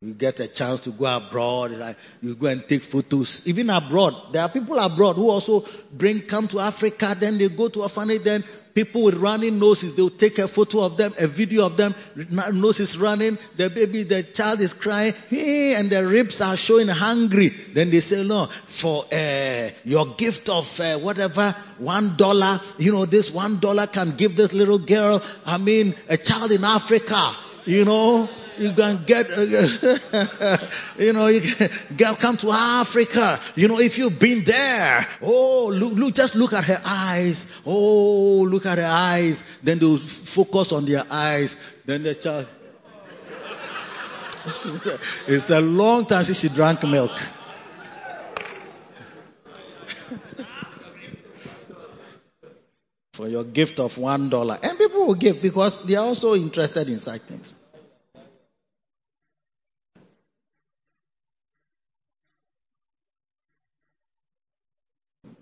you 0.00 0.14
get 0.14 0.38
a 0.38 0.46
chance 0.46 0.82
to 0.82 0.90
go 0.90 1.16
abroad, 1.16 1.72
like 1.72 1.96
you 2.22 2.36
go 2.36 2.46
and 2.46 2.62
take 2.68 2.82
photos. 2.82 3.44
Even 3.48 3.68
abroad, 3.68 4.14
there 4.32 4.42
are 4.42 4.48
people 4.48 4.78
abroad 4.78 5.16
who 5.16 5.28
also 5.28 5.64
bring, 5.92 6.20
come 6.20 6.46
to 6.46 6.60
Africa, 6.60 7.16
then 7.18 7.36
they 7.36 7.48
go 7.48 7.66
to 7.66 7.82
orphanage, 7.82 8.22
then 8.22 8.44
people 8.76 9.02
with 9.02 9.16
running 9.16 9.58
noses, 9.58 9.96
they'll 9.96 10.08
take 10.08 10.38
a 10.38 10.46
photo 10.46 10.82
of 10.82 10.96
them, 10.96 11.12
a 11.18 11.26
video 11.26 11.66
of 11.66 11.76
them, 11.76 11.92
nose 12.52 12.78
is 12.78 12.96
running, 12.96 13.36
the 13.56 13.70
baby, 13.70 14.04
the 14.04 14.22
child 14.22 14.60
is 14.60 14.72
crying, 14.72 15.14
Hey, 15.30 15.74
and 15.74 15.90
the 15.90 16.06
ribs 16.06 16.40
are 16.42 16.56
showing 16.56 16.86
hungry. 16.86 17.48
Then 17.48 17.90
they 17.90 17.98
say, 17.98 18.24
no, 18.24 18.44
for 18.44 19.04
uh, 19.12 19.68
your 19.84 20.14
gift 20.14 20.48
of 20.48 20.78
uh, 20.78 20.94
whatever, 20.98 21.50
one 21.78 22.14
dollar, 22.16 22.60
you 22.78 22.92
know, 22.92 23.04
this 23.04 23.32
one 23.32 23.58
dollar 23.58 23.88
can 23.88 24.14
give 24.16 24.36
this 24.36 24.52
little 24.52 24.78
girl, 24.78 25.20
I 25.44 25.58
mean, 25.58 25.96
a 26.08 26.16
child 26.16 26.52
in 26.52 26.62
Africa, 26.62 27.20
you 27.64 27.84
know, 27.84 28.28
you 28.58 28.72
can 28.72 29.04
get, 29.06 29.26
uh, 29.30 30.56
you 30.98 31.12
know, 31.12 31.28
you 31.28 31.40
can 31.40 32.14
come 32.16 32.36
to 32.38 32.50
Africa. 32.50 33.38
You 33.54 33.68
know, 33.68 33.78
if 33.78 33.98
you've 33.98 34.18
been 34.18 34.44
there, 34.44 35.00
oh, 35.22 35.72
look, 35.74 35.92
look, 35.94 36.14
just 36.14 36.34
look 36.34 36.52
at 36.52 36.64
her 36.64 36.80
eyes. 36.84 37.62
Oh, 37.66 38.46
look 38.48 38.66
at 38.66 38.78
her 38.78 38.88
eyes. 38.88 39.58
Then 39.60 39.78
they'll 39.78 39.98
focus 39.98 40.72
on 40.72 40.84
their 40.84 41.04
eyes. 41.10 41.56
Then 41.86 42.02
the 42.02 42.14
child. 42.14 42.46
it's 45.26 45.50
a 45.50 45.60
long 45.60 46.06
time 46.06 46.24
since 46.24 46.40
she 46.40 46.48
drank 46.48 46.82
milk. 46.84 47.10
For 53.12 53.28
your 53.28 53.44
gift 53.44 53.78
of 53.80 53.98
one 53.98 54.30
dollar. 54.30 54.58
And 54.62 54.78
people 54.78 55.06
will 55.06 55.14
give 55.14 55.42
because 55.42 55.84
they 55.86 55.96
are 55.96 56.06
also 56.06 56.34
interested 56.34 56.88
in 56.88 56.98
such 56.98 57.20
things. 57.22 57.52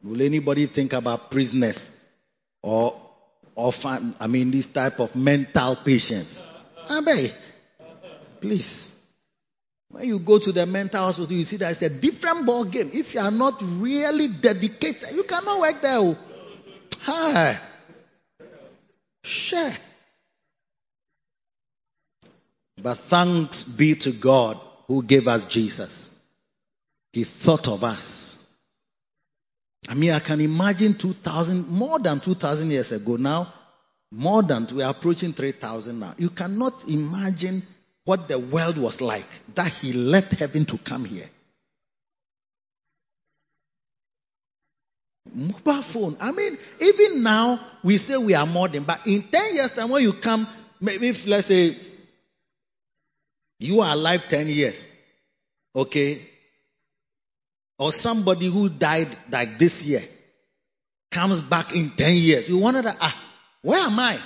Will 0.07 0.23
anybody 0.23 0.67
think 0.67 0.93
about 0.93 1.31
prisoners 1.33 2.01
or 2.63 2.95
orphan? 3.57 4.15
I 4.21 4.29
mean, 4.29 4.53
this 4.53 4.69
type 4.69 5.01
of 5.01 5.17
mental 5.17 5.75
patients. 5.77 6.47
Abe, 6.89 7.33
please. 8.41 9.03
When 9.91 10.07
you 10.07 10.21
go 10.21 10.39
to 10.39 10.53
the 10.53 10.65
mental 10.67 11.01
hospital, 11.01 11.37
you 11.37 11.45
see 11.45 11.57
that 11.57 11.71
it's 11.71 11.83
a 11.83 11.91
different 11.91 12.47
ball 12.47 12.65
game. 12.65 12.91
If 12.93 13.15
you 13.15 13.21
are 13.21 13.31
not 13.33 13.61
really 13.61 14.29
dedicated, 14.29 15.11
you 15.13 15.25
cannot 15.25 15.61
work 15.61 15.81
there. 15.81 15.99
Oh. 15.99 16.17
Hi. 17.03 17.57
Share. 19.25 19.77
But 22.81 22.99
thanks 22.99 23.65
be 23.65 23.97
to 23.97 24.13
God 24.13 24.61
who 24.87 25.03
gave 25.03 25.27
us 25.27 25.47
Jesus. 25.47 26.15
He 27.13 27.25
thought 27.25 27.67
of 27.67 27.83
us. 27.83 28.36
I 29.89 29.95
mean, 29.95 30.13
I 30.13 30.19
can 30.19 30.41
imagine 30.41 30.95
2000, 30.95 31.69
more 31.69 31.99
than 31.99 32.21
2000 32.21 32.71
years 32.71 32.93
ago 32.93 33.17
now, 33.17 33.53
more 34.11 34.43
than, 34.43 34.67
we 34.75 34.83
are 34.83 34.91
approaching 34.91 35.33
3000 35.33 36.01
now. 36.01 36.15
You 36.19 36.31
cannot 36.31 36.89
imagine 36.89 37.63
what 38.05 38.29
the 38.29 38.39
world 38.39 38.79
was 38.79 39.01
like 39.01 39.27
that 39.55 39.69
he 39.69 39.93
left 39.93 40.33
heaven 40.33 40.65
to 40.67 40.79
come 40.79 41.05
here. 41.05 41.29
Mobile 45.35 45.83
phone. 45.83 46.17
I 46.21 46.33
mean, 46.33 46.57
even 46.81 47.23
now 47.23 47.61
we 47.83 47.97
say 47.99 48.17
we 48.17 48.35
are 48.35 48.47
modern, 48.47 48.85
but 48.85 49.07
in 49.07 49.23
10 49.23 49.55
years 49.55 49.73
time 49.73 49.91
when 49.91 50.03
you 50.03 50.13
come, 50.13 50.47
maybe 50.81 51.09
if 51.09 51.27
let's 51.27 51.47
say 51.47 51.77
you 53.59 53.81
are 53.81 53.93
alive 53.93 54.29
10 54.29 54.49
years, 54.49 54.89
okay, 55.75 56.23
or 57.79 57.93
somebody 57.93 58.47
who 58.47 58.69
died 58.69 59.09
like 59.31 59.59
this 59.59 59.87
year 59.87 60.03
comes 61.11 61.41
back 61.41 61.75
in 61.75 61.91
10 61.91 62.17
years, 62.17 62.49
you 62.49 62.59
wonder 62.59 62.83
ah, 62.85 63.23
where 63.63 63.81
am 63.81 63.99
I? 63.99 64.19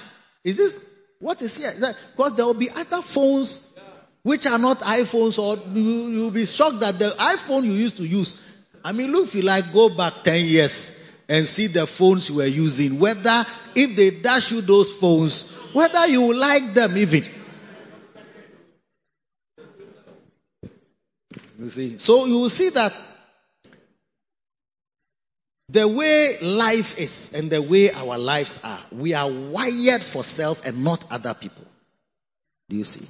Is 0.45 0.57
this, 0.57 0.85
what 1.19 1.41
is 1.43 1.57
here? 1.57 1.73
Because 2.17 2.37
there 2.37 2.47
will 2.47 2.55
be 2.55 2.71
other 2.71 3.03
phones 3.03 3.67
which 4.23 4.47
are 4.47 4.59
not 4.59 4.79
iPhones 4.81 5.39
or 5.39 5.57
you, 5.75 6.09
you'll 6.09 6.31
be 6.31 6.47
shocked 6.47 6.81
that 6.81 6.99
the 6.99 7.09
iPhone 7.11 7.65
you 7.65 7.73
used 7.73 7.97
to 7.99 8.07
use. 8.07 8.47
I 8.85 8.93
mean, 8.93 9.13
look, 9.13 9.27
if 9.27 9.35
you 9.35 9.43
like, 9.43 9.73
go 9.73 9.89
back 9.89 10.25
10 10.25 10.45
years 10.47 11.13
and 11.29 11.47
see 11.47 11.69
the 11.69 11.87
phones 11.87 12.29
you 12.29 12.37
were 12.37 12.47
using, 12.47 12.99
whether 12.99 13.45
if 13.75 13.97
they 13.97 14.11
dash 14.11 14.53
you 14.53 14.61
those 14.63 14.93
phones, 14.93 15.55
whether 15.73 16.07
you 16.07 16.35
like 16.35 16.75
them 16.75 16.97
even. 16.97 17.25
You 21.59 21.69
see, 21.69 21.99
so 21.99 22.25
you 22.25 22.39
will 22.39 22.49
see 22.49 22.71
that 22.71 22.93
the 25.71 25.87
way 25.87 26.37
life 26.43 26.99
is 26.99 27.35
and 27.35 27.51
the 27.51 27.63
way 27.63 27.91
our 27.93 28.19
lives 28.19 28.65
are, 28.65 28.79
we 28.93 29.15
are 29.15 29.31
wired 29.31 30.03
for 30.03 30.25
self 30.25 30.67
and 30.67 30.83
not 30.83 31.05
other 31.13 31.35
people. 31.35 31.65
Do 32.69 32.77
you 32.77 32.85
see? 32.85 33.07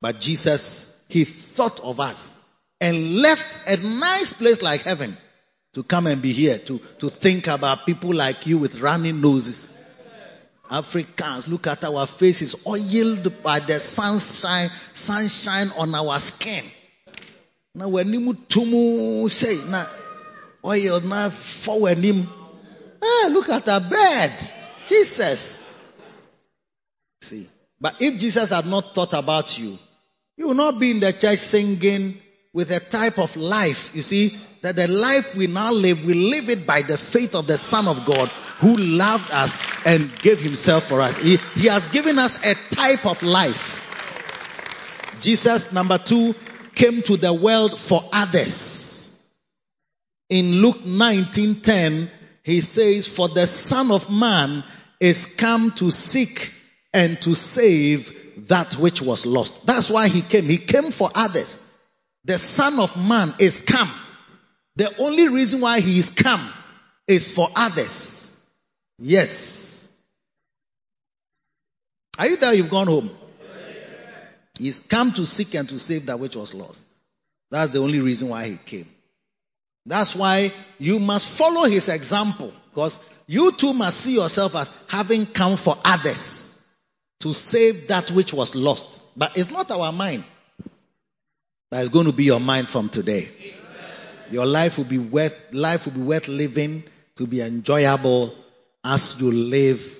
But 0.00 0.20
Jesus, 0.20 1.04
He 1.08 1.24
thought 1.24 1.80
of 1.80 2.00
us 2.00 2.50
and 2.80 3.16
left 3.16 3.68
a 3.68 3.76
nice 3.76 4.32
place 4.32 4.62
like 4.62 4.82
heaven 4.82 5.16
to 5.74 5.82
come 5.82 6.06
and 6.06 6.22
be 6.22 6.32
here, 6.32 6.58
to, 6.58 6.80
to 7.00 7.08
think 7.10 7.46
about 7.48 7.84
people 7.84 8.14
like 8.14 8.46
you 8.46 8.58
with 8.58 8.80
running 8.80 9.20
noses. 9.20 9.74
Africans, 10.70 11.48
look 11.48 11.66
at 11.66 11.84
our 11.84 12.06
faces 12.06 12.66
oiled 12.66 13.42
by 13.42 13.58
the 13.60 13.78
sunshine, 13.78 14.68
sunshine 14.92 15.68
on 15.78 15.94
our 15.94 16.18
skin. 16.18 16.64
Now, 17.74 17.88
when 17.88 18.12
you 18.12 19.28
say, 19.28 19.70
now, 19.70 19.86
oil 20.64 21.00
na 21.00 21.30
forward 21.30 21.98
him. 21.98 22.28
Ah, 23.02 23.28
look 23.30 23.48
at 23.48 23.66
a 23.68 23.80
bed. 23.88 24.32
Jesus. 24.86 25.64
See. 27.20 27.48
But 27.80 27.96
if 28.00 28.18
Jesus 28.18 28.50
had 28.50 28.66
not 28.66 28.94
thought 28.94 29.12
about 29.12 29.58
you, 29.58 29.78
you 30.36 30.48
will 30.48 30.54
not 30.54 30.80
be 30.80 30.90
in 30.90 31.00
the 31.00 31.12
church 31.12 31.38
singing 31.38 32.20
with 32.52 32.70
a 32.70 32.80
type 32.80 33.18
of 33.18 33.36
life. 33.36 33.94
You 33.94 34.02
see, 34.02 34.36
that 34.62 34.76
the 34.76 34.88
life 34.88 35.36
we 35.36 35.46
now 35.46 35.72
live, 35.72 36.04
we 36.04 36.14
live 36.14 36.50
it 36.50 36.66
by 36.66 36.82
the 36.82 36.98
faith 36.98 37.34
of 37.34 37.46
the 37.46 37.56
Son 37.56 37.86
of 37.86 38.04
God 38.04 38.28
who 38.58 38.76
loved 38.76 39.30
us 39.32 39.58
and 39.86 40.10
gave 40.20 40.40
himself 40.40 40.84
for 40.84 41.00
us. 41.00 41.16
He, 41.16 41.36
he 41.54 41.68
has 41.68 41.88
given 41.88 42.18
us 42.18 42.44
a 42.44 42.74
type 42.74 43.06
of 43.06 43.22
life. 43.22 43.76
Jesus, 45.20 45.72
number 45.72 45.98
two, 45.98 46.34
came 46.74 47.02
to 47.02 47.16
the 47.16 47.32
world 47.32 47.78
for 47.78 48.00
others. 48.12 48.97
In 50.28 50.60
Luke 50.60 50.84
19:10, 50.84 52.10
he 52.42 52.60
says, 52.60 53.06
"For 53.06 53.28
the 53.28 53.46
Son 53.46 53.90
of 53.90 54.10
Man 54.10 54.62
is 55.00 55.26
come 55.36 55.72
to 55.72 55.90
seek 55.90 56.52
and 56.92 57.20
to 57.22 57.34
save 57.34 58.46
that 58.48 58.74
which 58.74 59.00
was 59.00 59.24
lost." 59.24 59.66
That's 59.66 59.88
why 59.88 60.08
he 60.08 60.22
came. 60.22 60.48
He 60.48 60.58
came 60.58 60.90
for 60.90 61.10
others. 61.14 61.72
The 62.24 62.38
Son 62.38 62.78
of 62.78 62.96
Man 62.96 63.34
is 63.38 63.60
come. 63.60 63.90
The 64.76 64.94
only 64.98 65.28
reason 65.28 65.60
why 65.60 65.80
he 65.80 65.98
is 65.98 66.10
come 66.10 66.52
is 67.06 67.28
for 67.28 67.48
others. 67.56 68.36
Yes. 68.98 69.88
Are 72.18 72.26
you 72.26 72.36
there? 72.36 72.52
You've 72.52 72.70
gone 72.70 72.88
home. 72.88 73.10
He's 74.58 74.80
come 74.80 75.12
to 75.12 75.24
seek 75.24 75.54
and 75.54 75.68
to 75.68 75.78
save 75.78 76.06
that 76.06 76.18
which 76.18 76.36
was 76.36 76.52
lost. 76.52 76.82
That's 77.50 77.72
the 77.72 77.78
only 77.78 78.00
reason 78.00 78.28
why 78.28 78.48
he 78.48 78.56
came. 78.56 78.88
That's 79.88 80.14
why 80.14 80.52
you 80.78 80.98
must 80.98 81.26
follow 81.38 81.64
his 81.64 81.88
example 81.88 82.52
because 82.70 83.02
you 83.26 83.52
too 83.52 83.72
must 83.72 83.98
see 83.98 84.14
yourself 84.14 84.54
as 84.54 84.70
having 84.88 85.24
come 85.24 85.56
for 85.56 85.74
others 85.82 86.66
to 87.20 87.32
save 87.32 87.88
that 87.88 88.10
which 88.10 88.34
was 88.34 88.54
lost. 88.54 89.02
But 89.16 89.36
it's 89.36 89.50
not 89.50 89.70
our 89.70 89.90
mind. 89.90 90.24
But 91.70 91.80
it's 91.80 91.88
going 91.88 92.06
to 92.06 92.12
be 92.12 92.24
your 92.24 92.38
mind 92.38 92.68
from 92.68 92.90
today. 92.90 93.28
Your 94.30 94.44
life 94.44 94.76
will 94.76 94.84
be 94.84 94.98
worth, 94.98 95.52
life 95.52 95.86
will 95.86 95.94
be 95.94 96.02
worth 96.02 96.28
living 96.28 96.84
to 97.16 97.26
be 97.26 97.40
enjoyable 97.40 98.34
as 98.84 99.20
you 99.20 99.32
live. 99.32 99.98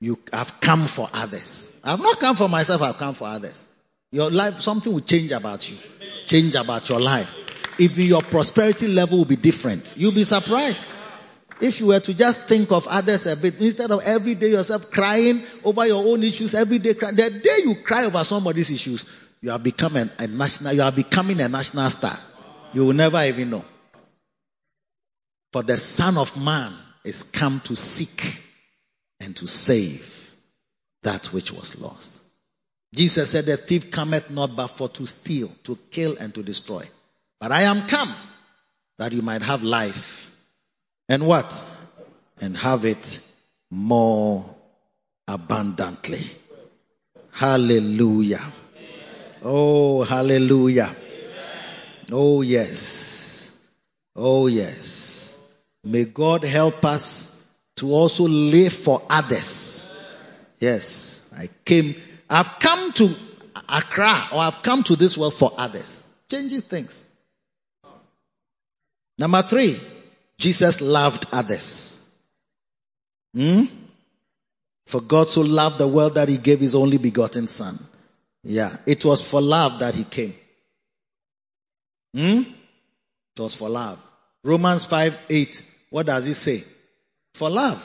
You 0.00 0.18
have 0.32 0.60
come 0.60 0.86
for 0.86 1.08
others. 1.14 1.80
I've 1.84 2.00
not 2.00 2.18
come 2.18 2.34
for 2.34 2.48
myself, 2.48 2.82
I've 2.82 2.98
come 2.98 3.14
for 3.14 3.28
others. 3.28 3.64
Your 4.10 4.30
life, 4.30 4.60
something 4.60 4.92
will 4.92 5.00
change 5.00 5.30
about 5.30 5.70
you. 5.70 5.76
Change 6.26 6.56
about 6.56 6.88
your 6.88 7.00
life. 7.00 7.39
Even 7.80 8.04
your 8.04 8.20
prosperity 8.20 8.88
level 8.88 9.16
will 9.16 9.24
be 9.24 9.36
different. 9.36 9.94
You'll 9.96 10.12
be 10.12 10.24
surprised. 10.24 10.84
If 11.62 11.80
you 11.80 11.86
were 11.86 12.00
to 12.00 12.12
just 12.12 12.46
think 12.46 12.72
of 12.72 12.86
others 12.86 13.26
a 13.26 13.38
bit, 13.38 13.58
instead 13.58 13.90
of 13.90 14.02
every 14.04 14.34
day 14.34 14.50
yourself 14.50 14.90
crying 14.90 15.42
over 15.64 15.86
your 15.86 16.04
own 16.06 16.22
issues, 16.22 16.54
every 16.54 16.78
day 16.78 16.92
crying, 16.92 17.16
the 17.16 17.30
day 17.30 17.56
you 17.64 17.74
cry 17.76 18.04
over 18.04 18.22
somebody's 18.22 18.70
issues, 18.70 19.10
you 19.40 19.50
are 19.50 19.58
becoming 19.58 20.10
a 20.18 20.26
national, 20.26 20.74
you 20.74 20.82
are 20.82 20.92
becoming 20.92 21.40
a 21.40 21.48
national 21.48 21.88
star. 21.88 22.14
You 22.74 22.84
will 22.84 22.92
never 22.92 23.22
even 23.24 23.48
know. 23.48 23.64
For 25.52 25.62
the 25.62 25.78
Son 25.78 26.18
of 26.18 26.38
Man 26.38 26.72
is 27.02 27.22
come 27.30 27.60
to 27.64 27.76
seek 27.76 28.42
and 29.20 29.34
to 29.36 29.46
save 29.46 30.30
that 31.02 31.28
which 31.28 31.50
was 31.50 31.80
lost. 31.80 32.18
Jesus 32.94 33.30
said, 33.30 33.46
The 33.46 33.56
thief 33.56 33.90
cometh 33.90 34.30
not 34.30 34.54
but 34.54 34.66
for 34.66 34.90
to 34.90 35.06
steal, 35.06 35.50
to 35.64 35.78
kill, 35.90 36.18
and 36.18 36.34
to 36.34 36.42
destroy. 36.42 36.86
But 37.40 37.52
I 37.52 37.62
am 37.62 37.86
come 37.86 38.12
that 38.98 39.12
you 39.12 39.22
might 39.22 39.42
have 39.42 39.62
life. 39.62 40.30
And 41.08 41.26
what? 41.26 41.50
And 42.40 42.56
have 42.58 42.84
it 42.84 43.22
more 43.70 44.44
abundantly. 45.26 46.20
Hallelujah. 47.32 48.40
Oh, 49.42 50.02
hallelujah. 50.02 50.94
Oh, 52.12 52.42
yes. 52.42 53.58
Oh, 54.14 54.46
yes. 54.46 55.38
May 55.82 56.04
God 56.04 56.42
help 56.42 56.84
us 56.84 57.48
to 57.76 57.92
also 57.92 58.24
live 58.24 58.72
for 58.74 59.00
others. 59.08 59.96
Yes. 60.58 61.32
I 61.38 61.48
came, 61.64 61.94
I've 62.28 62.58
come 62.58 62.92
to 62.92 63.14
Accra 63.66 64.28
or 64.34 64.40
I've 64.40 64.62
come 64.62 64.82
to 64.84 64.96
this 64.96 65.16
world 65.16 65.32
for 65.32 65.52
others. 65.56 66.06
Changes 66.30 66.62
things. 66.64 67.02
Number 69.20 69.42
three, 69.42 69.78
Jesus 70.38 70.80
loved 70.80 71.26
others. 71.30 72.02
Hmm? 73.34 73.64
For 74.86 75.02
God 75.02 75.28
so 75.28 75.42
loved 75.42 75.76
the 75.76 75.86
world 75.86 76.14
that 76.14 76.30
he 76.30 76.38
gave 76.38 76.58
his 76.58 76.74
only 76.74 76.96
begotten 76.96 77.46
son. 77.46 77.78
Yeah, 78.42 78.74
it 78.86 79.04
was 79.04 79.20
for 79.20 79.42
love 79.42 79.80
that 79.80 79.94
he 79.94 80.04
came. 80.04 80.32
Hmm? 82.14 82.44
It 83.36 83.40
was 83.40 83.54
for 83.54 83.68
love. 83.68 83.98
Romans 84.42 84.86
5 84.86 85.26
8. 85.28 85.62
What 85.90 86.06
does 86.06 86.26
it 86.26 86.32
say? 86.32 86.64
For 87.34 87.50
love. 87.50 87.78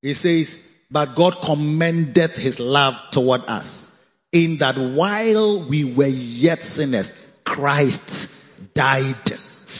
He 0.00 0.14
says, 0.14 0.66
but 0.90 1.14
God 1.14 1.42
commendeth 1.42 2.38
his 2.38 2.58
love 2.58 2.98
toward 3.10 3.42
us 3.48 4.02
in 4.32 4.56
that 4.58 4.78
while 4.78 5.68
we 5.68 5.84
were 5.84 6.06
yet 6.06 6.64
sinners, 6.64 7.12
Christ 7.44 8.72
died 8.72 9.14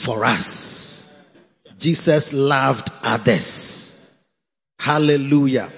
for 0.07 0.25
us. 0.25 1.13
Jesus 1.79 2.33
loved 2.33 2.89
others. 3.03 4.17
Hallelujah. 4.79 5.69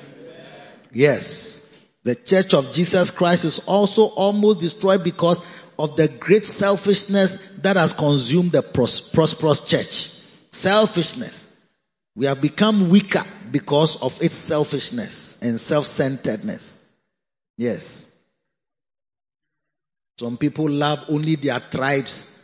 Yes. 0.92 1.72
The 2.04 2.14
church 2.14 2.52
of 2.52 2.72
Jesus 2.72 3.10
Christ 3.10 3.46
is 3.46 3.66
also 3.66 4.04
almost 4.04 4.60
destroyed 4.60 5.02
because 5.02 5.42
of 5.78 5.96
the 5.96 6.08
great 6.08 6.44
selfishness 6.44 7.56
that 7.62 7.76
has 7.76 7.94
consumed 7.94 8.52
the 8.52 8.62
prosperous 8.62 9.66
church. 9.66 10.52
Selfishness. 10.52 11.66
We 12.14 12.26
have 12.26 12.42
become 12.42 12.90
weaker 12.90 13.22
because 13.50 14.02
of 14.02 14.20
its 14.22 14.34
selfishness 14.34 15.40
and 15.40 15.58
self-centeredness. 15.58 16.84
Yes. 17.56 18.04
Some 20.18 20.36
people 20.36 20.68
love 20.68 21.04
only 21.08 21.36
their 21.36 21.60
tribes. 21.60 22.37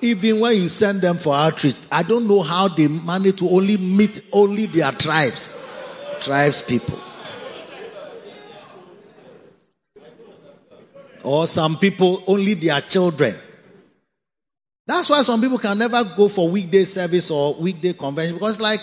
Even 0.00 0.40
when 0.40 0.56
you 0.56 0.68
send 0.68 1.00
them 1.00 1.16
for 1.16 1.34
outreach, 1.34 1.76
I 1.90 2.02
don't 2.02 2.28
know 2.28 2.42
how 2.42 2.68
they 2.68 2.88
manage 2.88 3.38
to 3.40 3.48
only 3.48 3.76
meet 3.76 4.22
only 4.32 4.66
their 4.66 4.92
tribes. 4.92 5.60
Tribes 6.20 6.62
people. 6.62 6.98
Or 11.24 11.46
some 11.46 11.76
people 11.78 12.22
only 12.26 12.54
their 12.54 12.80
children. 12.80 13.34
That's 14.86 15.10
why 15.10 15.20
some 15.22 15.40
people 15.40 15.58
can 15.58 15.78
never 15.78 16.02
go 16.16 16.28
for 16.28 16.48
weekday 16.48 16.84
service 16.84 17.30
or 17.30 17.54
weekday 17.54 17.92
convention 17.92 18.36
because 18.36 18.60
like 18.60 18.80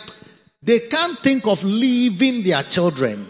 they 0.62 0.80
can't 0.80 1.18
think 1.18 1.48
of 1.48 1.64
leaving 1.64 2.44
their 2.44 2.62
children. 2.62 3.28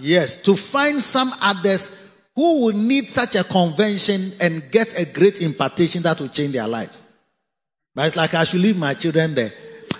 Yes, 0.00 0.42
to 0.44 0.56
find 0.56 1.00
some 1.00 1.32
others 1.40 1.97
who 2.38 2.66
will 2.66 2.72
need 2.72 3.10
such 3.10 3.34
a 3.34 3.42
convention 3.42 4.30
and 4.40 4.70
get 4.70 4.96
a 4.96 5.04
great 5.04 5.42
impartation 5.42 6.02
that 6.02 6.20
will 6.20 6.28
change 6.28 6.52
their 6.52 6.68
lives. 6.68 7.02
But 7.96 8.06
it's 8.06 8.14
like 8.14 8.32
I 8.32 8.44
should 8.44 8.60
leave 8.60 8.78
my 8.78 8.94
children 8.94 9.34
there. 9.34 9.50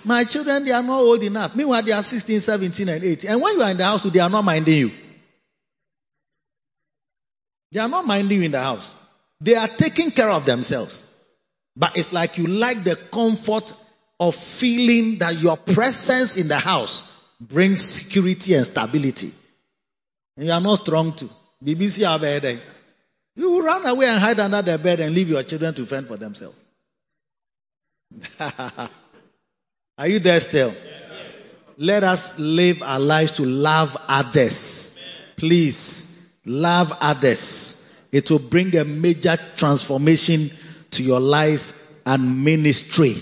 My 0.05 0.22
children, 0.22 0.64
they 0.64 0.70
are 0.70 0.84
not 0.84 1.01
old 1.01 1.20
enough. 1.24 1.57
Meanwhile, 1.57 1.82
they 1.82 1.91
are 1.91 2.01
16, 2.01 2.39
17, 2.39 2.89
and 2.91 3.03
18. 3.03 3.28
And 3.28 3.43
when 3.43 3.57
you 3.57 3.62
are 3.64 3.70
in 3.72 3.76
the 3.76 3.84
house, 3.84 4.05
they 4.05 4.20
are 4.20 4.30
not 4.30 4.45
minding 4.45 4.78
you. 4.78 4.93
They 7.72 7.80
are 7.80 7.89
not 7.89 8.07
minding 8.07 8.39
you 8.39 8.45
in 8.45 8.53
the 8.53 8.62
house. 8.62 8.95
They 9.41 9.57
are 9.57 9.66
taking 9.66 10.12
care 10.12 10.30
of 10.30 10.47
themselves. 10.47 11.12
But 11.74 11.99
it's 11.99 12.12
like 12.12 12.39
you 12.39 12.47
like 12.47 12.84
the 12.84 12.95
comfort 12.95 13.72
of 14.20 14.36
feeling 14.36 15.18
that 15.18 15.43
your 15.43 15.57
presence 15.57 16.36
in 16.36 16.47
the 16.47 16.59
house 16.61 17.12
brings 17.41 17.82
security 17.82 18.55
and 18.55 18.64
stability. 18.64 19.32
And 20.36 20.47
you 20.47 20.53
are 20.53 20.61
not 20.61 20.76
strong 20.78 21.14
too. 21.14 21.30
BBC 21.64 22.06
are 22.09 22.59
You 23.34 23.50
will 23.50 23.62
run 23.62 23.86
away 23.86 24.06
and 24.06 24.20
hide 24.20 24.40
under 24.40 24.62
the 24.62 24.78
bed 24.78 25.00
and 25.00 25.14
leave 25.14 25.28
your 25.28 25.42
children 25.42 25.74
to 25.74 25.86
fend 25.86 26.06
for 26.06 26.16
themselves. 26.16 26.61
are 29.98 30.06
you 30.09 30.18
there 30.18 30.40
still? 30.40 30.72
Let 31.76 32.02
us 32.04 32.38
live 32.38 32.82
our 32.82 33.00
lives 33.00 33.32
to 33.32 33.44
love 33.44 33.96
others. 34.09 35.00
Please 35.36 36.09
Love 36.48 36.96
others. 37.02 37.94
It 38.11 38.30
will 38.30 38.38
bring 38.38 38.74
a 38.74 38.84
major 38.84 39.36
transformation 39.56 40.48
to 40.92 41.02
your 41.02 41.20
life 41.20 41.74
and 42.06 42.42
ministry. 42.42 43.16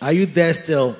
Are 0.00 0.12
you 0.12 0.24
there 0.24 0.54
still? 0.54 0.96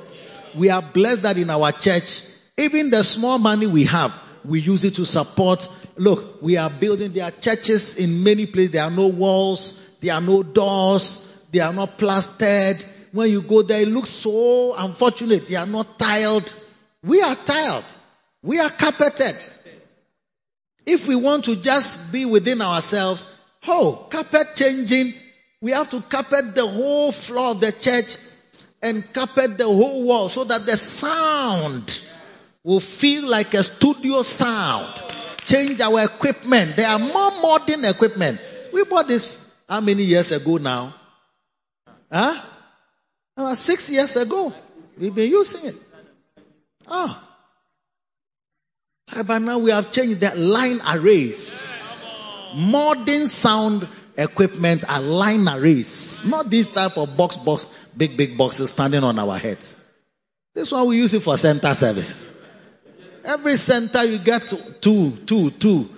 We 0.55 0.69
are 0.69 0.83
blessed 0.83 1.23
that 1.23 1.39
in 1.39 1.49
our 1.49 1.73
church, 1.73 2.25
even 2.59 2.91
the 2.91 3.03
small 3.03 3.39
money 3.39 3.67
we 3.67 3.85
have, 3.85 4.15
we 4.45 4.61
use 4.61 4.85
it 4.85 4.97
to 4.97 5.07
support. 5.07 5.67
Look, 5.99 6.43
we 6.43 6.57
are 6.59 6.69
building, 6.69 7.13
there 7.13 7.25
are 7.25 7.31
churches 7.31 7.99
in 7.99 8.23
many 8.23 8.47
places, 8.47 8.73
there 8.73 8.83
are 8.83 8.91
no 8.91 9.09
walls, 9.09 9.97
there 10.01 10.15
are 10.15 10.21
no 10.21 10.43
doors, 10.43 11.47
they 11.53 11.61
are 11.61 11.73
not 11.73 11.97
plastered. 11.97 12.85
When 13.13 13.31
you 13.31 13.41
go 13.41 13.63
there, 13.63 13.81
it 13.81 13.89
looks 13.89 14.11
so 14.11 14.75
unfortunate. 14.77 15.49
They 15.49 15.57
are 15.57 15.67
not 15.67 15.99
tiled. 15.99 16.53
We 17.03 17.23
are 17.23 17.35
tiled. 17.35 17.85
We 18.43 18.61
are 18.61 18.69
carpeted. 18.69 19.35
If 20.85 21.09
we 21.09 21.17
want 21.17 21.47
to 21.47 21.57
just 21.57 22.13
be 22.13 22.27
within 22.27 22.61
ourselves, 22.61 23.35
oh, 23.67 24.07
carpet 24.11 24.49
changing, 24.55 25.15
we 25.61 25.73
have 25.73 25.91
to 25.91 26.01
carpet 26.03 26.55
the 26.55 26.67
whole 26.67 27.11
floor 27.11 27.53
of 27.53 27.61
the 27.61 27.73
church 27.73 28.17
and 28.83 29.03
carpet 29.13 29.57
the 29.57 29.65
whole 29.65 30.05
wall 30.05 30.29
so 30.29 30.45
that 30.45 30.67
the 30.67 30.77
sound 30.77 32.03
will 32.63 32.81
feel 32.81 33.27
like 33.27 33.55
a 33.55 33.65
studio 33.65 34.23
sound. 34.23 35.06
Change 35.47 35.81
our 35.81 36.05
equipment. 36.05 36.77
There 36.77 36.89
are 36.89 36.99
more 36.99 37.41
modern 37.41 37.85
equipment. 37.85 38.41
We 38.73 38.85
bought 38.85 39.09
this 39.09 39.55
how 39.69 39.81
many 39.81 40.03
years 40.03 40.33
ago 40.33 40.59
now? 40.59 40.95
Huh? 42.11 42.41
About 43.37 43.57
six 43.57 43.91
years 43.91 44.17
ago. 44.17 44.53
We've 44.99 45.15
been 45.15 45.31
using 45.31 45.71
it. 45.71 45.77
Ah. 46.89 47.23
But 49.27 49.39
now 49.41 49.59
we 49.59 49.71
have 49.71 49.93
changed 49.93 50.21
the 50.21 50.35
line 50.35 50.81
arrays. 50.95 52.25
Modern 52.55 53.27
sound 53.27 53.87
equipment 54.17 54.85
are 54.89 55.01
line 55.01 55.49
arrays. 55.49 56.25
Not 56.27 56.51
this 56.51 56.73
type 56.73 56.97
of 56.97 57.17
box 57.17 57.37
box, 57.37 57.67
big 57.97 58.17
big 58.17 58.37
boxes 58.37 58.71
standing 58.71 59.05
on 59.05 59.19
our 59.19 59.39
heads. 59.39 59.83
This 60.55 60.73
one 60.73 60.89
we 60.89 60.97
use 60.97 61.13
it 61.15 61.21
for 61.21 61.37
center 61.37 61.75
service. 61.75 62.46
Every 63.27 63.57
center 63.57 64.05
you 64.05 64.19
get 64.21 64.43
two, 64.81 65.11
two, 65.27 65.51
two. 65.51 65.91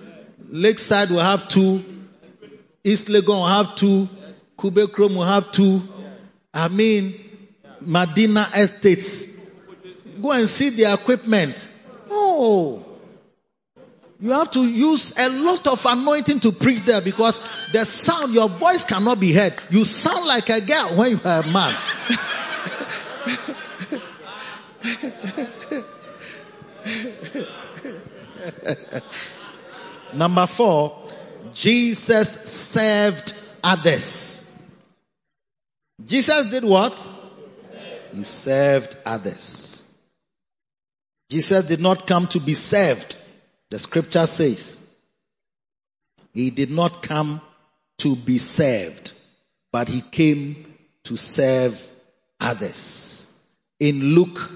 Lakeside 0.49 1.11
will 1.11 1.19
have 1.19 1.47
two. 1.47 1.83
East 2.83 3.07
Legon 3.07 3.27
will 3.27 3.45
have 3.45 3.75
two. 3.75 4.09
Kube 4.57 4.91
Chrome 4.91 5.13
will 5.15 5.25
have 5.25 5.51
two. 5.51 5.79
I 6.51 6.69
mean, 6.69 7.13
Medina 7.81 8.47
Estates. 8.55 9.47
Go 10.19 10.31
and 10.31 10.49
see 10.49 10.69
the 10.71 10.91
equipment. 10.91 11.69
Oh. 12.09 12.83
You 14.19 14.31
have 14.31 14.49
to 14.51 14.67
use 14.67 15.17
a 15.17 15.29
lot 15.29 15.67
of 15.67 15.85
anointing 15.85 16.39
to 16.41 16.51
preach 16.51 16.81
there 16.81 16.99
because 17.01 17.39
the 17.71 17.85
sound, 17.85 18.33
your 18.33 18.49
voice 18.49 18.85
cannot 18.85 19.19
be 19.19 19.31
heard. 19.33 19.53
You 19.69 19.85
sound 19.85 20.25
like 20.25 20.49
a 20.49 20.61
girl 20.61 20.97
when 20.97 21.11
you 21.11 21.19
are 21.23 21.43
a 21.43 21.47
man. 21.47 21.75
Number 30.13 30.47
four, 30.47 30.97
Jesus 31.53 32.29
served 32.29 33.33
others. 33.63 34.45
Jesus 36.05 36.49
did 36.49 36.63
what? 36.63 37.07
He 38.13 38.23
served 38.23 38.97
others. 39.05 39.83
Jesus 41.29 41.67
did 41.67 41.79
not 41.79 42.07
come 42.07 42.27
to 42.27 42.39
be 42.39 42.53
served. 42.53 43.17
The 43.69 43.77
scripture 43.77 44.25
says 44.25 44.89
he 46.33 46.49
did 46.49 46.71
not 46.71 47.03
come 47.03 47.41
to 47.99 48.15
be 48.15 48.37
served, 48.37 49.13
but 49.71 49.87
he 49.87 50.01
came 50.01 50.73
to 51.03 51.15
serve 51.17 51.85
others. 52.39 53.31
In 53.79 54.15
Luke 54.15 54.51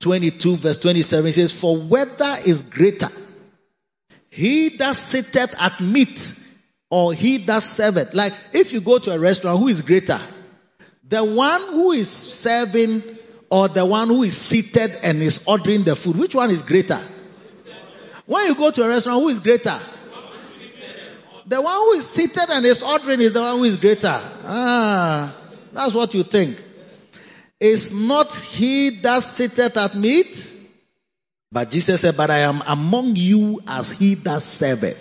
22 0.00 0.56
verse 0.56 0.78
27 0.78 1.32
says, 1.32 1.52
For 1.52 1.76
whether 1.78 2.36
is 2.46 2.62
greater, 2.62 3.08
he 4.30 4.70
that 4.78 4.96
sitteth 4.96 5.60
at 5.60 5.80
meat 5.80 6.38
or 6.90 7.12
he 7.12 7.38
that 7.38 7.62
serveth. 7.62 8.14
Like 8.14 8.32
if 8.52 8.72
you 8.72 8.80
go 8.80 8.98
to 8.98 9.12
a 9.12 9.18
restaurant, 9.18 9.58
who 9.58 9.68
is 9.68 9.82
greater? 9.82 10.18
The 11.08 11.24
one 11.24 11.60
who 11.72 11.92
is 11.92 12.10
serving 12.10 13.02
or 13.50 13.68
the 13.68 13.84
one 13.84 14.08
who 14.08 14.22
is 14.22 14.36
seated 14.36 14.90
and 15.02 15.18
is 15.20 15.44
ordering 15.46 15.82
the 15.82 15.96
food. 15.96 16.16
Which 16.16 16.34
one 16.34 16.50
is 16.50 16.62
greater? 16.62 16.98
When 18.26 18.46
you 18.46 18.54
go 18.54 18.70
to 18.70 18.82
a 18.82 18.88
restaurant, 18.88 19.20
who 19.20 19.28
is 19.28 19.40
greater? 19.40 19.76
The 21.46 21.60
one 21.60 21.74
who 21.74 21.92
is 21.94 22.08
seated 22.08 22.48
and 22.48 22.64
is 22.64 22.84
ordering 22.84 23.20
is 23.20 23.32
the 23.32 23.40
one 23.40 23.56
who 23.56 23.64
is 23.64 23.76
greater. 23.76 24.06
Ah, 24.06 25.36
that's 25.72 25.94
what 25.94 26.14
you 26.14 26.22
think. 26.22 26.56
Is 27.60 27.92
not 27.92 28.34
he 28.34 28.90
that 29.02 29.22
sitteth 29.22 29.76
at 29.76 29.94
meat? 29.94 30.56
But 31.52 31.70
Jesus 31.70 32.00
said, 32.00 32.16
But 32.16 32.30
I 32.30 32.40
am 32.40 32.62
among 32.66 33.16
you 33.16 33.60
as 33.66 33.90
he 33.90 34.14
that 34.14 34.40
serveth. 34.40 35.00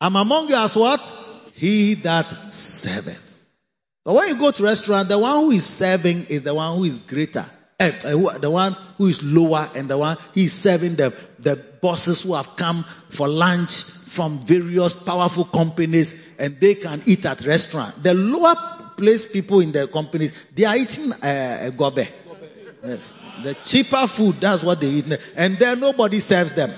I'm 0.00 0.16
among 0.16 0.48
you 0.48 0.56
as 0.56 0.74
what? 0.74 1.00
He 1.54 1.94
that 1.94 2.26
serveth. 2.52 3.42
But 4.04 4.14
when 4.14 4.28
you 4.28 4.38
go 4.38 4.50
to 4.50 4.62
restaurant, 4.64 5.08
the 5.08 5.18
one 5.18 5.44
who 5.44 5.50
is 5.52 5.64
serving 5.64 6.26
is 6.26 6.42
the 6.42 6.54
one 6.54 6.76
who 6.76 6.84
is 6.84 6.98
greater. 6.98 7.44
Eh, 7.78 7.92
eh, 8.04 8.38
the 8.38 8.50
one 8.50 8.76
who 8.98 9.06
is 9.06 9.22
lower 9.22 9.68
and 9.74 9.88
the 9.88 9.98
one 9.98 10.16
he 10.34 10.44
is 10.44 10.52
serving 10.52 10.96
the, 10.96 11.14
the 11.38 11.56
bosses 11.56 12.22
who 12.22 12.34
have 12.34 12.56
come 12.56 12.84
for 13.10 13.28
lunch 13.28 13.82
from 13.82 14.38
various 14.38 14.92
powerful 14.92 15.44
companies 15.44 16.36
and 16.38 16.60
they 16.60 16.74
can 16.74 17.02
eat 17.06 17.24
at 17.26 17.44
restaurant. 17.44 18.02
The 18.02 18.14
lower 18.14 18.54
place 18.96 19.30
people 19.30 19.60
in 19.60 19.72
the 19.72 19.86
companies, 19.86 20.32
they 20.54 20.64
are 20.64 20.76
eating 20.76 21.12
uh, 21.12 21.70
gobe. 21.76 22.06
Yes. 22.84 23.14
The 23.42 23.54
cheaper 23.64 24.06
food, 24.06 24.36
that's 24.40 24.62
what 24.62 24.80
they 24.80 24.88
eat. 24.88 25.06
And 25.36 25.56
then 25.56 25.80
nobody 25.80 26.20
serves 26.20 26.52
them. 26.52 26.70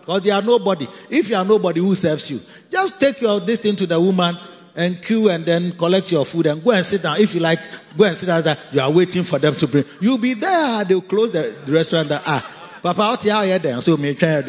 Because 0.00 0.22
they 0.22 0.30
are 0.30 0.42
nobody. 0.42 0.86
If 1.08 1.30
you 1.30 1.36
are 1.36 1.44
nobody, 1.44 1.80
who 1.80 1.94
serves 1.94 2.30
you? 2.30 2.40
Just 2.70 3.00
take 3.00 3.20
your 3.22 3.40
this 3.40 3.60
thing 3.60 3.76
to 3.76 3.86
the 3.86 3.98
woman 3.98 4.36
and 4.76 5.00
queue 5.00 5.30
and 5.30 5.46
then 5.46 5.72
collect 5.72 6.10
your 6.12 6.26
food 6.26 6.46
and 6.46 6.62
go 6.62 6.72
and 6.72 6.84
sit 6.84 7.02
down. 7.02 7.20
If 7.20 7.34
you 7.34 7.40
like, 7.40 7.60
go 7.96 8.04
and 8.04 8.16
sit 8.16 8.26
down 8.26 8.42
there. 8.42 8.56
You 8.72 8.80
are 8.80 8.90
waiting 8.90 9.22
for 9.22 9.38
them 9.38 9.54
to 9.54 9.68
bring. 9.68 9.84
You'll 10.00 10.18
be 10.18 10.34
there. 10.34 10.84
They'll 10.84 11.00
close 11.00 11.30
the, 11.30 11.54
the 11.64 11.72
restaurant. 11.72 12.08
Ah, 12.12 12.80
Papa, 12.82 13.02
out 13.02 13.22
here 13.22 13.58
then. 13.58 13.80
So 13.80 13.96
make 13.96 14.18
sure 14.18 14.42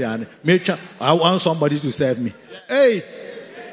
make 0.43 0.65
sure 0.65 0.77
I 0.99 1.13
want 1.13 1.39
somebody 1.39 1.79
to 1.79 1.91
serve 1.91 2.19
me. 2.19 2.33
Hey, 2.67 3.01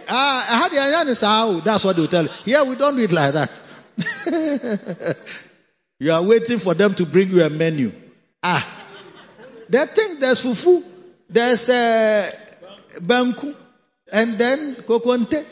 ah, 0.08 0.68
the 0.70 1.62
That's 1.64 1.84
what 1.84 1.96
they'll 1.96 2.06
tell 2.06 2.24
you. 2.24 2.30
Here 2.44 2.64
we 2.64 2.76
don't 2.76 2.96
do 2.96 3.02
it 3.02 3.12
like 3.12 3.34
that. 3.34 3.60
you 5.98 6.12
are 6.12 6.22
waiting 6.22 6.58
for 6.58 6.74
them 6.74 6.94
to 6.94 7.06
bring 7.06 7.30
you 7.30 7.42
a 7.42 7.50
menu. 7.50 7.92
Ah, 8.42 8.66
they 9.68 9.84
think 9.86 10.20
there's 10.20 10.42
fufu, 10.44 10.82
there's 11.28 11.68
uh, 11.68 12.30
banku, 13.00 13.54
and 14.10 14.38
then 14.38 14.74
kokonte. 14.76 15.44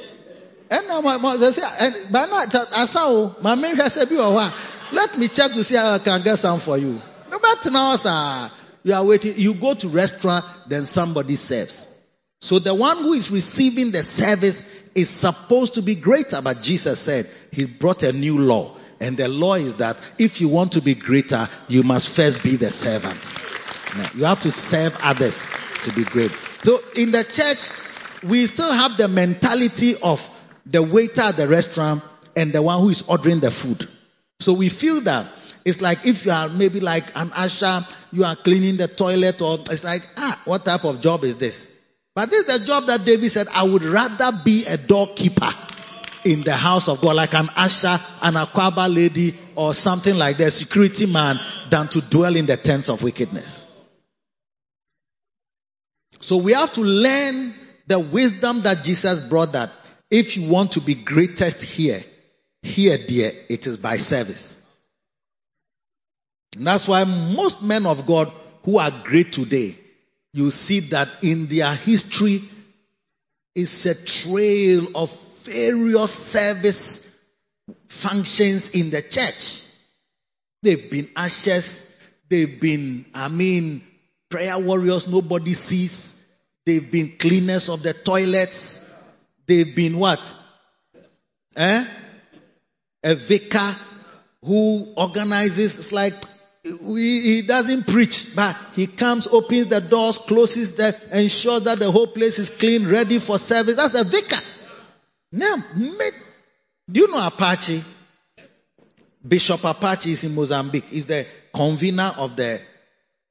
And 0.72 0.86
ma 0.86 1.18
ma 1.18 1.36
sɛ 1.36 1.50
sɛ 1.50 2.12
bana 2.12 2.46
asa 2.76 3.00
o 3.02 3.34
maame 3.42 3.74
hwɛ 3.74 3.86
sɛ 3.90 4.08
bi 4.08 4.14
wɔ 4.14 4.30
hɔ 4.30 4.48
a 4.48 4.54
let 4.92 5.18
me 5.18 5.28
check 5.28 5.52
to 5.52 5.62
see 5.64 5.76
how 5.76 5.94
I 5.94 5.98
can 5.98 6.22
get 6.22 6.36
some 6.36 6.58
for 6.58 6.76
you. 6.76 7.00
No 7.30 7.38
matter 7.38 7.70
now, 7.70 7.94
sir. 7.96 8.50
You 8.82 8.94
are 8.94 9.04
waiting. 9.04 9.34
You 9.36 9.54
go 9.54 9.74
to 9.74 9.88
restaurant, 9.88 10.44
then 10.66 10.84
somebody 10.84 11.36
serves. 11.36 11.99
So 12.40 12.58
the 12.58 12.74
one 12.74 12.98
who 12.98 13.12
is 13.12 13.30
receiving 13.30 13.90
the 13.90 14.02
service 14.02 14.90
is 14.94 15.10
supposed 15.10 15.74
to 15.74 15.82
be 15.82 15.94
greater. 15.94 16.40
But 16.42 16.62
Jesus 16.62 16.98
said 16.98 17.26
he 17.52 17.66
brought 17.66 18.02
a 18.02 18.12
new 18.12 18.38
law. 18.38 18.76
And 19.00 19.16
the 19.16 19.28
law 19.28 19.54
is 19.54 19.76
that 19.76 19.96
if 20.18 20.40
you 20.40 20.48
want 20.48 20.72
to 20.72 20.82
be 20.82 20.94
greater, 20.94 21.48
you 21.68 21.82
must 21.82 22.14
first 22.14 22.42
be 22.42 22.56
the 22.56 22.70
servant. 22.70 23.36
You 24.14 24.24
have 24.24 24.40
to 24.42 24.50
serve 24.50 24.96
others 25.02 25.48
to 25.84 25.92
be 25.92 26.04
great. 26.04 26.30
So 26.62 26.80
in 26.96 27.10
the 27.10 27.24
church, 27.24 27.70
we 28.22 28.46
still 28.46 28.72
have 28.72 28.96
the 28.96 29.08
mentality 29.08 29.94
of 30.02 30.26
the 30.66 30.82
waiter 30.82 31.22
at 31.22 31.36
the 31.36 31.48
restaurant 31.48 32.02
and 32.36 32.52
the 32.52 32.62
one 32.62 32.80
who 32.80 32.90
is 32.90 33.08
ordering 33.08 33.40
the 33.40 33.50
food. 33.50 33.88
So 34.40 34.52
we 34.52 34.68
feel 34.68 35.00
that 35.02 35.26
it's 35.64 35.80
like 35.80 36.06
if 36.06 36.26
you 36.26 36.32
are 36.32 36.48
maybe 36.48 36.80
like 36.80 37.04
an 37.16 37.30
usher, 37.34 37.80
you 38.12 38.24
are 38.24 38.36
cleaning 38.36 38.76
the 38.76 38.88
toilet 38.88 39.40
or 39.42 39.58
it's 39.70 39.84
like, 39.84 40.06
ah, 40.16 40.40
what 40.44 40.64
type 40.64 40.84
of 40.84 41.00
job 41.00 41.24
is 41.24 41.36
this? 41.36 41.79
But 42.14 42.30
this 42.30 42.46
is 42.48 42.60
the 42.60 42.66
job 42.66 42.86
that 42.86 43.04
David 43.04 43.30
said, 43.30 43.46
I 43.54 43.64
would 43.64 43.82
rather 43.82 44.32
be 44.44 44.66
a 44.66 44.76
doorkeeper 44.76 45.48
in 46.24 46.42
the 46.42 46.54
house 46.54 46.88
of 46.88 47.00
God, 47.00 47.16
like 47.16 47.34
an 47.34 47.48
usher, 47.56 47.98
an 48.22 48.34
akwaaba 48.34 48.92
lady, 48.92 49.34
or 49.54 49.72
something 49.72 50.16
like 50.16 50.36
that, 50.38 50.50
security 50.50 51.06
man, 51.06 51.38
than 51.70 51.88
to 51.88 52.00
dwell 52.00 52.36
in 52.36 52.46
the 52.46 52.56
tents 52.56 52.90
of 52.90 53.02
wickedness. 53.02 53.66
So 56.20 56.36
we 56.36 56.52
have 56.52 56.72
to 56.74 56.82
learn 56.82 57.54
the 57.86 57.98
wisdom 57.98 58.62
that 58.62 58.84
Jesus 58.84 59.26
brought 59.28 59.52
that 59.52 59.70
if 60.10 60.36
you 60.36 60.48
want 60.48 60.72
to 60.72 60.80
be 60.80 60.94
greatest 60.94 61.62
here, 61.62 62.00
here 62.62 62.98
dear, 62.98 63.32
it 63.48 63.66
is 63.66 63.78
by 63.78 63.96
service. 63.96 64.56
And 66.56 66.66
that's 66.66 66.86
why 66.86 67.04
most 67.04 67.62
men 67.62 67.86
of 67.86 68.06
God 68.06 68.30
who 68.64 68.78
are 68.78 68.90
great 69.04 69.32
today, 69.32 69.74
you 70.32 70.50
see 70.50 70.80
that 70.80 71.08
in 71.22 71.46
their 71.46 71.74
history 71.74 72.40
is 73.54 73.86
a 73.86 73.94
trail 74.06 74.86
of 74.94 75.10
various 75.44 76.12
service 76.12 77.28
functions 77.88 78.74
in 78.74 78.90
the 78.90 79.02
church. 79.02 79.66
They've 80.62 80.90
been 80.90 81.08
ushers, 81.16 81.98
they've 82.28 82.60
been, 82.60 83.06
I 83.14 83.28
mean, 83.28 83.82
prayer 84.28 84.58
warriors 84.58 85.08
nobody 85.08 85.52
sees. 85.54 86.16
They've 86.66 86.90
been 86.90 87.12
cleaners 87.18 87.68
of 87.68 87.82
the 87.82 87.94
toilets. 87.94 88.94
They've 89.46 89.74
been 89.74 89.98
what? 89.98 90.20
Eh? 91.56 91.84
A 93.02 93.14
vicar 93.14 93.74
who 94.44 94.92
organizes, 94.96 95.78
it's 95.78 95.92
like 95.92 96.14
we, 96.82 97.20
he 97.20 97.42
doesn't 97.42 97.86
preach, 97.86 98.36
but 98.36 98.56
he 98.74 98.86
comes, 98.86 99.26
opens 99.26 99.68
the 99.68 99.80
doors, 99.80 100.18
closes 100.18 100.76
the, 100.76 100.94
ensures 101.12 101.62
that 101.64 101.78
the 101.78 101.90
whole 101.90 102.06
place 102.06 102.38
is 102.38 102.50
clean, 102.50 102.86
ready 102.86 103.18
for 103.18 103.38
service. 103.38 103.76
That's 103.76 103.94
a 103.94 104.04
vicar. 104.04 104.40
Now, 105.32 105.56
do 106.90 107.00
you 107.00 107.08
know 107.10 107.26
Apache? 107.26 107.82
Bishop 109.26 109.64
Apache 109.64 110.12
is 110.12 110.24
in 110.24 110.34
Mozambique. 110.34 110.84
He's 110.84 111.06
the 111.06 111.26
convener 111.54 112.12
of 112.18 112.36
the, 112.36 112.60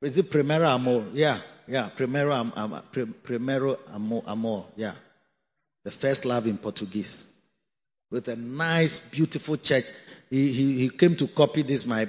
is 0.01 0.17
it 0.17 0.31
Primeiro 0.31 0.67
Amor? 0.67 1.05
Yeah, 1.13 1.37
yeah, 1.67 1.89
Primeiro, 1.95 2.33
Am, 2.33 2.53
Am, 2.55 2.81
Primeiro 3.23 3.77
Amor, 3.93 4.23
Amor, 4.27 4.65
yeah. 4.75 4.93
the 5.83 5.91
first 5.91 6.25
love 6.25 6.47
in 6.47 6.57
Portuguese, 6.57 7.25
with 8.11 8.27
a 8.27 8.35
nice, 8.35 9.09
beautiful 9.09 9.57
church. 9.57 9.85
He, 10.29 10.51
he, 10.51 10.79
he 10.79 10.89
came 10.89 11.15
to 11.15 11.27
copy 11.27 11.63
this, 11.63 11.85
my, 11.85 12.07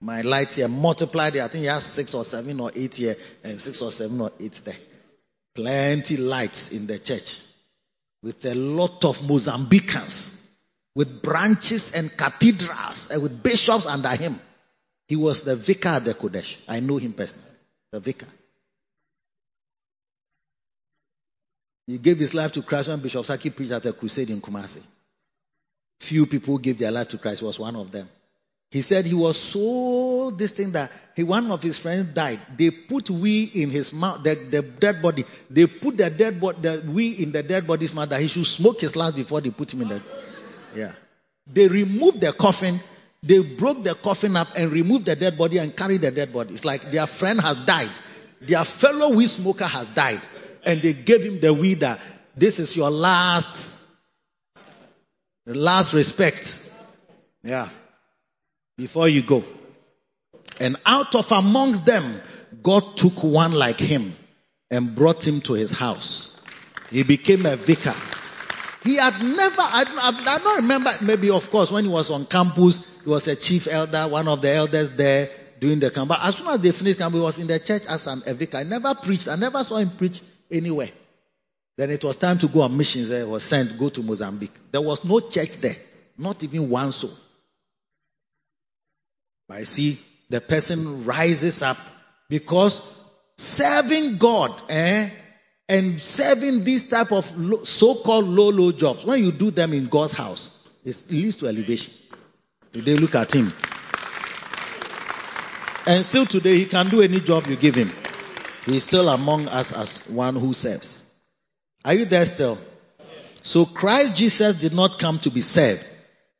my 0.00 0.22
lights 0.22 0.56
here, 0.56 0.68
multiplied 0.68 1.36
it. 1.36 1.42
I 1.42 1.48
think 1.48 1.62
he 1.62 1.68
has 1.68 1.84
six 1.84 2.14
or 2.14 2.24
seven 2.24 2.60
or 2.60 2.70
eight 2.74 2.96
here, 2.96 3.14
and 3.42 3.60
six 3.60 3.80
or 3.80 3.90
seven 3.90 4.20
or 4.20 4.32
eight 4.40 4.60
there. 4.64 4.76
Plenty 5.54 6.16
lights 6.16 6.72
in 6.72 6.86
the 6.86 6.98
church, 6.98 7.42
with 8.22 8.44
a 8.44 8.54
lot 8.54 9.04
of 9.04 9.18
Mozambicans, 9.20 10.50
with 10.94 11.22
branches 11.22 11.94
and 11.94 12.14
cathedrals, 12.16 13.10
and 13.10 13.22
with 13.22 13.42
bishops 13.42 13.86
under 13.86 14.10
him. 14.10 14.38
He 15.06 15.16
was 15.16 15.42
the 15.42 15.56
vicar 15.56 15.90
at 15.90 16.04
the 16.04 16.14
Qodesh. 16.14 16.62
I 16.68 16.80
know 16.80 16.96
him 16.96 17.12
personally. 17.12 17.50
The 17.92 18.00
vicar. 18.00 18.26
He 21.86 21.98
gave 21.98 22.18
his 22.18 22.34
life 22.34 22.52
to 22.52 22.62
Christ 22.62 22.88
when 22.88 23.00
Bishop 23.00 23.26
Saki 23.26 23.50
preached 23.50 23.72
at 23.72 23.84
a 23.86 23.92
crusade 23.92 24.30
in 24.30 24.40
Kumasi. 24.40 24.86
Few 26.00 26.26
people 26.26 26.58
gave 26.58 26.78
their 26.78 26.90
life 26.90 27.08
to 27.08 27.18
Christ. 27.18 27.40
He 27.40 27.46
was 27.46 27.58
one 27.58 27.76
of 27.76 27.92
them. 27.92 28.08
He 28.70 28.82
said 28.82 29.06
he 29.06 29.14
was 29.14 29.40
so 29.40 30.32
this 30.36 30.50
thing 30.50 30.72
that 30.72 30.90
he, 31.14 31.22
one 31.22 31.50
of 31.52 31.62
his 31.62 31.78
friends 31.78 32.06
died. 32.06 32.40
They 32.56 32.70
put 32.70 33.08
we 33.08 33.44
in 33.44 33.70
his 33.70 33.92
mouth, 33.92 34.22
the, 34.24 34.34
the 34.34 34.62
dead 34.62 35.00
body. 35.00 35.24
They 35.48 35.66
put 35.66 35.96
the 35.96 36.10
dead 36.10 36.40
body, 36.40 36.58
the 36.60 36.84
we 36.90 37.10
in 37.12 37.30
the 37.30 37.42
dead 37.42 37.66
body's 37.66 37.94
mouth 37.94 38.08
that 38.08 38.20
he 38.20 38.26
should 38.26 38.46
smoke 38.46 38.80
his 38.80 38.96
last 38.96 39.14
before 39.14 39.40
they 39.40 39.50
put 39.50 39.72
him 39.72 39.82
in 39.82 39.88
the. 39.88 40.02
Yeah. 40.74 40.92
They 41.46 41.68
removed 41.68 42.20
the 42.20 42.32
coffin. 42.32 42.80
They 43.22 43.42
broke 43.42 43.84
the 43.84 43.94
coffin 43.94 44.36
up 44.36 44.48
and 44.56 44.72
removed 44.72 45.06
the 45.06 45.16
dead 45.16 45.38
body 45.38 45.58
and 45.58 45.74
carried 45.74 46.00
the 46.00 46.10
dead 46.10 46.32
body. 46.32 46.52
It's 46.52 46.64
like 46.64 46.90
their 46.90 47.06
friend 47.06 47.40
has 47.40 47.64
died. 47.64 47.90
Their 48.40 48.64
fellow 48.64 49.14
weed 49.14 49.28
smoker 49.28 49.64
has 49.66 49.86
died 49.88 50.20
and 50.66 50.80
they 50.80 50.92
gave 50.92 51.22
him 51.22 51.40
the 51.40 51.54
weed 51.54 51.80
that 51.80 52.00
this 52.36 52.58
is 52.58 52.76
your 52.76 52.90
last, 52.90 53.94
last 55.46 55.94
respect. 55.94 56.70
Yeah. 57.42 57.68
Before 58.76 59.08
you 59.08 59.22
go. 59.22 59.44
And 60.60 60.76
out 60.84 61.14
of 61.14 61.30
amongst 61.32 61.86
them, 61.86 62.04
God 62.62 62.96
took 62.96 63.22
one 63.22 63.52
like 63.52 63.78
him 63.78 64.14
and 64.70 64.94
brought 64.94 65.26
him 65.26 65.40
to 65.42 65.52
his 65.52 65.72
house. 65.72 66.44
He 66.90 67.02
became 67.02 67.46
a 67.46 67.56
vicar. 67.56 67.94
He 68.82 68.96
had 68.96 69.22
never, 69.22 69.62
I, 69.62 69.84
I, 70.26 70.38
don't 70.38 70.62
remember, 70.62 70.90
maybe 71.02 71.30
of 71.30 71.50
course 71.50 71.70
when 71.70 71.84
he 71.84 71.90
was 71.90 72.10
on 72.10 72.26
campus, 72.26 73.02
he 73.02 73.08
was 73.08 73.26
a 73.28 73.36
chief 73.36 73.66
elder, 73.66 74.02
one 74.08 74.28
of 74.28 74.42
the 74.42 74.50
elders 74.50 74.90
there 74.90 75.30
doing 75.58 75.80
the 75.80 75.90
camp. 75.90 76.08
But 76.08 76.18
as 76.22 76.36
soon 76.36 76.48
as 76.48 76.60
they 76.60 76.70
finished 76.70 76.98
camp, 76.98 77.14
he 77.14 77.20
was 77.20 77.38
in 77.38 77.46
the 77.46 77.58
church 77.58 77.86
as 77.88 78.06
an, 78.06 78.22
a 78.26 78.34
vicar. 78.34 78.58
I 78.58 78.64
never 78.64 78.94
preached. 78.94 79.28
I 79.28 79.36
never 79.36 79.64
saw 79.64 79.76
him 79.76 79.90
preach 79.90 80.20
anywhere. 80.50 80.90
Then 81.76 81.90
it 81.90 82.04
was 82.04 82.16
time 82.16 82.38
to 82.38 82.48
go 82.48 82.60
on 82.60 82.76
missions. 82.76 83.08
He 83.08 83.22
was 83.24 83.42
sent, 83.42 83.78
go 83.78 83.88
to 83.88 84.02
Mozambique. 84.02 84.52
There 84.70 84.82
was 84.82 85.04
no 85.04 85.20
church 85.20 85.56
there, 85.56 85.76
not 86.18 86.42
even 86.44 86.68
one 86.68 86.92
soul. 86.92 87.10
But 89.48 89.58
I 89.58 89.64
see 89.64 89.98
the 90.30 90.40
person 90.40 91.04
rises 91.04 91.62
up 91.62 91.76
because 92.28 93.00
serving 93.36 94.18
God 94.18 94.50
eh, 94.70 95.08
and 95.68 96.00
serving 96.00 96.64
these 96.64 96.88
type 96.88 97.12
of 97.12 97.24
so-called 97.66 98.26
low, 98.26 98.50
low 98.50 98.72
jobs, 98.72 99.04
when 99.04 99.22
you 99.22 99.32
do 99.32 99.50
them 99.50 99.72
in 99.72 99.88
God's 99.88 100.12
house, 100.12 100.66
it 100.84 101.04
leads 101.10 101.36
to 101.36 101.46
elevation. 101.46 101.94
They 102.72 102.96
look 102.96 103.14
at 103.14 103.34
him. 103.34 103.52
And 105.86 106.04
still 106.04 106.26
today, 106.26 106.56
he 106.58 106.64
can 106.64 106.88
do 106.88 107.02
any 107.02 107.20
job 107.20 107.46
you 107.46 107.56
give 107.56 107.74
him. 107.74 107.90
He 108.66 108.76
is 108.76 108.84
still 108.84 109.08
among 109.08 109.48
us 109.48 109.72
as 109.72 110.08
one 110.10 110.34
who 110.34 110.52
serves. 110.52 111.14
Are 111.84 111.92
you 111.92 112.06
there 112.06 112.24
still? 112.24 112.58
So 113.42 113.66
Christ 113.66 114.16
Jesus 114.16 114.60
did 114.60 114.72
not 114.72 114.98
come 114.98 115.18
to 115.20 115.30
be 115.30 115.42
served. 115.42 115.86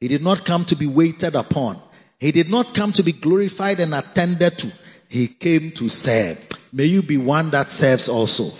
He 0.01 0.09
did 0.09 0.23
not 0.23 0.45
come 0.45 0.65
to 0.67 0.77
be 0.77 0.87
waited 0.87 1.35
upon. 1.35 1.79
He 2.25 2.33
did 2.33 2.49
not 2.49 2.73
come 2.73 2.91
to 2.95 3.03
be 3.03 3.13
glorified 3.13 3.81
and 3.81 3.95
attended 3.95 4.57
to. 4.57 4.73
He 5.11 5.29
came 5.29 5.73
to 5.73 5.91
serve. 5.91 6.43
May 6.73 6.87
you 6.87 7.03
be 7.03 7.19
one 7.19 7.51
that 7.51 7.69
serves 7.69 8.09
also. 8.09 8.51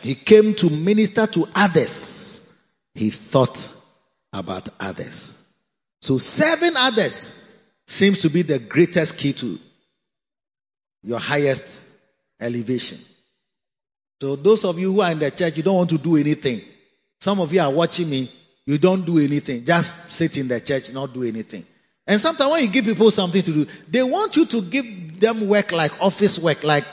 He 0.00 0.14
came 0.14 0.54
to 0.54 0.70
minister 0.70 1.26
to 1.26 1.46
others. 1.54 2.58
He 2.94 3.10
thought 3.10 3.62
about 4.32 4.70
others. 4.80 5.38
So 6.00 6.16
serving 6.16 6.72
others 6.78 7.54
seems 7.86 8.22
to 8.22 8.30
be 8.30 8.40
the 8.40 8.58
greatest 8.58 9.18
key 9.18 9.34
to 9.34 9.58
your 11.02 11.18
highest 11.18 12.00
elevation. 12.40 12.96
So 14.22 14.34
those 14.34 14.64
of 14.64 14.78
you 14.78 14.94
who 14.94 15.02
are 15.02 15.12
in 15.12 15.18
the 15.18 15.30
church, 15.30 15.58
you 15.58 15.62
don't 15.62 15.76
want 15.76 15.90
to 15.90 15.98
do 15.98 16.16
anything. 16.16 16.62
Some 17.20 17.38
of 17.38 17.52
you 17.52 17.60
are 17.60 17.70
watching 17.70 18.08
me, 18.08 18.30
you 18.64 18.78
don't 18.78 19.04
do 19.04 19.18
anything. 19.18 19.66
Just 19.66 20.10
sit 20.14 20.38
in 20.38 20.48
the 20.48 20.58
church, 20.58 20.90
not 20.94 21.12
do 21.12 21.22
anything. 21.22 21.66
And 22.06 22.20
sometimes 22.20 22.50
when 22.50 22.62
you 22.62 22.70
give 22.70 22.84
people 22.84 23.10
something 23.10 23.42
to 23.42 23.52
do, 23.52 23.66
they 23.88 24.02
want 24.02 24.36
you 24.36 24.46
to 24.46 24.62
give 24.62 25.20
them 25.20 25.48
work 25.48 25.72
like 25.72 26.00
office 26.00 26.38
work, 26.38 26.62
like 26.62 26.84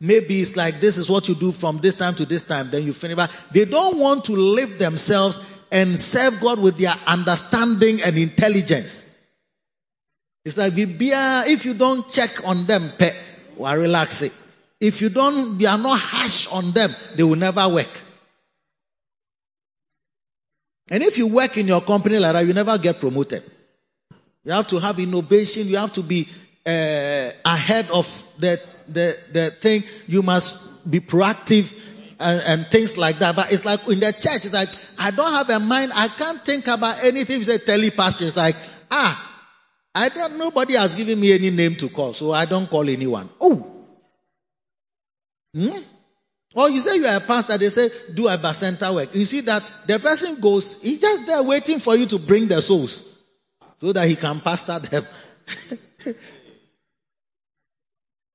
maybe 0.00 0.40
it's 0.40 0.56
like 0.56 0.80
this 0.80 0.96
is 0.96 1.10
what 1.10 1.28
you 1.28 1.34
do 1.34 1.52
from 1.52 1.78
this 1.78 1.96
time 1.96 2.14
to 2.14 2.26
this 2.26 2.44
time, 2.44 2.70
then 2.70 2.84
you 2.84 2.92
finish. 2.92 3.16
But 3.16 3.30
they 3.52 3.66
don't 3.66 3.98
want 3.98 4.26
to 4.26 4.32
live 4.32 4.78
themselves 4.78 5.44
and 5.70 5.98
serve 5.98 6.40
God 6.40 6.60
with 6.60 6.78
their 6.78 6.94
understanding 7.06 8.00
and 8.02 8.16
intelligence. 8.16 9.08
It's 10.44 10.56
like 10.56 10.72
uh, 10.72 11.44
if 11.46 11.64
you 11.64 11.74
don't 11.74 12.10
check 12.10 12.30
on 12.46 12.66
them, 12.66 12.90
or 13.56 13.78
relax 13.78 14.22
it. 14.22 14.38
If 14.80 15.00
you 15.00 15.10
don't, 15.10 15.60
you 15.60 15.68
are 15.68 15.78
not 15.78 15.98
harsh 16.00 16.48
on 16.52 16.72
them, 16.72 16.90
they 17.14 17.22
will 17.22 17.36
never 17.36 17.68
work. 17.68 18.00
And 20.90 21.02
if 21.02 21.16
you 21.18 21.28
work 21.28 21.56
in 21.56 21.68
your 21.68 21.80
company 21.80 22.18
like 22.18 22.32
that, 22.32 22.46
you 22.46 22.52
never 22.52 22.76
get 22.78 22.98
promoted. 22.98 23.42
You 24.44 24.52
have 24.52 24.68
to 24.68 24.78
have 24.78 24.98
innovation. 24.98 25.68
You 25.68 25.76
have 25.76 25.92
to 25.94 26.02
be 26.02 26.28
uh, 26.66 27.30
ahead 27.44 27.90
of 27.90 28.06
the, 28.38 28.60
the, 28.88 29.18
the 29.32 29.50
thing. 29.50 29.84
You 30.06 30.22
must 30.22 30.90
be 30.90 31.00
proactive 31.00 31.72
and, 32.18 32.42
and, 32.46 32.66
things 32.66 32.98
like 32.98 33.18
that. 33.18 33.36
But 33.36 33.52
it's 33.52 33.64
like 33.64 33.86
in 33.88 34.00
the 34.00 34.12
church, 34.12 34.44
it's 34.44 34.52
like, 34.52 34.68
I 34.98 35.10
don't 35.10 35.32
have 35.32 35.50
a 35.50 35.60
mind. 35.60 35.92
I 35.94 36.08
can't 36.08 36.40
think 36.44 36.66
about 36.66 37.04
anything. 37.04 37.38
You 37.38 37.44
say, 37.44 37.58
tell 37.58 37.80
pastor. 37.90 38.24
It's 38.24 38.36
like, 38.36 38.56
ah, 38.90 39.40
I 39.94 40.08
don't, 40.08 40.38
nobody 40.38 40.74
has 40.74 40.94
given 40.96 41.20
me 41.20 41.32
any 41.32 41.50
name 41.50 41.76
to 41.76 41.88
call. 41.88 42.12
So 42.14 42.32
I 42.32 42.46
don't 42.46 42.68
call 42.68 42.88
anyone. 42.88 43.28
Oh, 43.40 43.68
Hmm? 45.54 45.78
Or 46.54 46.70
you 46.70 46.80
say 46.80 46.96
you 46.96 47.06
are 47.06 47.16
a 47.16 47.20
pastor, 47.20 47.58
they 47.58 47.68
say 47.68 47.90
do 48.14 48.28
a 48.28 48.36
bacenta 48.36 48.94
work. 48.94 49.14
You 49.14 49.24
see 49.24 49.40
that 49.42 49.62
the 49.86 49.98
person 49.98 50.40
goes, 50.40 50.80
he's 50.82 51.00
just 51.00 51.26
there 51.26 51.42
waiting 51.42 51.78
for 51.78 51.96
you 51.96 52.06
to 52.06 52.18
bring 52.18 52.48
the 52.48 52.60
souls 52.60 53.11
so 53.82 53.92
that 53.92 54.06
he 54.08 54.14
can 54.14 54.38
pastor 54.38 54.78
them. 54.78 55.04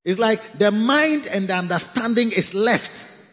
it's 0.04 0.20
like 0.20 0.42
the 0.58 0.72
mind 0.72 1.26
and 1.32 1.48
the 1.48 1.54
understanding 1.54 2.28
is 2.28 2.54
left 2.54 3.24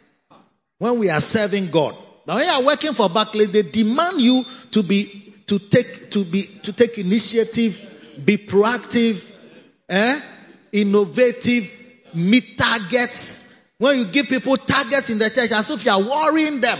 when 0.79 1.01
we 1.01 1.11
are 1.11 1.21
serving 1.21 1.73
God. 1.73 1.97
Now 2.25 2.37
when 2.37 2.47
you 2.47 2.53
are 2.53 2.63
working 2.63 2.93
for 2.93 3.09
Barclays, 3.09 3.51
they 3.51 3.63
demand 3.63 4.21
you 4.21 4.45
to 4.71 4.85
be 4.85 5.33
to 5.49 5.59
take 5.59 6.13
to 6.13 6.25
be 6.25 6.45
to 6.63 6.73
take 6.73 6.99
initiative, 6.99 8.23
be 8.25 8.37
proactive, 8.37 9.35
eh? 9.89 10.21
innovative, 10.71 11.69
meet 12.15 12.57
targets, 12.57 13.61
when 13.79 13.99
you 13.99 14.05
give 14.05 14.29
people 14.29 14.57
targets 14.57 15.11
in 15.11 15.19
the 15.19 15.29
church 15.31 15.51
as 15.51 15.69
if 15.69 15.85
you 15.85 15.91
are 15.91 16.01
worrying 16.01 16.61
them. 16.61 16.79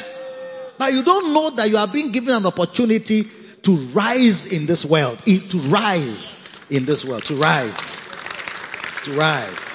But 0.79 0.93
you 0.93 1.03
don't 1.03 1.35
know 1.35 1.51
that 1.51 1.69
you 1.69 1.77
are 1.77 1.89
being 1.89 2.13
given 2.13 2.37
an 2.37 2.47
opportunity 2.47 3.27
to 3.65 3.77
rise 3.93 4.53
in 4.53 4.67
this 4.67 4.85
world. 4.85 5.19
To 5.27 5.59
rise 5.69 6.47
in 6.71 6.85
this 6.85 7.05
world. 7.05 7.25
To 7.27 7.37
rise. 7.37 8.01
To 9.05 9.13
rise. 9.13 9.71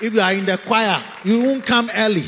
If 0.00 0.14
you 0.14 0.20
are 0.20 0.32
in 0.32 0.46
the 0.46 0.58
choir, 0.58 1.02
you 1.24 1.42
won't 1.42 1.66
come 1.66 1.90
early. 1.96 2.24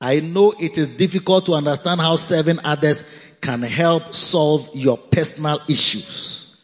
I 0.00 0.20
know 0.20 0.52
it 0.58 0.78
is 0.78 0.96
difficult 0.96 1.46
to 1.46 1.54
understand 1.54 2.00
how 2.00 2.16
serving 2.16 2.58
others 2.64 3.14
can 3.40 3.62
help 3.62 4.12
solve 4.14 4.70
your 4.74 4.96
personal 4.96 5.58
issues. 5.68 6.56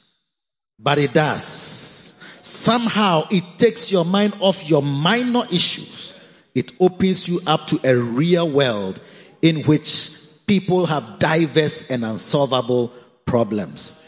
But 0.79 0.99
it 0.99 1.13
does. 1.13 2.21
Somehow 2.43 3.27
it 3.31 3.45
takes 3.59 3.91
your 3.91 4.05
mind 4.05 4.35
off 4.41 4.69
your 4.69 4.83
minor 4.83 5.45
issues. 5.51 6.04
It 6.55 6.73
opens 6.81 7.29
you 7.29 7.41
up 7.47 7.67
to 7.69 7.81
a 7.85 7.97
real 7.97 8.49
world 8.49 9.01
in 9.43 9.63
which 9.65 10.17
people 10.47 10.87
have 10.87 11.19
diverse 11.19 11.91
and 11.91 12.05
unsolvable 12.05 12.93
problems. 13.27 14.01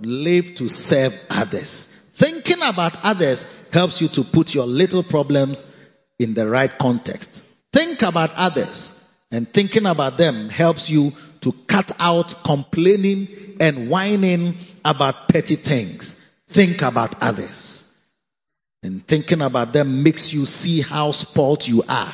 Live 0.00 0.54
to 0.56 0.68
serve 0.68 1.14
others. 1.30 2.10
Thinking 2.14 2.62
about 2.62 2.96
others 3.04 3.68
helps 3.72 4.00
you 4.00 4.08
to 4.08 4.24
put 4.24 4.54
your 4.54 4.66
little 4.66 5.02
problems 5.02 5.74
in 6.18 6.34
the 6.34 6.48
right 6.48 6.70
context. 6.78 7.44
Think 7.72 8.02
about 8.02 8.30
others 8.36 8.96
and 9.30 9.46
thinking 9.46 9.86
about 9.86 10.16
them 10.16 10.48
helps 10.48 10.88
you 10.88 11.12
to 11.42 11.52
cut 11.66 11.92
out 12.00 12.42
complaining 12.42 13.28
and 13.60 13.90
whining 13.90 14.56
about 14.84 15.28
petty 15.28 15.56
things. 15.56 16.14
Think 16.48 16.82
about 16.82 17.22
others. 17.22 17.75
And 18.82 19.06
thinking 19.06 19.42
about 19.42 19.72
them 19.72 20.02
makes 20.02 20.32
you 20.32 20.46
see 20.46 20.80
how 20.80 21.12
spoiled 21.12 21.66
you 21.66 21.82
are. 21.88 22.12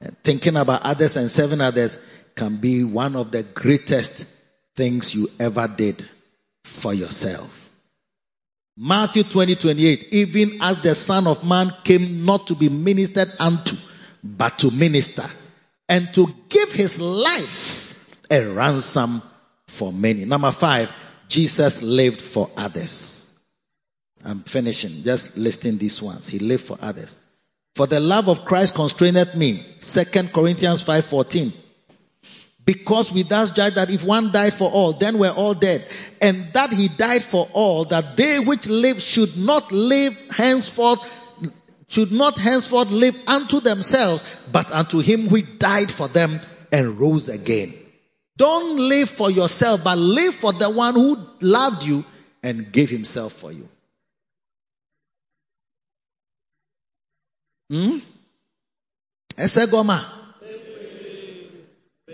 And 0.00 0.16
thinking 0.24 0.56
about 0.56 0.82
others 0.84 1.16
and 1.16 1.30
serving 1.30 1.60
others 1.60 2.08
can 2.34 2.56
be 2.56 2.82
one 2.84 3.16
of 3.16 3.30
the 3.30 3.42
greatest 3.42 4.26
things 4.74 5.14
you 5.14 5.28
ever 5.38 5.68
did 5.68 6.04
for 6.64 6.94
yourself. 6.94 7.70
Matthew 8.76 9.22
20, 9.22 9.56
28. 9.56 10.08
Even 10.12 10.62
as 10.62 10.82
the 10.82 10.94
Son 10.94 11.26
of 11.26 11.44
Man 11.44 11.72
came 11.84 12.24
not 12.24 12.46
to 12.46 12.54
be 12.54 12.68
ministered 12.68 13.28
unto, 13.38 13.76
but 14.24 14.58
to 14.60 14.70
minister 14.70 15.24
and 15.88 16.12
to 16.14 16.26
give 16.48 16.72
his 16.72 17.00
life 17.00 18.22
a 18.30 18.46
ransom 18.46 19.20
for 19.66 19.92
many. 19.92 20.24
Number 20.24 20.50
five, 20.50 20.90
Jesus 21.28 21.82
lived 21.82 22.20
for 22.20 22.50
others. 22.56 23.21
I'm 24.24 24.40
finishing, 24.40 25.02
just 25.02 25.36
listing 25.36 25.78
these 25.78 26.00
ones. 26.00 26.28
He 26.28 26.38
lived 26.38 26.64
for 26.64 26.78
others. 26.80 27.16
For 27.74 27.86
the 27.86 28.00
love 28.00 28.28
of 28.28 28.44
Christ 28.44 28.74
constraineth 28.74 29.34
me. 29.34 29.64
Second 29.80 30.32
Corinthians 30.32 30.82
5:14. 30.82 31.52
Because 32.64 33.10
we 33.12 33.22
thus 33.22 33.50
judge 33.50 33.74
that 33.74 33.90
if 33.90 34.04
one 34.04 34.30
died 34.30 34.54
for 34.54 34.70
all, 34.70 34.92
then 34.92 35.18
we're 35.18 35.30
all 35.30 35.54
dead. 35.54 35.84
And 36.20 36.52
that 36.52 36.70
he 36.70 36.88
died 36.88 37.24
for 37.24 37.48
all, 37.52 37.86
that 37.86 38.16
they 38.16 38.38
which 38.38 38.68
live 38.68 39.02
should 39.02 39.36
not 39.36 39.72
live 39.72 40.16
henceforth, 40.30 41.00
should 41.88 42.12
not 42.12 42.38
henceforth 42.38 42.90
live 42.90 43.16
unto 43.26 43.58
themselves, 43.58 44.24
but 44.52 44.70
unto 44.70 45.00
him 45.00 45.28
who 45.28 45.42
died 45.42 45.90
for 45.90 46.06
them 46.06 46.38
and 46.70 47.00
rose 47.00 47.28
again. 47.28 47.74
Don't 48.36 48.76
live 48.76 49.10
for 49.10 49.30
yourself, 49.30 49.82
but 49.82 49.98
live 49.98 50.34
for 50.34 50.52
the 50.52 50.70
one 50.70 50.94
who 50.94 51.18
loved 51.40 51.84
you 51.84 52.04
and 52.44 52.70
gave 52.70 52.90
himself 52.90 53.32
for 53.32 53.50
you. 53.50 53.68
Hmm? 57.72 57.96
Esegoma. 59.34 59.98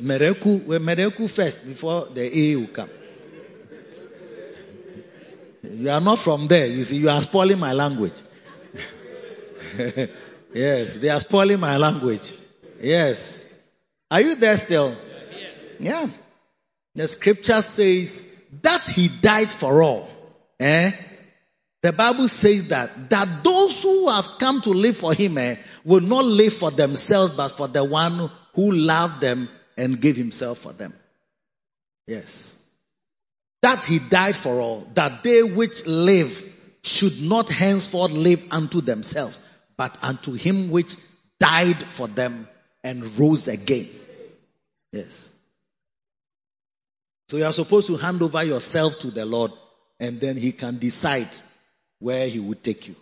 Mereku, 0.00 0.64
we 0.64 0.78
Mereku 0.78 1.28
first 1.28 1.66
before 1.66 2.06
the 2.14 2.38
A 2.38 2.56
will 2.56 2.68
come. 2.68 2.88
You 5.64 5.90
are 5.90 6.00
not 6.00 6.20
from 6.20 6.46
there. 6.46 6.68
You 6.68 6.84
see, 6.84 6.98
you 6.98 7.10
are 7.10 7.20
spoiling 7.20 7.58
my 7.58 7.72
language. 7.72 8.22
yes, 10.54 10.94
they 10.94 11.08
are 11.08 11.18
spoiling 11.18 11.58
my 11.58 11.76
language. 11.76 12.34
Yes. 12.80 13.44
Are 14.12 14.20
you 14.20 14.36
there 14.36 14.56
still? 14.56 14.94
Yeah. 15.80 16.06
The 16.94 17.08
scripture 17.08 17.62
says 17.62 18.44
that 18.62 18.88
he 18.94 19.08
died 19.08 19.50
for 19.50 19.82
all. 19.82 20.08
Eh? 20.60 20.92
The 21.82 21.92
Bible 21.92 22.26
says 22.28 22.68
that, 22.68 23.10
that 23.10 23.44
those 23.44 23.82
who 23.82 24.08
have 24.08 24.38
come 24.38 24.60
to 24.62 24.70
live 24.70 24.96
for 24.96 25.14
him 25.14 25.38
eh, 25.38 25.56
will 25.84 26.00
not 26.00 26.24
live 26.24 26.52
for 26.52 26.70
themselves, 26.70 27.36
but 27.36 27.48
for 27.48 27.68
the 27.68 27.84
one 27.84 28.30
who 28.54 28.72
loved 28.72 29.20
them 29.20 29.48
and 29.76 30.00
gave 30.00 30.16
himself 30.16 30.58
for 30.58 30.72
them. 30.72 30.92
Yes. 32.06 32.60
That 33.62 33.84
he 33.84 34.00
died 34.00 34.34
for 34.34 34.60
all, 34.60 34.86
that 34.94 35.22
they 35.22 35.42
which 35.42 35.86
live 35.86 36.56
should 36.82 37.22
not 37.22 37.48
henceforth 37.48 38.12
live 38.12 38.44
unto 38.52 38.80
themselves, 38.80 39.42
but 39.76 39.96
unto 40.02 40.32
him 40.32 40.70
which 40.70 40.96
died 41.38 41.76
for 41.76 42.08
them 42.08 42.48
and 42.82 43.16
rose 43.18 43.46
again. 43.46 43.88
Yes. 44.92 45.30
So 47.28 47.36
you 47.36 47.44
are 47.44 47.52
supposed 47.52 47.86
to 47.88 47.96
hand 47.96 48.22
over 48.22 48.42
yourself 48.42 48.98
to 49.00 49.10
the 49.10 49.26
Lord 49.26 49.52
and 50.00 50.20
then 50.20 50.36
he 50.36 50.52
can 50.52 50.78
decide 50.78 51.28
where 51.98 52.28
he 52.28 52.38
would 52.40 52.62
take 52.62 52.88
you. 52.88 52.94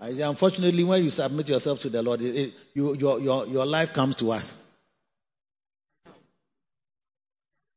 I 0.00 0.12
say, 0.14 0.22
unfortunately, 0.22 0.82
when 0.82 1.04
you 1.04 1.10
submit 1.10 1.48
yourself 1.48 1.80
to 1.80 1.88
the 1.88 2.02
Lord, 2.02 2.20
it, 2.22 2.34
it, 2.34 2.54
you, 2.74 2.94
your, 2.96 3.20
your, 3.20 3.46
your 3.46 3.66
life 3.66 3.92
comes 3.92 4.16
to 4.16 4.32
us. 4.32 4.68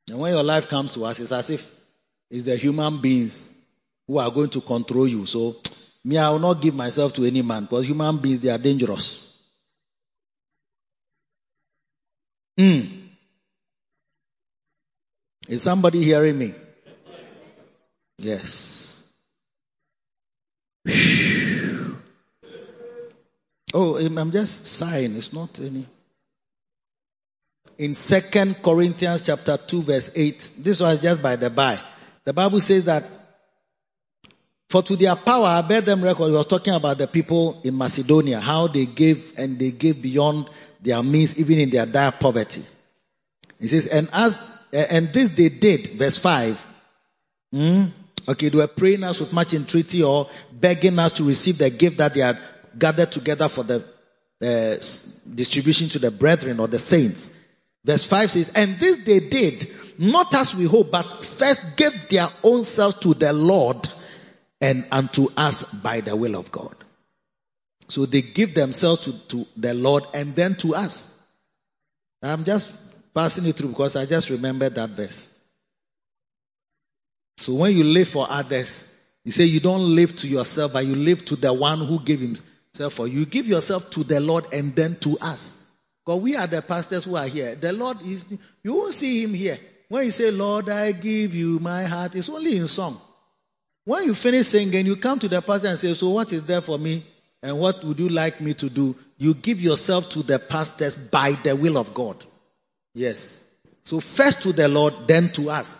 And 0.09 0.19
when 0.19 0.33
your 0.33 0.43
life 0.43 0.67
comes 0.67 0.93
to 0.95 1.05
us, 1.05 1.19
it's 1.19 1.31
as 1.31 1.51
if 1.51 1.71
it's 2.31 2.45
the 2.45 2.55
human 2.55 2.99
beings 2.99 3.55
who 4.07 4.17
are 4.17 4.31
going 4.31 4.49
to 4.49 4.61
control 4.61 5.07
you. 5.07 5.27
So, 5.27 5.57
me, 6.03 6.17
I 6.17 6.31
will 6.31 6.39
not 6.39 6.61
give 6.61 6.73
myself 6.73 7.13
to 7.13 7.25
any 7.25 7.43
man 7.43 7.63
because 7.63 7.87
human 7.87 8.17
beings, 8.17 8.39
they 8.39 8.49
are 8.49 8.57
dangerous. 8.57 9.31
Mm. 12.59 13.04
Is 15.47 15.61
somebody 15.61 16.03
hearing 16.03 16.37
me? 16.37 16.53
Yes. 18.17 19.03
Oh, 23.73 23.97
I'm 23.97 24.31
just 24.31 24.67
sighing. 24.67 25.15
It's 25.15 25.33
not 25.33 25.59
any. 25.59 25.85
In 27.77 27.93
Second 27.93 28.63
Corinthians 28.63 29.21
chapter 29.23 29.57
2 29.57 29.81
verse 29.81 30.17
8, 30.17 30.53
this 30.59 30.79
was 30.79 31.01
just 31.01 31.21
by 31.21 31.35
the 31.35 31.49
by. 31.49 31.77
The 32.23 32.31
Bible 32.31 32.61
says 32.61 32.85
that 32.85 33.03
for 34.69 34.81
to 34.81 34.95
their 34.95 35.15
power 35.15 35.45
I 35.45 35.61
bear 35.61 35.81
them 35.81 36.01
record. 36.01 36.27
He 36.27 36.31
was 36.31 36.47
talking 36.47 36.73
about 36.73 36.97
the 36.97 37.07
people 37.07 37.59
in 37.63 37.77
Macedonia, 37.77 38.39
how 38.39 38.67
they 38.67 38.85
gave 38.85 39.37
and 39.37 39.59
they 39.59 39.71
gave 39.71 40.01
beyond 40.01 40.49
their 40.81 41.03
means, 41.03 41.39
even 41.39 41.59
in 41.59 41.69
their 41.69 41.85
dire 41.85 42.13
poverty. 42.13 42.63
He 43.59 43.67
says, 43.67 43.87
and 43.87 44.09
as 44.13 44.54
and 44.73 45.09
this 45.09 45.29
they 45.29 45.49
did, 45.49 45.87
verse 45.89 46.17
5. 46.17 46.65
Hmm? 47.51 47.85
Okay, 48.27 48.49
they 48.49 48.57
were 48.57 48.67
praying 48.67 49.03
us 49.03 49.19
with 49.19 49.33
much 49.33 49.53
entreaty 49.53 50.03
or 50.03 50.29
begging 50.51 50.97
us 50.99 51.13
to 51.13 51.23
receive 51.23 51.57
the 51.57 51.69
gift 51.69 51.97
that 51.97 52.13
they 52.13 52.21
had 52.21 52.37
gathered 52.77 53.11
together 53.11 53.47
for 53.47 53.63
the 53.63 53.83
uh, 54.41 54.75
distribution 55.33 55.89
to 55.89 55.99
the 55.99 56.11
brethren 56.11 56.59
or 56.59 56.67
the 56.67 56.79
saints. 56.79 57.41
Verse 57.83 58.03
5 58.03 58.31
says, 58.31 58.53
And 58.55 58.75
this 58.77 58.97
they 59.05 59.19
did, 59.19 59.67
not 59.99 60.33
as 60.33 60.55
we 60.55 60.65
hope, 60.65 60.91
but 60.91 61.03
first 61.23 61.77
gave 61.77 62.09
their 62.09 62.27
own 62.43 62.63
selves 62.63 62.99
to 62.99 63.13
the 63.13 63.31
Lord 63.31 63.77
and 64.59 64.85
unto 64.91 65.27
us 65.37 65.81
by 65.81 66.01
the 66.01 66.15
will 66.15 66.35
of 66.35 66.51
God. 66.51 66.75
So 67.87 68.05
they 68.07 68.23
give 68.23 68.55
themselves 68.55 69.01
to, 69.01 69.27
to 69.29 69.47
the 69.55 69.75
Lord 69.75 70.05
and 70.13 70.35
then 70.35 70.55
to 70.55 70.75
us. 70.75 71.11
I'm 72.23 72.43
just 72.43 72.73
passing 73.15 73.45
it 73.45 73.55
through 73.55 73.69
because 73.69 73.95
I 73.95 74.05
just 74.05 74.29
remembered 74.29 74.75
that 74.75 74.89
verse. 74.89 75.31
So 77.37 77.53
when 77.55 77.75
you 77.75 77.83
live 77.83 78.09
for 78.09 78.27
others, 78.29 78.91
you 79.23 79.31
say 79.31 79.45
you 79.45 79.59
don't 79.59 79.95
live 79.95 80.15
to 80.17 80.27
yourself, 80.27 80.73
but 80.73 80.85
you 80.85 80.95
live 80.95 81.25
to 81.25 81.35
the 81.35 81.53
one 81.53 81.79
who 81.79 81.99
gave 81.99 82.19
himself 82.19 82.93
for 82.93 83.07
you. 83.07 83.19
You 83.19 83.25
give 83.25 83.47
yourself 83.47 83.89
to 83.91 84.03
the 84.03 84.19
Lord 84.19 84.45
and 84.53 84.75
then 84.75 84.97
to 84.97 85.17
us. 85.21 85.61
Because 86.05 86.21
we 86.21 86.35
are 86.35 86.45
the 86.45 86.61
pastors 86.61 87.05
who 87.05 87.15
are 87.15 87.25
here. 87.25 87.55
The 87.55 87.73
Lord 87.73 88.01
is, 88.03 88.25
you 88.63 88.73
won't 88.73 88.93
see 88.93 89.23
him 89.23 89.33
here. 89.33 89.57
When 89.89 90.05
you 90.05 90.11
say, 90.11 90.31
Lord, 90.31 90.69
I 90.69 90.91
give 90.91 91.33
you 91.33 91.59
my 91.59 91.83
heart, 91.83 92.15
it's 92.15 92.29
only 92.29 92.57
in 92.57 92.67
song. 92.67 92.99
When 93.85 94.05
you 94.05 94.13
finish 94.13 94.47
singing, 94.47 94.85
you 94.85 94.95
come 94.95 95.19
to 95.19 95.27
the 95.27 95.41
pastor 95.41 95.69
and 95.69 95.77
say, 95.77 95.93
so 95.93 96.09
what 96.09 96.33
is 96.33 96.43
there 96.45 96.61
for 96.61 96.77
me? 96.77 97.05
And 97.41 97.59
what 97.59 97.83
would 97.83 97.99
you 97.99 98.09
like 98.09 98.41
me 98.41 98.53
to 98.55 98.69
do? 98.69 98.95
You 99.17 99.33
give 99.35 99.61
yourself 99.61 100.09
to 100.11 100.23
the 100.23 100.39
pastors 100.39 101.09
by 101.09 101.31
the 101.43 101.55
will 101.55 101.77
of 101.77 101.93
God. 101.93 102.23
Yes. 102.95 103.43
So 103.83 103.99
first 103.99 104.41
to 104.43 104.53
the 104.53 104.67
Lord, 104.67 104.93
then 105.05 105.29
to 105.33 105.51
us. 105.51 105.77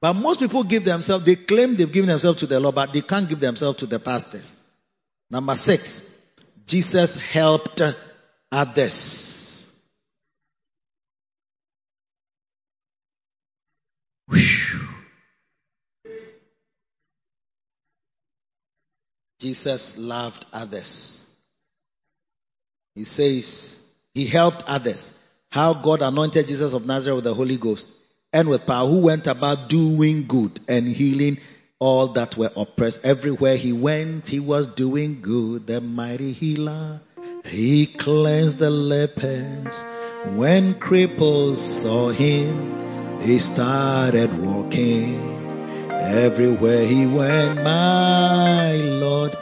But 0.00 0.12
most 0.14 0.38
people 0.38 0.62
give 0.62 0.84
themselves, 0.84 1.24
they 1.24 1.34
claim 1.34 1.74
they've 1.74 1.90
given 1.90 2.08
themselves 2.08 2.38
to 2.40 2.46
the 2.46 2.60
Lord, 2.60 2.76
but 2.76 2.92
they 2.92 3.00
can't 3.00 3.28
give 3.28 3.40
themselves 3.40 3.78
to 3.78 3.86
the 3.86 3.98
pastors. 3.98 4.54
Number 5.28 5.56
six, 5.56 6.30
Jesus 6.66 7.20
helped 7.20 7.82
others. 8.52 9.34
Jesus 19.40 19.98
loved 19.98 20.44
others. 20.52 21.24
He 22.94 23.04
says 23.04 23.88
he 24.12 24.26
helped 24.26 24.64
others. 24.66 25.27
How 25.50 25.74
God 25.74 26.02
anointed 26.02 26.46
Jesus 26.46 26.74
of 26.74 26.86
Nazareth 26.86 27.16
with 27.16 27.24
the 27.24 27.34
Holy 27.34 27.56
Ghost 27.56 27.88
and 28.32 28.48
with 28.48 28.66
power, 28.66 28.86
who 28.86 29.00
went 29.00 29.26
about 29.26 29.68
doing 29.68 30.26
good 30.26 30.60
and 30.68 30.86
healing 30.86 31.38
all 31.78 32.08
that 32.08 32.36
were 32.36 32.50
oppressed. 32.56 33.04
Everywhere 33.04 33.56
he 33.56 33.72
went, 33.72 34.26
he 34.28 34.40
was 34.40 34.68
doing 34.68 35.22
good. 35.22 35.66
The 35.66 35.80
mighty 35.80 36.32
healer. 36.32 37.00
He 37.44 37.86
cleansed 37.86 38.58
the 38.58 38.70
lepers. 38.70 39.84
When 40.34 40.74
cripples 40.74 41.58
saw 41.58 42.10
him, 42.10 43.18
they 43.20 43.38
started 43.38 44.36
walking. 44.44 45.36
Everywhere 45.90 46.84
he 46.84 47.06
went, 47.06 47.62
my 47.62 48.74
Lord 48.74 49.38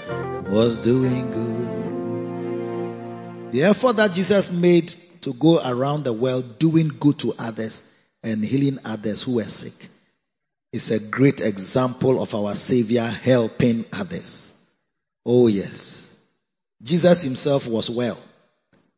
was 0.48 0.76
doing 0.76 1.32
good. 1.32 1.56
The 3.52 3.64
effort 3.64 3.96
that 3.96 4.12
Jesus 4.12 4.52
made 4.52 4.92
to 5.26 5.32
go 5.32 5.60
around 5.60 6.04
the 6.04 6.12
world 6.12 6.56
doing 6.60 6.86
good 6.86 7.18
to 7.18 7.34
others 7.36 7.98
and 8.22 8.44
healing 8.44 8.78
others 8.84 9.24
who 9.24 9.34
were 9.34 9.42
sick 9.42 9.88
is 10.72 10.92
a 10.92 11.00
great 11.10 11.40
example 11.40 12.22
of 12.22 12.32
our 12.32 12.54
Savior 12.54 13.02
helping 13.02 13.84
others. 13.92 14.56
Oh 15.24 15.48
yes. 15.48 16.16
Jesus 16.80 17.24
himself 17.24 17.66
was 17.66 17.90
well 17.90 18.16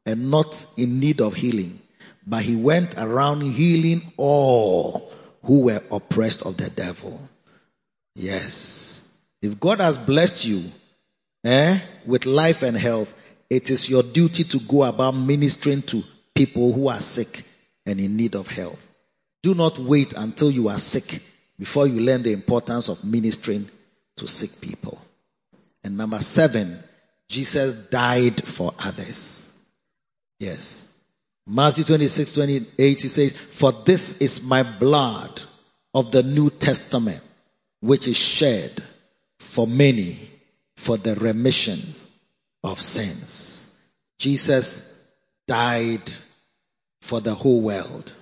and 0.04 0.30
not 0.30 0.66
in 0.76 1.00
need 1.00 1.22
of 1.22 1.32
healing, 1.32 1.80
but 2.26 2.42
he 2.42 2.56
went 2.56 2.98
around 2.98 3.40
healing 3.40 4.02
all 4.18 5.10
who 5.44 5.62
were 5.62 5.82
oppressed 5.90 6.44
of 6.44 6.58
the 6.58 6.68
devil. 6.68 7.18
Yes. 8.14 9.18
If 9.40 9.58
God 9.58 9.80
has 9.80 9.96
blessed 9.96 10.44
you 10.44 10.62
eh, 11.44 11.78
with 12.04 12.26
life 12.26 12.62
and 12.62 12.76
health, 12.76 13.14
it 13.48 13.70
is 13.70 13.88
your 13.88 14.02
duty 14.02 14.44
to 14.44 14.58
go 14.58 14.82
about 14.82 15.12
ministering 15.12 15.80
to 15.80 16.02
people 16.38 16.72
who 16.72 16.86
are 16.88 17.00
sick 17.00 17.42
and 17.84 17.98
in 17.98 18.16
need 18.16 18.36
of 18.36 18.46
help. 18.46 18.78
Do 19.42 19.56
not 19.56 19.76
wait 19.80 20.14
until 20.14 20.52
you 20.52 20.68
are 20.68 20.78
sick 20.78 21.20
before 21.58 21.88
you 21.88 22.00
learn 22.00 22.22
the 22.22 22.32
importance 22.32 22.88
of 22.88 23.04
ministering 23.04 23.68
to 24.18 24.28
sick 24.28 24.60
people. 24.60 25.00
And 25.82 25.96
number 25.96 26.20
seven, 26.20 26.78
Jesus 27.28 27.88
died 27.88 28.40
for 28.40 28.72
others. 28.78 29.52
Yes. 30.38 30.96
Matthew 31.44 31.82
26, 31.82 32.30
28, 32.32 33.00
he 33.00 33.08
says, 33.08 33.36
For 33.36 33.72
this 33.72 34.20
is 34.20 34.46
my 34.46 34.62
blood 34.62 35.42
of 35.92 36.12
the 36.12 36.22
New 36.22 36.50
Testament, 36.50 37.20
which 37.80 38.06
is 38.06 38.16
shed 38.16 38.80
for 39.40 39.66
many 39.66 40.16
for 40.76 40.96
the 40.98 41.16
remission 41.16 41.80
of 42.62 42.80
sins. 42.80 43.76
Jesus 44.18 45.04
died 45.48 46.02
for 47.00 47.20
the 47.20 47.34
whole 47.34 47.60
world. 47.60 48.12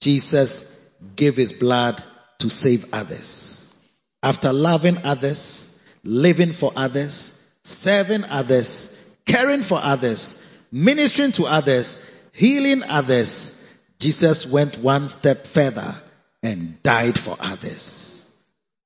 Jesus 0.00 0.90
gave 1.16 1.36
his 1.36 1.52
blood 1.52 2.02
to 2.38 2.48
save 2.48 2.92
others. 2.92 3.74
After 4.22 4.52
loving 4.52 4.98
others, 5.04 5.82
living 6.04 6.52
for 6.52 6.72
others, 6.76 7.36
serving 7.64 8.24
others, 8.24 9.16
caring 9.26 9.62
for 9.62 9.78
others, 9.82 10.64
ministering 10.72 11.32
to 11.32 11.46
others, 11.46 12.10
healing 12.32 12.82
others, 12.82 13.56
Jesus 13.98 14.46
went 14.46 14.78
one 14.78 15.08
step 15.08 15.46
further 15.46 15.94
and 16.42 16.82
died 16.82 17.18
for 17.18 17.36
others. 17.38 18.30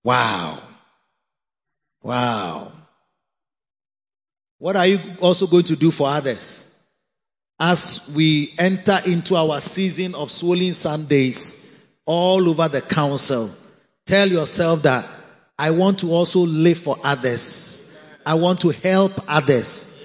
Wow. 0.03 0.59
Wow. 2.03 2.73
What 4.59 4.77
are 4.77 4.87
you 4.87 5.01
also 5.21 5.47
going 5.47 5.65
to 5.65 5.77
do 5.77 5.91
for 5.91 6.09
others? 6.09 6.64
As 7.67 8.13
we 8.15 8.53
enter 8.59 8.99
into 9.07 9.37
our 9.37 9.59
season 9.59 10.15
of 10.15 10.31
swollen 10.31 10.75
Sundays 10.75 11.75
all 12.05 12.47
over 12.51 12.69
the 12.69 12.83
council, 12.83 13.49
tell 14.05 14.29
yourself 14.29 14.83
that 14.83 15.09
I 15.59 15.71
want 15.71 16.01
to 16.01 16.13
also 16.13 16.41
live 16.41 16.77
for 16.77 16.99
others. 17.03 17.97
I 18.27 18.35
want 18.35 18.61
to 18.61 18.69
help 18.69 19.13
others. 19.27 19.99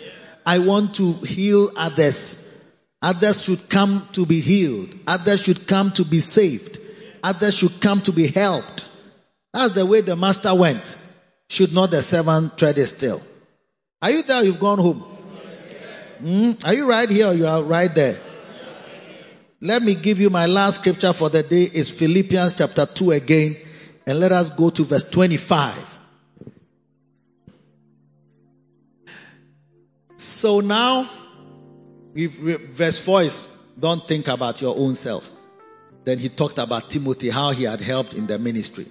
I 0.45 0.59
want 0.59 0.95
to 0.95 1.11
heal 1.11 1.71
others. 1.75 2.63
Others 3.01 3.43
should 3.43 3.69
come 3.69 4.07
to 4.13 4.25
be 4.25 4.39
healed. 4.39 4.95
Others 5.05 5.43
should 5.43 5.67
come 5.67 5.91
to 5.91 6.05
be 6.05 6.21
saved. 6.21 6.79
Others 7.23 7.57
should 7.57 7.81
come 7.81 7.99
to 8.03 8.13
be 8.13 8.27
helped. 8.27 8.87
That's 9.53 9.73
the 9.73 9.85
way 9.85 9.99
the 9.99 10.15
master 10.15 10.55
went. 10.55 10.97
Should 11.49 11.73
not 11.73 11.91
the 11.91 12.01
servant 12.01 12.57
tread 12.57 12.77
still? 12.87 13.21
Are 14.01 14.11
you 14.11 14.23
there? 14.23 14.45
You've 14.45 14.61
gone 14.61 14.79
home. 14.79 15.18
Hmm? 16.19 16.51
Are 16.63 16.73
you 16.73 16.89
right 16.89 17.09
here 17.09 17.27
or 17.27 17.33
you 17.33 17.47
are 17.47 17.63
right 17.63 17.93
there? 17.93 18.17
Let 19.61 19.81
me 19.81 19.95
give 19.95 20.19
you 20.19 20.29
my 20.29 20.45
last 20.45 20.81
scripture 20.81 21.13
for 21.13 21.29
the 21.29 21.43
day 21.43 21.63
is 21.63 21.89
Philippians 21.89 22.53
chapter 22.53 22.85
2 22.85 23.11
again 23.11 23.57
and 24.05 24.19
let 24.19 24.31
us 24.31 24.49
go 24.49 24.69
to 24.69 24.83
verse 24.83 25.09
25. 25.09 25.97
So 30.17 30.59
now, 30.59 31.09
if 32.15 32.31
verse 32.37 32.97
4 32.97 33.21
is 33.23 33.57
don't 33.79 34.05
think 34.05 34.27
about 34.27 34.61
your 34.61 34.75
own 34.77 34.95
self. 34.95 35.31
Then 36.03 36.19
he 36.19 36.29
talked 36.29 36.57
about 36.57 36.89
Timothy, 36.89 37.29
how 37.29 37.51
he 37.51 37.63
had 37.63 37.81
helped 37.81 38.13
in 38.13 38.27
the 38.27 38.39
ministry. 38.39 38.85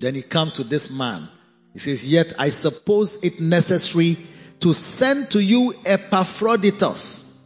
Then 0.00 0.14
he 0.14 0.22
comes 0.22 0.54
to 0.54 0.64
this 0.64 0.96
man. 0.96 1.28
He 1.72 1.78
says, 1.78 2.06
Yet 2.06 2.34
I 2.38 2.48
suppose 2.48 3.22
it 3.22 3.40
necessary 3.40 4.16
to 4.60 4.74
send 4.74 5.30
to 5.32 5.42
you 5.42 5.74
Epaphroditus, 5.84 7.36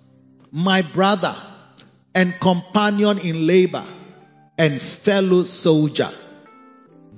my 0.50 0.82
brother 0.82 1.34
and 2.14 2.34
companion 2.40 3.18
in 3.18 3.46
labor 3.46 3.84
and 4.58 4.80
fellow 4.80 5.44
soldier, 5.44 6.08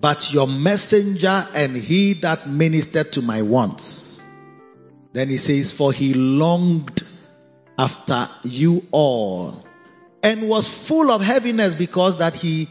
but 0.00 0.32
your 0.32 0.46
messenger 0.46 1.46
and 1.54 1.76
he 1.76 2.14
that 2.14 2.48
ministered 2.48 3.12
to 3.12 3.22
my 3.22 3.42
wants. 3.42 4.22
Then 5.12 5.28
he 5.28 5.36
says, 5.36 5.72
For 5.72 5.92
he 5.92 6.14
longed 6.14 7.02
after 7.78 8.28
you 8.42 8.84
all 8.90 9.54
and 10.22 10.48
was 10.48 10.68
full 10.68 11.10
of 11.10 11.20
heaviness 11.20 11.74
because 11.74 12.18
that 12.18 12.34
he 12.34 12.68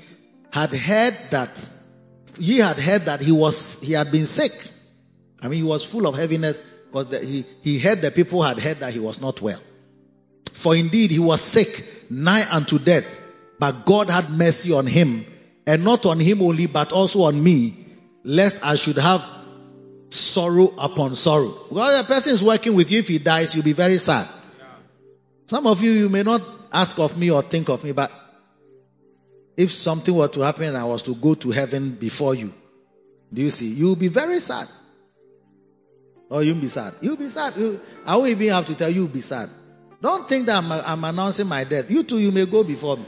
had 0.52 0.72
heard 0.72 1.18
that 1.32 1.70
he 2.40 2.58
had 2.58 2.78
heard 2.78 3.04
that 3.04 3.22
he 3.22 3.32
was 3.32 3.82
he 3.82 3.94
had 3.94 4.12
been 4.12 4.26
sick. 4.26 4.52
I 5.42 5.48
mean, 5.48 5.58
he 5.62 5.68
was 5.68 5.84
full 5.84 6.08
of 6.08 6.16
heaviness 6.16 6.62
because 6.94 7.08
the, 7.08 7.26
he, 7.26 7.44
he 7.64 7.80
heard 7.80 8.04
the 8.04 8.12
people 8.12 8.44
had 8.44 8.60
heard 8.60 8.78
that 8.82 8.94
he 8.94 9.00
was 9.00 9.20
not 9.20 9.42
well. 9.42 9.60
For 10.52 10.76
indeed 10.76 11.10
he 11.10 11.18
was 11.18 11.42
sick, 11.42 11.68
nigh 12.12 12.46
unto 12.48 12.78
death, 12.78 13.08
but 13.58 13.84
God 13.84 14.12
had 14.12 14.30
mercy 14.30 14.74
on 14.74 14.86
him, 14.86 15.26
and 15.66 15.84
not 15.84 16.06
on 16.06 16.20
him 16.20 16.44
only, 16.44 16.68
but 16.68 16.92
also 16.92 17.24
on 17.24 17.44
me, 17.44 17.74
lest 18.24 18.64
I 18.64 18.76
should 18.76 18.98
have 18.98 19.28
sorrow 20.12 20.72
upon 20.78 21.16
sorrow. 21.16 21.56
Well, 21.72 22.00
the 22.00 22.08
person 22.08 22.32
is 22.32 22.44
working 22.44 22.76
with 22.76 22.92
you. 22.92 23.00
If 23.00 23.08
he 23.08 23.18
dies, 23.18 23.56
you'll 23.56 23.64
be 23.64 23.74
very 23.74 23.98
sad. 23.98 24.28
Some 25.48 25.66
of 25.66 25.82
you, 25.82 25.90
you 25.94 26.10
may 26.10 26.22
not 26.22 26.44
ask 26.72 27.00
of 27.00 27.18
me 27.18 27.32
or 27.32 27.42
think 27.42 27.70
of 27.70 27.84
me, 27.84 27.92
but 27.94 28.12
if 29.58 29.72
something 29.72 30.14
were 30.16 30.28
to 30.28 30.42
happen 30.42 30.66
and 30.66 30.78
I 30.78 30.84
was 30.84 31.02
to 31.04 31.16
go 31.16 31.34
to 31.34 31.50
heaven 31.50 31.96
before 31.96 32.36
you, 32.36 32.54
do 33.34 33.42
you 33.42 33.50
see? 33.50 33.70
You'll 33.70 33.96
be 33.96 34.10
very 34.10 34.40
sad. 34.40 34.68
Or 36.34 36.42
you'll 36.42 36.56
be 36.56 36.68
sad. 36.68 36.96
You'll 37.00 37.16
be 37.16 37.30
sad. 37.30 37.56
You, 37.56 37.80
I 38.08 38.18
won't 38.18 38.30
even 38.30 38.48
have 38.48 38.66
to 38.66 38.76
tell 38.76 38.90
you, 38.90 39.02
you'll 39.02 39.08
be 39.08 39.22
sad. 39.22 39.50
Don't 40.02 40.28
think 40.28 40.48
that 40.48 40.64
I'm, 40.64 40.72
I'm 40.72 41.04
announcing 41.04 41.48
my 41.48 41.64
death. 41.64 41.92
You 41.92 42.02
too, 42.02 42.18
you 42.18 42.32
may 42.32 42.48
go 42.48 42.64
before 42.64 42.98
me. 42.98 43.06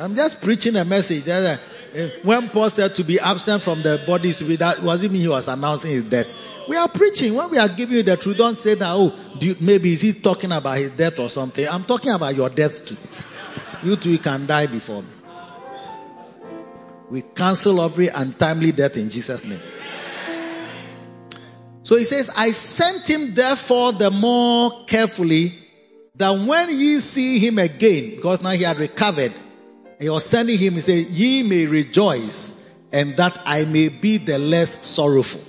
I'm 0.00 0.16
just 0.16 0.42
preaching 0.42 0.74
a 0.74 0.84
message. 0.84 1.28
Eh, 1.28 2.08
when 2.24 2.48
Paul 2.48 2.70
said 2.70 2.96
to 2.96 3.04
be 3.04 3.20
absent 3.20 3.62
from 3.62 3.82
the 3.82 4.02
bodies 4.04 4.38
to 4.38 4.44
be 4.44 4.56
that 4.56 4.82
was 4.82 5.04
it 5.04 5.12
mean 5.12 5.20
he 5.20 5.28
was 5.28 5.46
announcing 5.46 5.92
his 5.92 6.06
death? 6.06 6.26
We 6.68 6.76
are 6.76 6.88
preaching 6.88 7.36
when 7.36 7.48
we 7.48 7.58
are 7.58 7.68
giving 7.68 7.98
you 7.98 8.02
the 8.02 8.16
truth. 8.16 8.36
Don't 8.36 8.56
say 8.56 8.74
that. 8.74 8.90
Oh, 8.90 9.16
you, 9.38 9.54
maybe 9.60 9.92
is 9.92 10.00
he 10.00 10.12
talking 10.12 10.50
about 10.50 10.76
his 10.76 10.90
death 10.90 11.20
or 11.20 11.28
something? 11.28 11.68
I'm 11.68 11.84
talking 11.84 12.10
about 12.10 12.34
your 12.34 12.50
death 12.50 12.84
too. 12.84 12.96
You 13.84 13.94
too 13.94 14.18
can 14.18 14.46
die 14.46 14.66
before 14.66 15.02
me. 15.02 15.08
We 17.10 17.22
cancel 17.22 17.80
every 17.80 18.08
untimely 18.08 18.72
death 18.72 18.96
in 18.96 19.08
Jesus' 19.08 19.44
name. 19.44 19.60
So 21.82 21.96
he 21.96 22.04
says, 22.04 22.30
I 22.36 22.52
sent 22.52 23.08
him 23.08 23.34
therefore 23.34 23.92
the 23.92 24.10
more 24.10 24.84
carefully 24.86 25.54
that 26.16 26.30
when 26.30 26.70
ye 26.70 27.00
see 27.00 27.38
him 27.38 27.58
again, 27.58 28.16
because 28.16 28.42
now 28.42 28.50
he 28.50 28.62
had 28.62 28.78
recovered, 28.78 29.32
he 29.98 30.08
was 30.08 30.24
sending 30.24 30.58
him, 30.58 30.74
he 30.74 30.80
said, 30.80 31.06
Ye 31.06 31.42
may 31.42 31.66
rejoice, 31.66 32.58
and 32.92 33.16
that 33.16 33.40
I 33.44 33.64
may 33.64 33.88
be 33.88 34.18
the 34.18 34.38
less 34.38 34.84
sorrowful. 34.84 35.40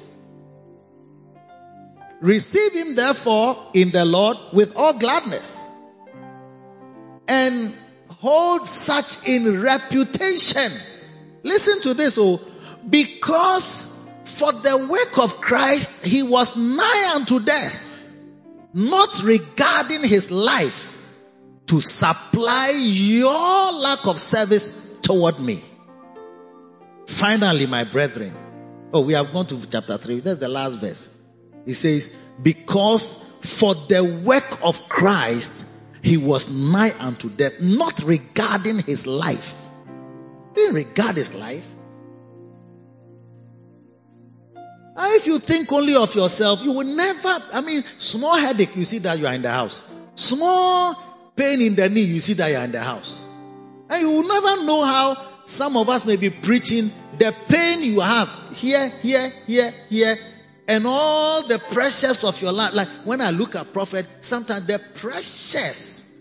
Receive 2.21 2.71
him 2.73 2.95
therefore 2.95 3.57
in 3.73 3.89
the 3.89 4.05
Lord 4.05 4.37
with 4.53 4.75
all 4.77 4.93
gladness, 4.93 5.67
and 7.27 7.73
hold 8.07 8.67
such 8.67 9.27
in 9.27 9.61
reputation. 9.61 10.71
Listen 11.43 11.81
to 11.81 11.93
this, 11.93 12.17
oh, 12.19 12.39
because 12.89 13.92
for 14.33 14.51
the 14.51 14.87
work 14.89 15.17
of 15.23 15.39
Christ 15.41 16.05
he 16.05 16.23
was 16.23 16.57
nigh 16.57 17.13
unto 17.15 17.39
death, 17.39 18.03
not 18.73 19.23
regarding 19.23 20.03
his 20.03 20.31
life 20.31 20.89
to 21.67 21.79
supply 21.79 22.73
your 22.75 23.71
lack 23.73 24.05
of 24.07 24.17
service 24.17 24.99
toward 25.01 25.39
me. 25.39 25.59
Finally, 27.07 27.67
my 27.67 27.83
brethren. 27.83 28.33
Oh, 28.93 29.01
we 29.01 29.13
have 29.13 29.31
gone 29.33 29.47
to 29.47 29.69
chapter 29.69 29.97
3. 29.97 30.19
That's 30.19 30.39
the 30.39 30.49
last 30.49 30.79
verse. 30.79 31.17
He 31.65 31.73
says, 31.73 32.15
Because 32.41 33.15
for 33.41 33.75
the 33.75 34.03
work 34.25 34.59
of 34.63 34.87
Christ, 34.89 35.69
he 36.01 36.17
was 36.17 36.53
nigh 36.53 36.91
unto 36.99 37.29
death, 37.29 37.59
not 37.61 38.03
regarding 38.03 38.79
his 38.79 39.07
life. 39.07 39.57
Didn't 40.53 40.75
regard 40.75 41.15
his 41.15 41.33
life. 41.33 41.67
If 44.97 45.27
you 45.27 45.39
think 45.39 45.71
only 45.71 45.95
of 45.95 46.13
yourself, 46.15 46.63
you 46.63 46.71
will 46.71 46.85
never, 46.95 47.43
I 47.53 47.61
mean, 47.61 47.83
small 47.97 48.37
headache, 48.37 48.75
you 48.75 48.85
see 48.85 48.99
that 48.99 49.17
you 49.19 49.27
are 49.27 49.33
in 49.33 49.41
the 49.41 49.51
house. 49.51 49.91
Small 50.15 50.95
pain 51.35 51.61
in 51.61 51.75
the 51.75 51.89
knee, 51.89 52.01
you 52.01 52.19
see 52.19 52.33
that 52.33 52.51
you're 52.51 52.61
in 52.61 52.71
the 52.71 52.81
house. 52.81 53.25
And 53.89 54.01
you 54.01 54.09
will 54.09 54.27
never 54.27 54.63
know 54.65 54.83
how 54.83 55.17
some 55.45 55.77
of 55.77 55.89
us 55.89 56.05
may 56.05 56.15
be 56.15 56.29
preaching 56.29 56.91
the 57.17 57.35
pain 57.47 57.81
you 57.83 57.99
have 57.99 58.29
here, 58.55 58.89
here, 59.01 59.31
here, 59.45 59.73
here, 59.89 60.15
and 60.67 60.85
all 60.87 61.47
the 61.47 61.59
pressures 61.71 62.23
of 62.23 62.41
your 62.41 62.51
life. 62.51 62.73
Like 62.73 62.87
when 63.05 63.21
I 63.21 63.31
look 63.31 63.55
at 63.55 63.73
prophet, 63.73 64.07
sometimes 64.21 64.67
the 64.67 64.79
pressures. 64.95 66.11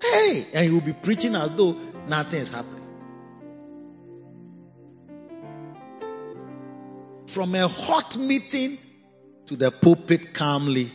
Hey, 0.00 0.46
and 0.54 0.66
he 0.66 0.70
will 0.70 0.80
be 0.80 0.92
preaching 0.92 1.34
as 1.34 1.54
though 1.56 1.72
nothing 2.08 2.40
is 2.40 2.52
happening. 2.52 2.83
From 7.34 7.52
a 7.56 7.66
hot 7.66 8.16
meeting 8.16 8.78
to 9.46 9.56
the 9.56 9.72
pulpit 9.72 10.32
calmly. 10.34 10.92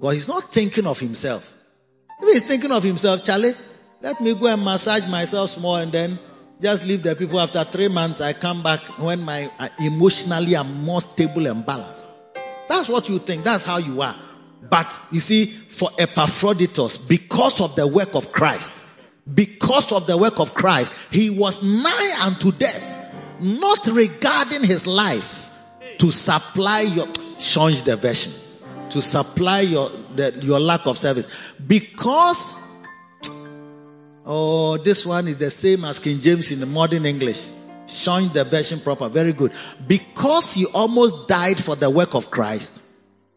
Because 0.00 0.14
he's 0.14 0.26
not 0.26 0.52
thinking 0.52 0.88
of 0.88 0.98
himself. 0.98 1.56
If 2.20 2.32
he's 2.32 2.44
thinking 2.44 2.72
of 2.72 2.82
himself, 2.82 3.22
Charlie, 3.22 3.54
let 4.00 4.20
me 4.20 4.34
go 4.34 4.48
and 4.48 4.64
massage 4.64 5.08
myself 5.08 5.50
small 5.50 5.76
and 5.76 5.92
then 5.92 6.18
just 6.60 6.84
leave 6.84 7.04
the 7.04 7.14
people. 7.14 7.38
After 7.38 7.62
three 7.62 7.86
months, 7.86 8.20
I 8.20 8.32
come 8.32 8.64
back 8.64 8.80
when 8.98 9.22
my 9.22 9.52
uh, 9.60 9.68
emotionally 9.78 10.56
I'm 10.56 10.82
more 10.82 11.00
stable 11.00 11.46
and 11.46 11.64
balanced. 11.64 12.08
That's 12.68 12.88
what 12.88 13.08
you 13.08 13.20
think. 13.20 13.44
That's 13.44 13.62
how 13.64 13.78
you 13.78 14.02
are. 14.02 14.16
But 14.68 14.88
you 15.12 15.20
see, 15.20 15.46
for 15.46 15.90
Epaphroditus, 15.96 16.96
because 16.96 17.60
of 17.60 17.76
the 17.76 17.86
work 17.86 18.16
of 18.16 18.32
Christ, 18.32 18.84
because 19.32 19.92
of 19.92 20.08
the 20.08 20.16
work 20.16 20.40
of 20.40 20.54
Christ, 20.54 20.92
he 21.12 21.30
was 21.30 21.62
nigh 21.62 22.26
unto 22.26 22.50
death, 22.50 23.14
not 23.38 23.86
regarding 23.86 24.64
his 24.64 24.88
life 24.88 25.41
to 25.98 26.10
supply 26.10 26.80
your, 26.80 27.06
change 27.38 27.82
the 27.84 27.96
version, 27.96 28.32
to 28.90 29.00
supply 29.00 29.60
your, 29.60 29.90
the, 30.14 30.38
your 30.42 30.60
lack 30.60 30.86
of 30.86 30.98
service. 30.98 31.28
Because, 31.64 32.56
oh, 34.26 34.76
this 34.78 35.06
one 35.06 35.28
is 35.28 35.38
the 35.38 35.50
same 35.50 35.84
as 35.84 35.98
King 35.98 36.20
James 36.20 36.52
in 36.52 36.60
the 36.60 36.66
modern 36.66 37.06
English. 37.06 37.48
Change 37.88 38.32
the 38.32 38.44
version 38.44 38.80
proper. 38.80 39.08
Very 39.08 39.32
good. 39.32 39.52
Because 39.86 40.54
he 40.54 40.66
almost 40.66 41.28
died 41.28 41.58
for 41.58 41.76
the 41.76 41.90
work 41.90 42.14
of 42.14 42.30
Christ. 42.30 42.84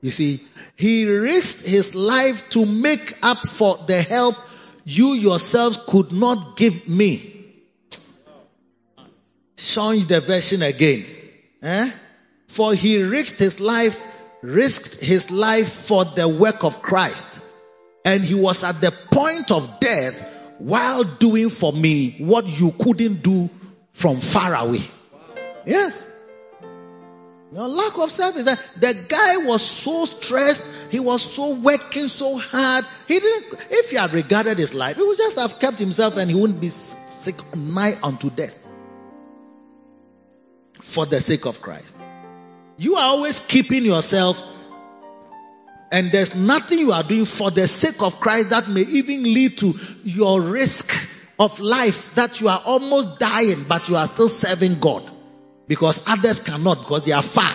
You 0.01 0.11
see, 0.11 0.41
he 0.75 1.09
risked 1.09 1.67
his 1.67 1.95
life 1.95 2.49
to 2.51 2.65
make 2.65 3.17
up 3.23 3.39
for 3.39 3.77
the 3.87 4.01
help 4.01 4.35
you 4.85 5.13
yourselves 5.13 5.83
could 5.87 6.11
not 6.11 6.55
give 6.55 6.87
me. 6.87 7.31
Change 9.57 10.05
the 10.05 10.21
version 10.21 10.61
again. 10.61 11.05
Eh? 11.61 11.91
For 12.55 12.73
he 12.73 13.03
risked 13.03 13.37
his 13.37 13.59
life, 13.59 13.99
risked 14.41 15.03
his 15.03 15.29
life 15.29 15.67
for 15.67 16.05
the 16.05 16.25
work 16.25 16.63
of 16.63 16.81
Christ. 16.81 17.43
And 18.05 18.23
he 18.23 18.33
was 18.33 18.63
at 18.63 18.79
the 18.79 18.91
point 19.11 19.51
of 19.51 19.81
death 19.81 20.31
while 20.59 21.03
doing 21.03 21.49
for 21.49 21.73
me 21.73 22.15
what 22.19 22.45
you 22.47 22.71
couldn't 22.71 23.21
do 23.23 23.49
from 23.91 24.21
far 24.21 24.55
away. 24.55 24.79
Yes. 25.65 26.09
Your 27.51 27.67
lack 27.67 27.97
of 27.97 28.09
service. 28.09 28.45
That 28.45 28.65
the 28.79 29.05
guy 29.09 29.37
was 29.45 29.61
so 29.61 30.05
stressed. 30.05 30.91
He 30.91 31.01
was 31.01 31.23
so 31.23 31.55
working 31.55 32.07
so 32.07 32.37
hard. 32.37 32.85
He 33.09 33.19
didn't. 33.19 33.67
If 33.69 33.89
he 33.89 33.97
had 33.97 34.13
regarded 34.13 34.57
his 34.57 34.73
life, 34.73 34.95
he 34.95 35.03
would 35.03 35.17
just 35.17 35.37
have 35.37 35.59
kept 35.59 35.79
himself, 35.79 36.15
and 36.15 36.31
he 36.31 36.39
wouldn't 36.39 36.61
be 36.61 36.69
sick 36.69 37.35
nigh 37.53 37.97
unto 38.01 38.29
death. 38.29 38.57
For 40.81 41.05
the 41.05 41.19
sake 41.19 41.45
of 41.45 41.61
Christ, 41.61 41.97
you 42.77 42.95
are 42.95 43.09
always 43.09 43.39
keeping 43.45 43.85
yourself, 43.85 44.43
and 45.91 46.11
there's 46.11 46.35
nothing 46.35 46.79
you 46.79 46.91
are 46.91 47.03
doing 47.03 47.25
for 47.25 47.51
the 47.51 47.67
sake 47.67 48.01
of 48.01 48.19
Christ 48.19 48.49
that 48.49 48.67
may 48.67 48.81
even 48.81 49.23
lead 49.23 49.57
to 49.59 49.73
your 50.03 50.41
risk 50.41 51.13
of 51.39 51.59
life 51.59 52.15
that 52.15 52.41
you 52.41 52.47
are 52.49 52.61
almost 52.65 53.19
dying, 53.19 53.65
but 53.67 53.87
you 53.89 53.95
are 53.95 54.05
still 54.07 54.29
serving 54.29 54.79
God 54.79 55.09
because 55.67 56.03
others 56.07 56.39
cannot 56.43 56.79
because 56.79 57.03
they 57.03 57.11
are 57.11 57.23
far. 57.23 57.53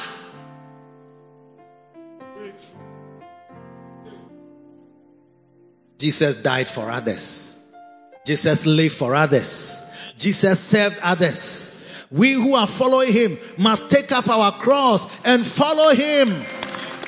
Jesus 5.99 6.43
died 6.43 6.67
for 6.67 6.91
others. 6.91 7.63
Jesus 8.25 8.65
lived 8.65 8.95
for 8.95 9.15
others. 9.15 9.87
Jesus 10.17 10.59
served 10.59 10.99
others. 11.03 11.70
We 12.13 12.33
who 12.33 12.57
are 12.57 12.67
following 12.67 13.13
him 13.13 13.39
must 13.57 13.89
take 13.89 14.11
up 14.11 14.29
our 14.29 14.51
cross 14.51 15.07
and 15.25 15.47
follow 15.47 15.95
him 15.95 16.35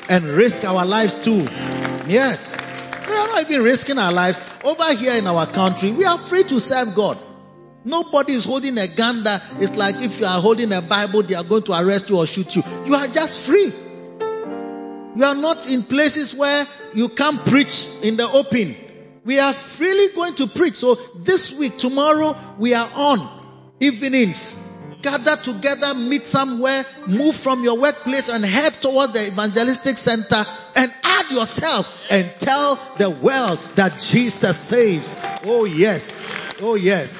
and 0.07 0.23
risk 0.23 0.63
our 0.63 0.85
lives 0.85 1.25
too. 1.25 1.41
Yes. 2.07 2.57
We 3.05 3.13
are 3.13 3.27
not 3.27 3.49
even 3.51 3.63
risking 3.63 3.97
our 3.97 4.13
lives. 4.13 4.39
Over 4.63 4.95
here 4.95 5.15
in 5.15 5.27
our 5.27 5.45
country, 5.45 5.91
we 5.91 6.05
are 6.05 6.17
free 6.17 6.43
to 6.43 6.57
serve 6.57 6.95
God. 6.95 7.17
Nobody 7.83 8.31
is 8.31 8.45
holding 8.45 8.77
a 8.77 8.87
gun 8.87 9.23
that 9.25 9.43
it's 9.59 9.75
like 9.75 9.95
if 9.97 10.21
you 10.21 10.25
are 10.25 10.41
holding 10.41 10.71
a 10.71 10.81
Bible, 10.81 11.21
they 11.21 11.35
are 11.35 11.43
going 11.43 11.63
to 11.63 11.73
arrest 11.73 12.09
you 12.09 12.17
or 12.17 12.25
shoot 12.25 12.55
you. 12.55 12.63
You 12.85 12.95
are 12.95 13.07
just 13.07 13.45
free. 13.45 13.73
You 15.15 15.23
are 15.25 15.35
not 15.35 15.69
in 15.69 15.83
places 15.83 16.33
where 16.33 16.65
you 16.93 17.09
can't 17.09 17.45
preach 17.45 17.89
in 18.03 18.15
the 18.15 18.29
open. 18.29 18.73
We 19.25 19.39
are 19.39 19.51
freely 19.51 20.15
going 20.15 20.35
to 20.35 20.47
preach. 20.47 20.75
So 20.75 20.95
this 21.17 21.59
week, 21.59 21.77
tomorrow, 21.77 22.37
we 22.57 22.73
are 22.73 22.89
on 22.95 23.19
evenings. 23.81 24.72
Gather 25.03 25.35
together, 25.35 25.93
meet 25.93 26.25
somewhere, 26.25 26.85
move 27.07 27.35
from 27.35 27.63
your 27.65 27.77
workplace 27.77 28.29
and 28.29 28.43
head 28.43 28.73
towards 28.73 29.11
the 29.11 29.27
evangelistic 29.27 29.97
center 29.97 30.45
and 30.77 30.93
add 31.03 31.29
yourself 31.29 32.07
and 32.09 32.25
tell 32.39 32.75
the 32.97 33.09
world 33.09 33.59
that 33.75 33.99
Jesus 33.99 34.57
saves. 34.57 35.21
Oh 35.43 35.65
yes. 35.65 36.57
Oh 36.61 36.75
yes. 36.75 37.19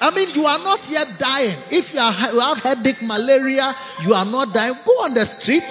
I 0.00 0.12
mean, 0.12 0.30
you 0.30 0.46
are 0.46 0.58
not 0.60 0.88
yet 0.90 1.14
dying. 1.18 1.56
If 1.70 1.92
you, 1.92 2.00
are, 2.00 2.32
you 2.32 2.40
have 2.40 2.62
headache, 2.62 3.02
malaria, 3.02 3.74
you 4.02 4.14
are 4.14 4.24
not 4.24 4.54
dying. 4.54 4.74
Go 4.86 4.92
on 5.04 5.12
the 5.12 5.26
street. 5.26 5.64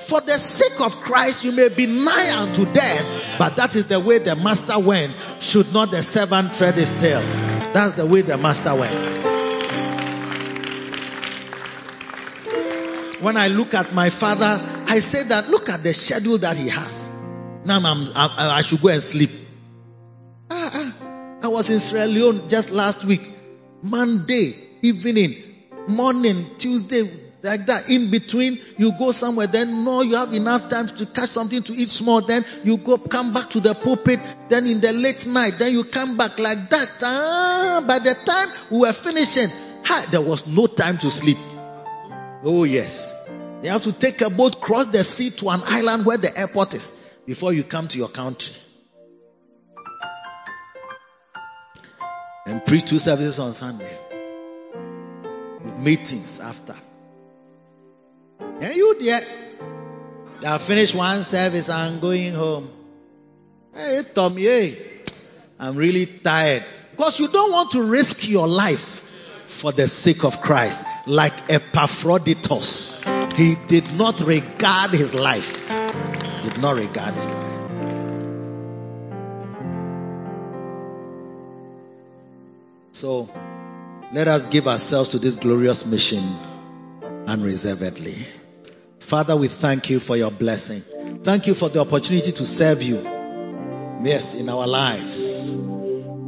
For 0.00 0.20
the 0.20 0.32
sake 0.32 0.80
of 0.80 0.96
Christ, 1.02 1.44
you 1.44 1.52
may 1.52 1.68
be 1.68 1.86
nigh 1.86 2.42
unto 2.42 2.64
death, 2.72 3.38
but 3.38 3.56
that 3.56 3.76
is 3.76 3.86
the 3.86 4.00
way 4.00 4.18
the 4.18 4.34
master 4.34 4.78
went. 4.78 5.14
Should 5.40 5.72
not 5.72 5.92
the 5.92 6.02
servant 6.02 6.54
tread 6.54 6.74
his 6.74 6.98
tail? 7.00 7.20
That's 7.72 7.94
the 7.94 8.06
way 8.06 8.22
the 8.22 8.38
master 8.38 8.74
went. 8.74 9.35
When 13.20 13.36
I 13.36 13.48
look 13.48 13.74
at 13.74 13.92
my 13.94 14.10
father, 14.10 14.60
I 14.88 15.00
say 15.00 15.22
that 15.24 15.48
look 15.48 15.68
at 15.68 15.82
the 15.82 15.92
schedule 15.94 16.38
that 16.38 16.56
he 16.56 16.68
has. 16.68 17.12
Now 17.64 17.80
I'm, 17.82 18.06
I, 18.14 18.56
I 18.58 18.62
should 18.62 18.80
go 18.80 18.88
and 18.88 19.02
sleep. 19.02 19.30
Ah, 20.50 20.70
ah. 20.74 21.38
I 21.42 21.48
was 21.48 21.70
in 21.70 21.78
Sierra 21.80 22.06
Leone 22.06 22.48
just 22.48 22.70
last 22.70 23.04
week. 23.04 23.22
Monday 23.82 24.54
evening, 24.82 25.36
morning, 25.88 26.44
Tuesday, 26.58 27.10
like 27.42 27.66
that. 27.66 27.88
In 27.88 28.10
between, 28.10 28.58
you 28.76 28.92
go 28.98 29.12
somewhere. 29.12 29.46
Then 29.46 29.84
no, 29.84 30.02
you 30.02 30.16
have 30.16 30.34
enough 30.34 30.68
time 30.68 30.86
to 30.88 31.06
catch 31.06 31.30
something 31.30 31.62
to 31.64 31.72
eat 31.72 31.88
small. 31.88 32.20
Then 32.20 32.44
you 32.64 32.76
go 32.76 32.98
come 32.98 33.32
back 33.32 33.50
to 33.50 33.60
the 33.60 33.74
pulpit. 33.74 34.20
Then 34.48 34.66
in 34.66 34.80
the 34.80 34.92
late 34.92 35.26
night, 35.26 35.54
then 35.58 35.72
you 35.72 35.84
come 35.84 36.16
back 36.16 36.38
like 36.38 36.68
that. 36.68 36.88
Ah, 37.02 37.84
by 37.86 37.98
the 37.98 38.14
time 38.14 38.48
we 38.70 38.78
were 38.78 38.92
finishing, 38.92 39.48
there 40.10 40.20
was 40.20 40.46
no 40.46 40.66
time 40.66 40.98
to 40.98 41.10
sleep. 41.10 41.38
Oh 42.48 42.62
yes. 42.62 43.28
You 43.64 43.70
have 43.70 43.82
to 43.82 43.92
take 43.92 44.20
a 44.20 44.30
boat, 44.30 44.60
cross 44.60 44.86
the 44.86 45.02
sea 45.02 45.30
to 45.30 45.48
an 45.48 45.62
island 45.64 46.06
where 46.06 46.16
the 46.16 46.30
airport 46.38 46.74
is 46.74 47.12
before 47.26 47.52
you 47.52 47.64
come 47.64 47.88
to 47.88 47.98
your 47.98 48.08
country. 48.08 48.54
And 52.46 52.64
preach 52.64 52.88
two 52.88 53.00
services 53.00 53.40
on 53.40 53.52
Sunday. 53.52 53.98
With 55.64 55.76
meetings 55.78 56.38
after. 56.38 56.76
And 58.38 58.76
you 58.76 58.96
there? 59.00 59.22
I 60.46 60.58
finished 60.58 60.94
one 60.94 61.24
service, 61.24 61.68
I'm 61.68 61.98
going 61.98 62.32
home. 62.34 62.70
Hey, 63.74 64.04
Tommy, 64.14 64.44
hey, 64.44 64.78
I'm 65.58 65.74
really 65.74 66.06
tired. 66.06 66.62
Because 66.92 67.18
you 67.18 67.26
don't 67.26 67.50
want 67.50 67.72
to 67.72 67.82
risk 67.82 68.28
your 68.28 68.46
life 68.46 69.05
for 69.46 69.72
the 69.72 69.88
sake 69.88 70.24
of 70.24 70.40
Christ. 70.40 70.86
Like 71.06 71.32
Epaphroditus. 71.50 73.02
He 73.34 73.54
did 73.68 73.96
not 73.96 74.20
regard 74.20 74.90
his 74.90 75.14
life. 75.14 75.68
Did 76.42 76.58
not 76.60 76.76
regard 76.76 77.14
his 77.14 77.28
life. 77.28 77.52
So, 82.92 83.30
let 84.12 84.26
us 84.28 84.46
give 84.46 84.66
ourselves 84.68 85.10
to 85.10 85.18
this 85.18 85.36
glorious 85.36 85.84
mission 85.84 86.24
unreservedly. 87.26 88.16
Father, 89.00 89.36
we 89.36 89.48
thank 89.48 89.90
you 89.90 90.00
for 90.00 90.16
your 90.16 90.30
blessing. 90.30 90.80
Thank 91.22 91.46
you 91.46 91.54
for 91.54 91.68
the 91.68 91.80
opportunity 91.80 92.32
to 92.32 92.44
serve 92.44 92.82
you. 92.82 93.02
Yes, 94.02 94.34
in 94.34 94.48
our 94.48 94.66
lives. 94.66 95.56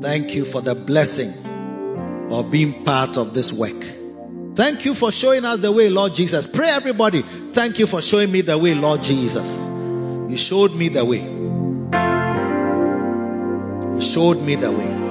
Thank 0.00 0.34
you 0.34 0.44
for 0.44 0.60
the 0.60 0.74
blessing 0.74 1.32
of 2.30 2.50
being 2.50 2.84
part 2.84 3.16
of 3.16 3.34
this 3.34 3.52
work. 3.52 3.84
Thank 4.54 4.84
you 4.84 4.94
for 4.94 5.12
showing 5.12 5.44
us 5.44 5.60
the 5.60 5.70
way, 5.70 5.88
Lord 5.88 6.14
Jesus. 6.14 6.46
Pray 6.46 6.68
everybody. 6.68 7.22
Thank 7.22 7.78
you 7.78 7.86
for 7.86 8.00
showing 8.00 8.32
me 8.32 8.40
the 8.40 8.58
way, 8.58 8.74
Lord 8.74 9.02
Jesus. 9.02 9.68
You 9.68 10.36
showed 10.36 10.74
me 10.74 10.88
the 10.88 11.04
way. 11.04 11.22
You 13.94 14.00
showed 14.00 14.42
me 14.42 14.56
the 14.56 14.72
way. 14.72 15.08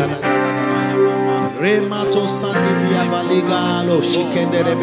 gana. 0.00 0.49
Remato 1.60 2.26
sandi 2.26 2.72
bia 2.88 3.04
shikendere. 4.00 4.74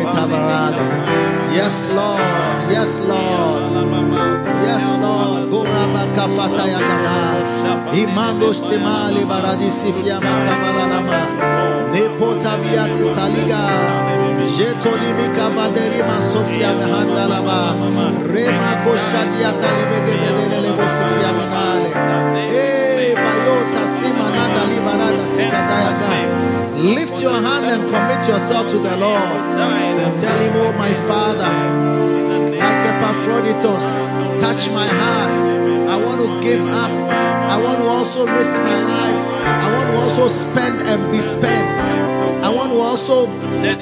Yes, 1.58 1.90
Lord. 1.96 2.70
Yes, 2.70 3.02
Lord. 3.10 3.64
Yes, 4.68 4.86
Lord. 5.02 5.50
Goraba 5.50 6.04
kafata 6.16 6.66
yagana. 6.70 7.18
Imando 7.98 8.54
stemali 8.54 9.26
baradisi 9.26 9.92
fia 9.92 10.20
makabalalama. 10.22 11.22
Nepota 11.94 12.58
viati 12.62 13.04
saliga. 13.04 13.64
Jetolimi 14.58 15.28
kabaderi 15.36 16.04
masofia 16.10 16.74
mehandalaba. 16.78 17.74
Rema 18.34 18.72
koshadia 18.86 19.52
manale. 21.38 21.90
Eh, 22.54 23.16
bayota. 23.16 23.88
Lift 26.78 27.22
your 27.24 27.32
hand 27.32 27.66
and 27.66 27.90
commit 27.90 28.28
yourself 28.28 28.70
to 28.70 28.78
the 28.78 28.98
Lord. 28.98 30.20
Tell 30.20 30.40
him, 30.40 30.54
oh 30.56 30.74
my 30.78 30.94
Father, 31.10 31.54
Epaphroditus, 32.54 34.04
touch 34.40 34.70
my 34.72 34.88
heart. 34.88 35.32
I 35.90 35.98
want 36.06 36.22
to 36.22 36.42
give 36.48 36.62
up. 36.62 36.92
I 36.92 37.62
want 37.64 37.80
to 37.80 37.86
also 37.86 38.28
risk 38.28 38.56
my 38.58 38.80
life. 38.84 39.16
I 39.42 39.74
want 39.74 39.90
to 39.90 39.98
also 40.04 40.28
spend 40.28 40.82
and 40.82 41.12
be 41.12 41.20
spent. 41.20 41.82
I 42.44 42.54
want 42.54 42.72
to 42.72 42.78
also 42.78 43.26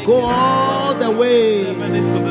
go 0.05 0.19
all 0.21 0.93
the 0.93 1.11
way, 1.11 1.61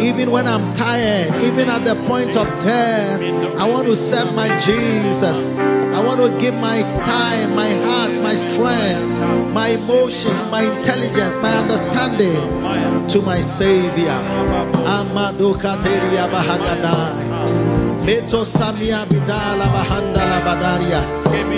even 0.08 0.30
when 0.30 0.46
I'm 0.46 0.74
tired, 0.74 1.42
even 1.44 1.68
at 1.68 1.84
the 1.84 1.94
point 2.08 2.36
of 2.36 2.46
death. 2.64 3.20
I 3.60 3.68
want 3.68 3.86
to 3.88 3.96
serve 3.96 4.34
my 4.34 4.48
Jesus. 4.58 5.58
Want 6.16 6.34
to 6.34 6.40
give 6.40 6.54
my 6.54 6.80
time, 6.80 7.56
my 7.56 7.68
heart, 7.68 8.12
my 8.22 8.34
strength, 8.36 9.18
my 9.52 9.68
emotions, 9.70 10.44
my 10.48 10.62
intelligence, 10.62 11.34
my 11.42 11.50
understanding 11.58 13.08
to 13.08 13.20
my 13.22 13.40
Savior. 13.40 14.14
Amado 14.86 15.54
Bahagadai. 16.30 17.18
Meto 18.06 18.44
Samia 18.46 19.04
Bidala 19.06 19.66
Bahandala 19.74 20.38
Badaria. 20.46 21.02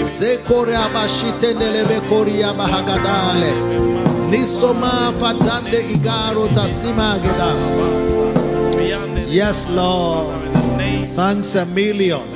Sekorea 0.00 0.88
Bashitendeleve 0.88 2.00
Korea 2.08 2.54
Bahagadale. 2.54 3.52
Nisoma 4.30 5.12
Fatande 5.20 5.82
Igaro 5.92 6.48
Tasima. 6.48 7.20
Yes, 9.28 9.68
Lord. 9.68 10.48
Thanks 11.10 11.54
a 11.56 11.66
million 11.66 12.35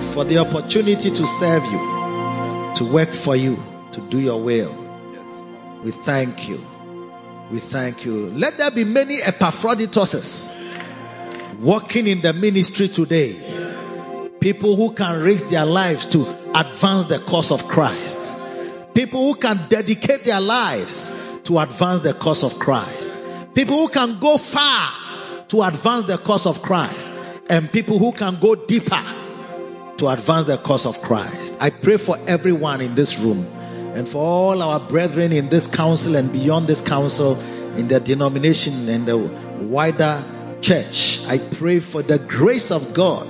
for 0.00 0.24
the 0.24 0.38
opportunity 0.38 1.10
to 1.10 1.26
serve 1.26 1.64
you, 1.64 2.74
to 2.76 2.90
work 2.92 3.10
for 3.10 3.36
you, 3.36 3.62
to 3.92 4.00
do 4.00 4.20
your 4.20 4.40
will. 4.40 4.74
We 5.82 5.90
thank 5.90 6.48
you. 6.48 6.60
We 7.50 7.58
thank 7.58 8.04
you. 8.04 8.30
Let 8.30 8.58
there 8.58 8.70
be 8.70 8.84
many 8.84 9.16
Epaphroditus 9.16 10.68
working 11.60 12.06
in 12.06 12.20
the 12.20 12.32
ministry 12.32 12.88
today. 12.88 13.36
People 14.40 14.76
who 14.76 14.92
can 14.92 15.22
risk 15.22 15.48
their 15.48 15.66
lives 15.66 16.06
to 16.06 16.22
advance 16.54 17.06
the 17.06 17.18
cause 17.18 17.50
of 17.50 17.66
Christ. 17.66 18.36
People 18.94 19.32
who 19.32 19.34
can 19.34 19.68
dedicate 19.68 20.24
their 20.24 20.40
lives 20.40 21.40
to 21.44 21.58
advance 21.58 22.02
the 22.02 22.14
cause 22.14 22.44
of 22.44 22.58
Christ. 22.58 23.16
People 23.54 23.76
who 23.76 23.88
can 23.88 24.18
go 24.18 24.38
far 24.38 24.90
to 25.48 25.62
advance 25.62 26.06
the 26.06 26.18
cause 26.18 26.46
of 26.46 26.62
Christ. 26.62 27.10
And 27.50 27.70
people 27.72 27.98
who 27.98 28.12
can 28.12 28.38
go 28.38 28.54
deeper 28.54 29.02
to 29.98 30.08
advance 30.08 30.46
the 30.46 30.56
cause 30.56 30.86
of 30.86 31.02
Christ. 31.02 31.58
I 31.60 31.70
pray 31.70 31.96
for 31.96 32.16
everyone 32.26 32.80
in 32.80 32.94
this 32.94 33.18
room 33.18 33.44
and 33.94 34.08
for 34.08 34.22
all 34.22 34.62
our 34.62 34.80
brethren 34.80 35.32
in 35.32 35.48
this 35.48 35.66
council 35.66 36.16
and 36.16 36.32
beyond 36.32 36.66
this 36.66 36.86
council 36.86 37.38
in 37.76 37.88
the 37.88 38.00
denomination 38.00 38.88
and 38.88 39.06
the 39.06 39.18
wider 39.18 40.22
church. 40.60 41.24
I 41.26 41.38
pray 41.38 41.80
for 41.80 42.02
the 42.02 42.18
grace 42.18 42.70
of 42.70 42.94
God. 42.94 43.28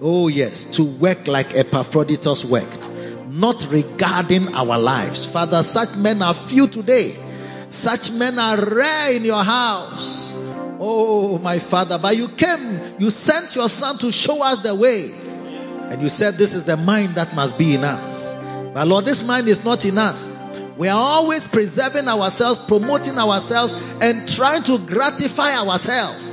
Oh 0.00 0.28
yes, 0.28 0.76
to 0.76 0.84
work 0.84 1.26
like 1.28 1.54
Epaphroditus 1.54 2.44
worked, 2.44 2.90
not 3.28 3.70
regarding 3.70 4.54
our 4.54 4.78
lives. 4.78 5.24
Father, 5.24 5.62
such 5.62 5.96
men 5.96 6.22
are 6.22 6.34
few 6.34 6.66
today. 6.66 7.14
Such 7.70 8.12
men 8.12 8.38
are 8.38 8.56
rare 8.56 9.12
in 9.16 9.24
your 9.24 9.42
house. 9.42 10.34
Oh, 10.78 11.38
my 11.38 11.58
Father, 11.58 11.98
but 11.98 12.16
you 12.16 12.28
came, 12.28 12.80
you 12.98 13.10
sent 13.10 13.56
your 13.56 13.68
Son 13.68 13.98
to 13.98 14.12
show 14.12 14.42
us 14.44 14.62
the 14.62 14.74
way. 14.74 15.10
And 15.90 16.02
you 16.02 16.08
said 16.08 16.34
this 16.34 16.54
is 16.54 16.64
the 16.64 16.76
mind 16.76 17.16
that 17.16 17.34
must 17.34 17.58
be 17.58 17.74
in 17.74 17.84
us. 17.84 18.42
But 18.72 18.88
Lord, 18.88 19.04
this 19.04 19.26
mind 19.26 19.46
is 19.48 19.64
not 19.64 19.84
in 19.84 19.98
us. 19.98 20.40
We 20.76 20.88
are 20.88 20.98
always 20.98 21.46
preserving 21.46 22.08
ourselves, 22.08 22.58
promoting 22.58 23.18
ourselves, 23.18 23.72
and 24.00 24.28
trying 24.28 24.64
to 24.64 24.78
gratify 24.78 25.56
ourselves. 25.56 26.32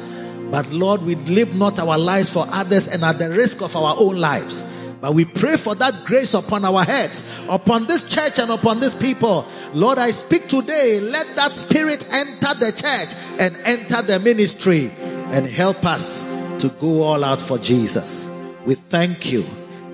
But 0.52 0.72
Lord, 0.72 1.04
we 1.04 1.16
live 1.16 1.56
not 1.56 1.80
our 1.80 1.98
lives 1.98 2.34
for 2.34 2.46
others 2.48 2.88
and 2.88 3.04
at 3.04 3.20
the 3.20 3.30
risk 3.30 3.62
of 3.62 3.76
our 3.76 3.96
own 4.00 4.18
lives. 4.18 4.78
But 5.00 5.14
we 5.14 5.26
pray 5.26 5.58
for 5.58 5.76
that 5.76 6.06
grace 6.06 6.34
upon 6.34 6.66
our 6.66 6.84
heads, 6.84 7.40
upon 7.50 7.86
this 7.86 8.14
church 8.14 8.40
and 8.40 8.52
upon 8.52 8.80
this 8.80 8.94
people. 8.94 9.46
Lord, 9.74 9.98
I 9.98 10.12
speak 10.12 10.48
today. 10.48 11.00
Let 11.00 11.36
that 11.38 11.54
spirit 11.54 12.06
enter 12.12 12.54
the 12.60 12.72
church 12.72 13.40
and 13.40 13.56
enter 13.66 14.02
the 14.02 14.20
ministry 14.20 14.92
and 15.00 15.48
help 15.48 15.86
us 15.86 16.24
to 16.60 16.70
go 16.70 17.04
all 17.04 17.24
out 17.24 17.40
for 17.40 17.58
Jesus. 17.58 18.41
We 18.66 18.76
thank 18.76 19.32
you 19.32 19.46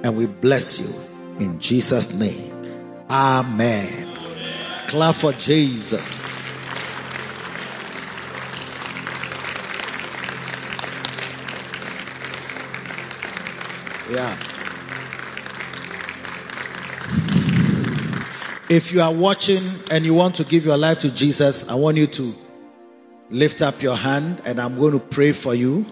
and 0.03 0.17
we 0.17 0.25
bless 0.25 0.79
you 0.79 1.45
in 1.45 1.59
Jesus' 1.59 2.13
name. 2.13 3.05
Amen. 3.09 4.07
Clap 4.87 5.15
for 5.15 5.31
Jesus. 5.31 6.35
Yeah. 14.09 14.37
If 18.69 18.91
you 18.91 19.01
are 19.01 19.13
watching 19.13 19.63
and 19.91 20.05
you 20.05 20.13
want 20.13 20.35
to 20.35 20.43
give 20.43 20.65
your 20.65 20.77
life 20.77 20.99
to 20.99 21.13
Jesus, 21.13 21.69
I 21.69 21.75
want 21.75 21.97
you 21.97 22.07
to 22.07 22.33
lift 23.29 23.61
up 23.61 23.81
your 23.81 23.95
hand 23.95 24.41
and 24.45 24.59
I'm 24.59 24.77
going 24.77 24.93
to 24.93 24.99
pray 24.99 25.31
for 25.31 25.55
you. 25.55 25.85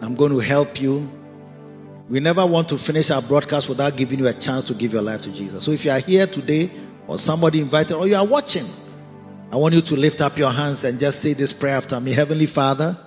I'm 0.00 0.14
going 0.14 0.32
to 0.32 0.38
help 0.38 0.80
you. 0.80 1.10
We 2.08 2.20
never 2.20 2.44
want 2.44 2.68
to 2.68 2.78
finish 2.78 3.10
our 3.10 3.22
broadcast 3.22 3.68
without 3.68 3.96
giving 3.96 4.18
you 4.18 4.26
a 4.26 4.32
chance 4.32 4.64
to 4.64 4.74
give 4.74 4.92
your 4.92 5.02
life 5.02 5.22
to 5.22 5.32
Jesus. 5.32 5.64
So 5.64 5.70
if 5.70 5.84
you 5.84 5.90
are 5.90 5.98
here 5.98 6.26
today 6.26 6.70
or 7.06 7.16
somebody 7.16 7.60
invited 7.60 7.94
or 7.96 8.06
you 8.06 8.16
are 8.16 8.26
watching, 8.26 8.66
I 9.50 9.56
want 9.56 9.74
you 9.74 9.80
to 9.80 9.96
lift 9.96 10.20
up 10.20 10.36
your 10.36 10.50
hands 10.50 10.84
and 10.84 10.98
just 11.00 11.20
say 11.20 11.32
this 11.32 11.52
prayer 11.52 11.76
after 11.76 11.98
me. 11.98 12.12
Heavenly 12.12 12.46
Father, 12.46 12.98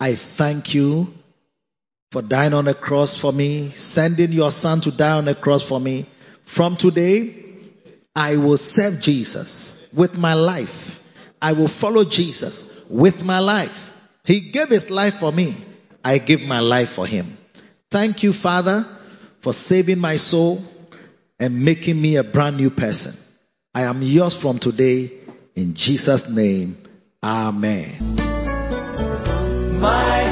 I 0.00 0.14
thank 0.14 0.74
you 0.74 1.12
for 2.12 2.22
dying 2.22 2.54
on 2.54 2.64
the 2.64 2.74
cross 2.74 3.14
for 3.14 3.32
me, 3.32 3.70
sending 3.70 4.32
your 4.32 4.50
son 4.50 4.80
to 4.82 4.90
die 4.90 5.18
on 5.18 5.26
the 5.26 5.34
cross 5.34 5.62
for 5.62 5.78
me. 5.78 6.06
From 6.44 6.76
today, 6.76 7.34
I 8.16 8.36
will 8.38 8.56
serve 8.56 9.00
Jesus 9.00 9.88
with 9.92 10.16
my 10.16 10.34
life. 10.34 10.98
I 11.42 11.52
will 11.52 11.68
follow 11.68 12.04
Jesus 12.04 12.84
with 12.88 13.24
my 13.24 13.38
life. 13.38 13.96
He 14.24 14.40
gave 14.40 14.68
his 14.68 14.90
life 14.90 15.14
for 15.14 15.30
me. 15.30 15.54
I 16.02 16.18
give 16.18 16.42
my 16.42 16.60
life 16.60 16.90
for 16.90 17.06
him. 17.06 17.36
Thank 17.90 18.22
you, 18.22 18.32
Father, 18.32 18.86
for 19.40 19.52
saving 19.52 19.98
my 19.98 20.16
soul 20.16 20.62
and 21.40 21.64
making 21.64 22.00
me 22.00 22.16
a 22.16 22.24
brand 22.24 22.56
new 22.56 22.70
person. 22.70 23.14
I 23.74 23.82
am 23.82 24.02
yours 24.02 24.34
from 24.34 24.58
today 24.58 25.10
in 25.56 25.74
Jesus' 25.74 26.30
name. 26.30 26.76
Amen. 27.22 27.96
My 29.80 30.29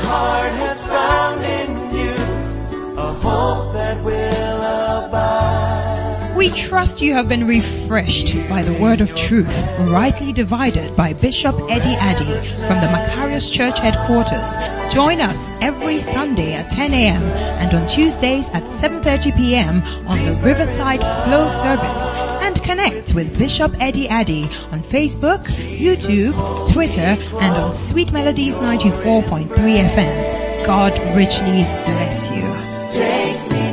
trust 6.58 7.00
you 7.00 7.14
have 7.14 7.28
been 7.28 7.46
refreshed 7.46 8.34
by 8.48 8.62
the 8.62 8.74
word 8.82 9.00
of 9.00 9.14
truth, 9.14 9.56
rightly 9.78 10.32
divided 10.32 10.96
by 10.96 11.12
Bishop 11.12 11.54
Eddie 11.70 11.94
Addy 11.94 12.24
from 12.24 12.80
the 12.80 12.88
Makarios 12.92 13.52
Church 13.52 13.78
headquarters. 13.78 14.56
Join 14.92 15.20
us 15.20 15.50
every 15.60 16.00
Sunday 16.00 16.54
at 16.54 16.70
10 16.70 16.94
a.m. 16.94 17.22
and 17.22 17.74
on 17.74 17.86
Tuesdays 17.86 18.50
at 18.50 18.64
7.30 18.64 19.36
p.m. 19.36 19.82
on 20.08 20.24
the 20.24 20.40
Riverside 20.42 21.00
Flow 21.00 21.48
service 21.48 22.08
and 22.08 22.60
connect 22.62 23.14
with 23.14 23.38
Bishop 23.38 23.74
Eddie 23.80 24.08
Addy 24.08 24.44
on 24.72 24.82
Facebook, 24.82 25.44
YouTube, 25.46 26.72
Twitter 26.72 27.16
and 27.40 27.56
on 27.56 27.72
Sweet 27.72 28.12
Melodies 28.12 28.56
94.3 28.56 29.48
FM. 29.48 30.66
God 30.66 30.92
richly 31.16 31.62
bless 31.86 32.30
you. 32.30 33.67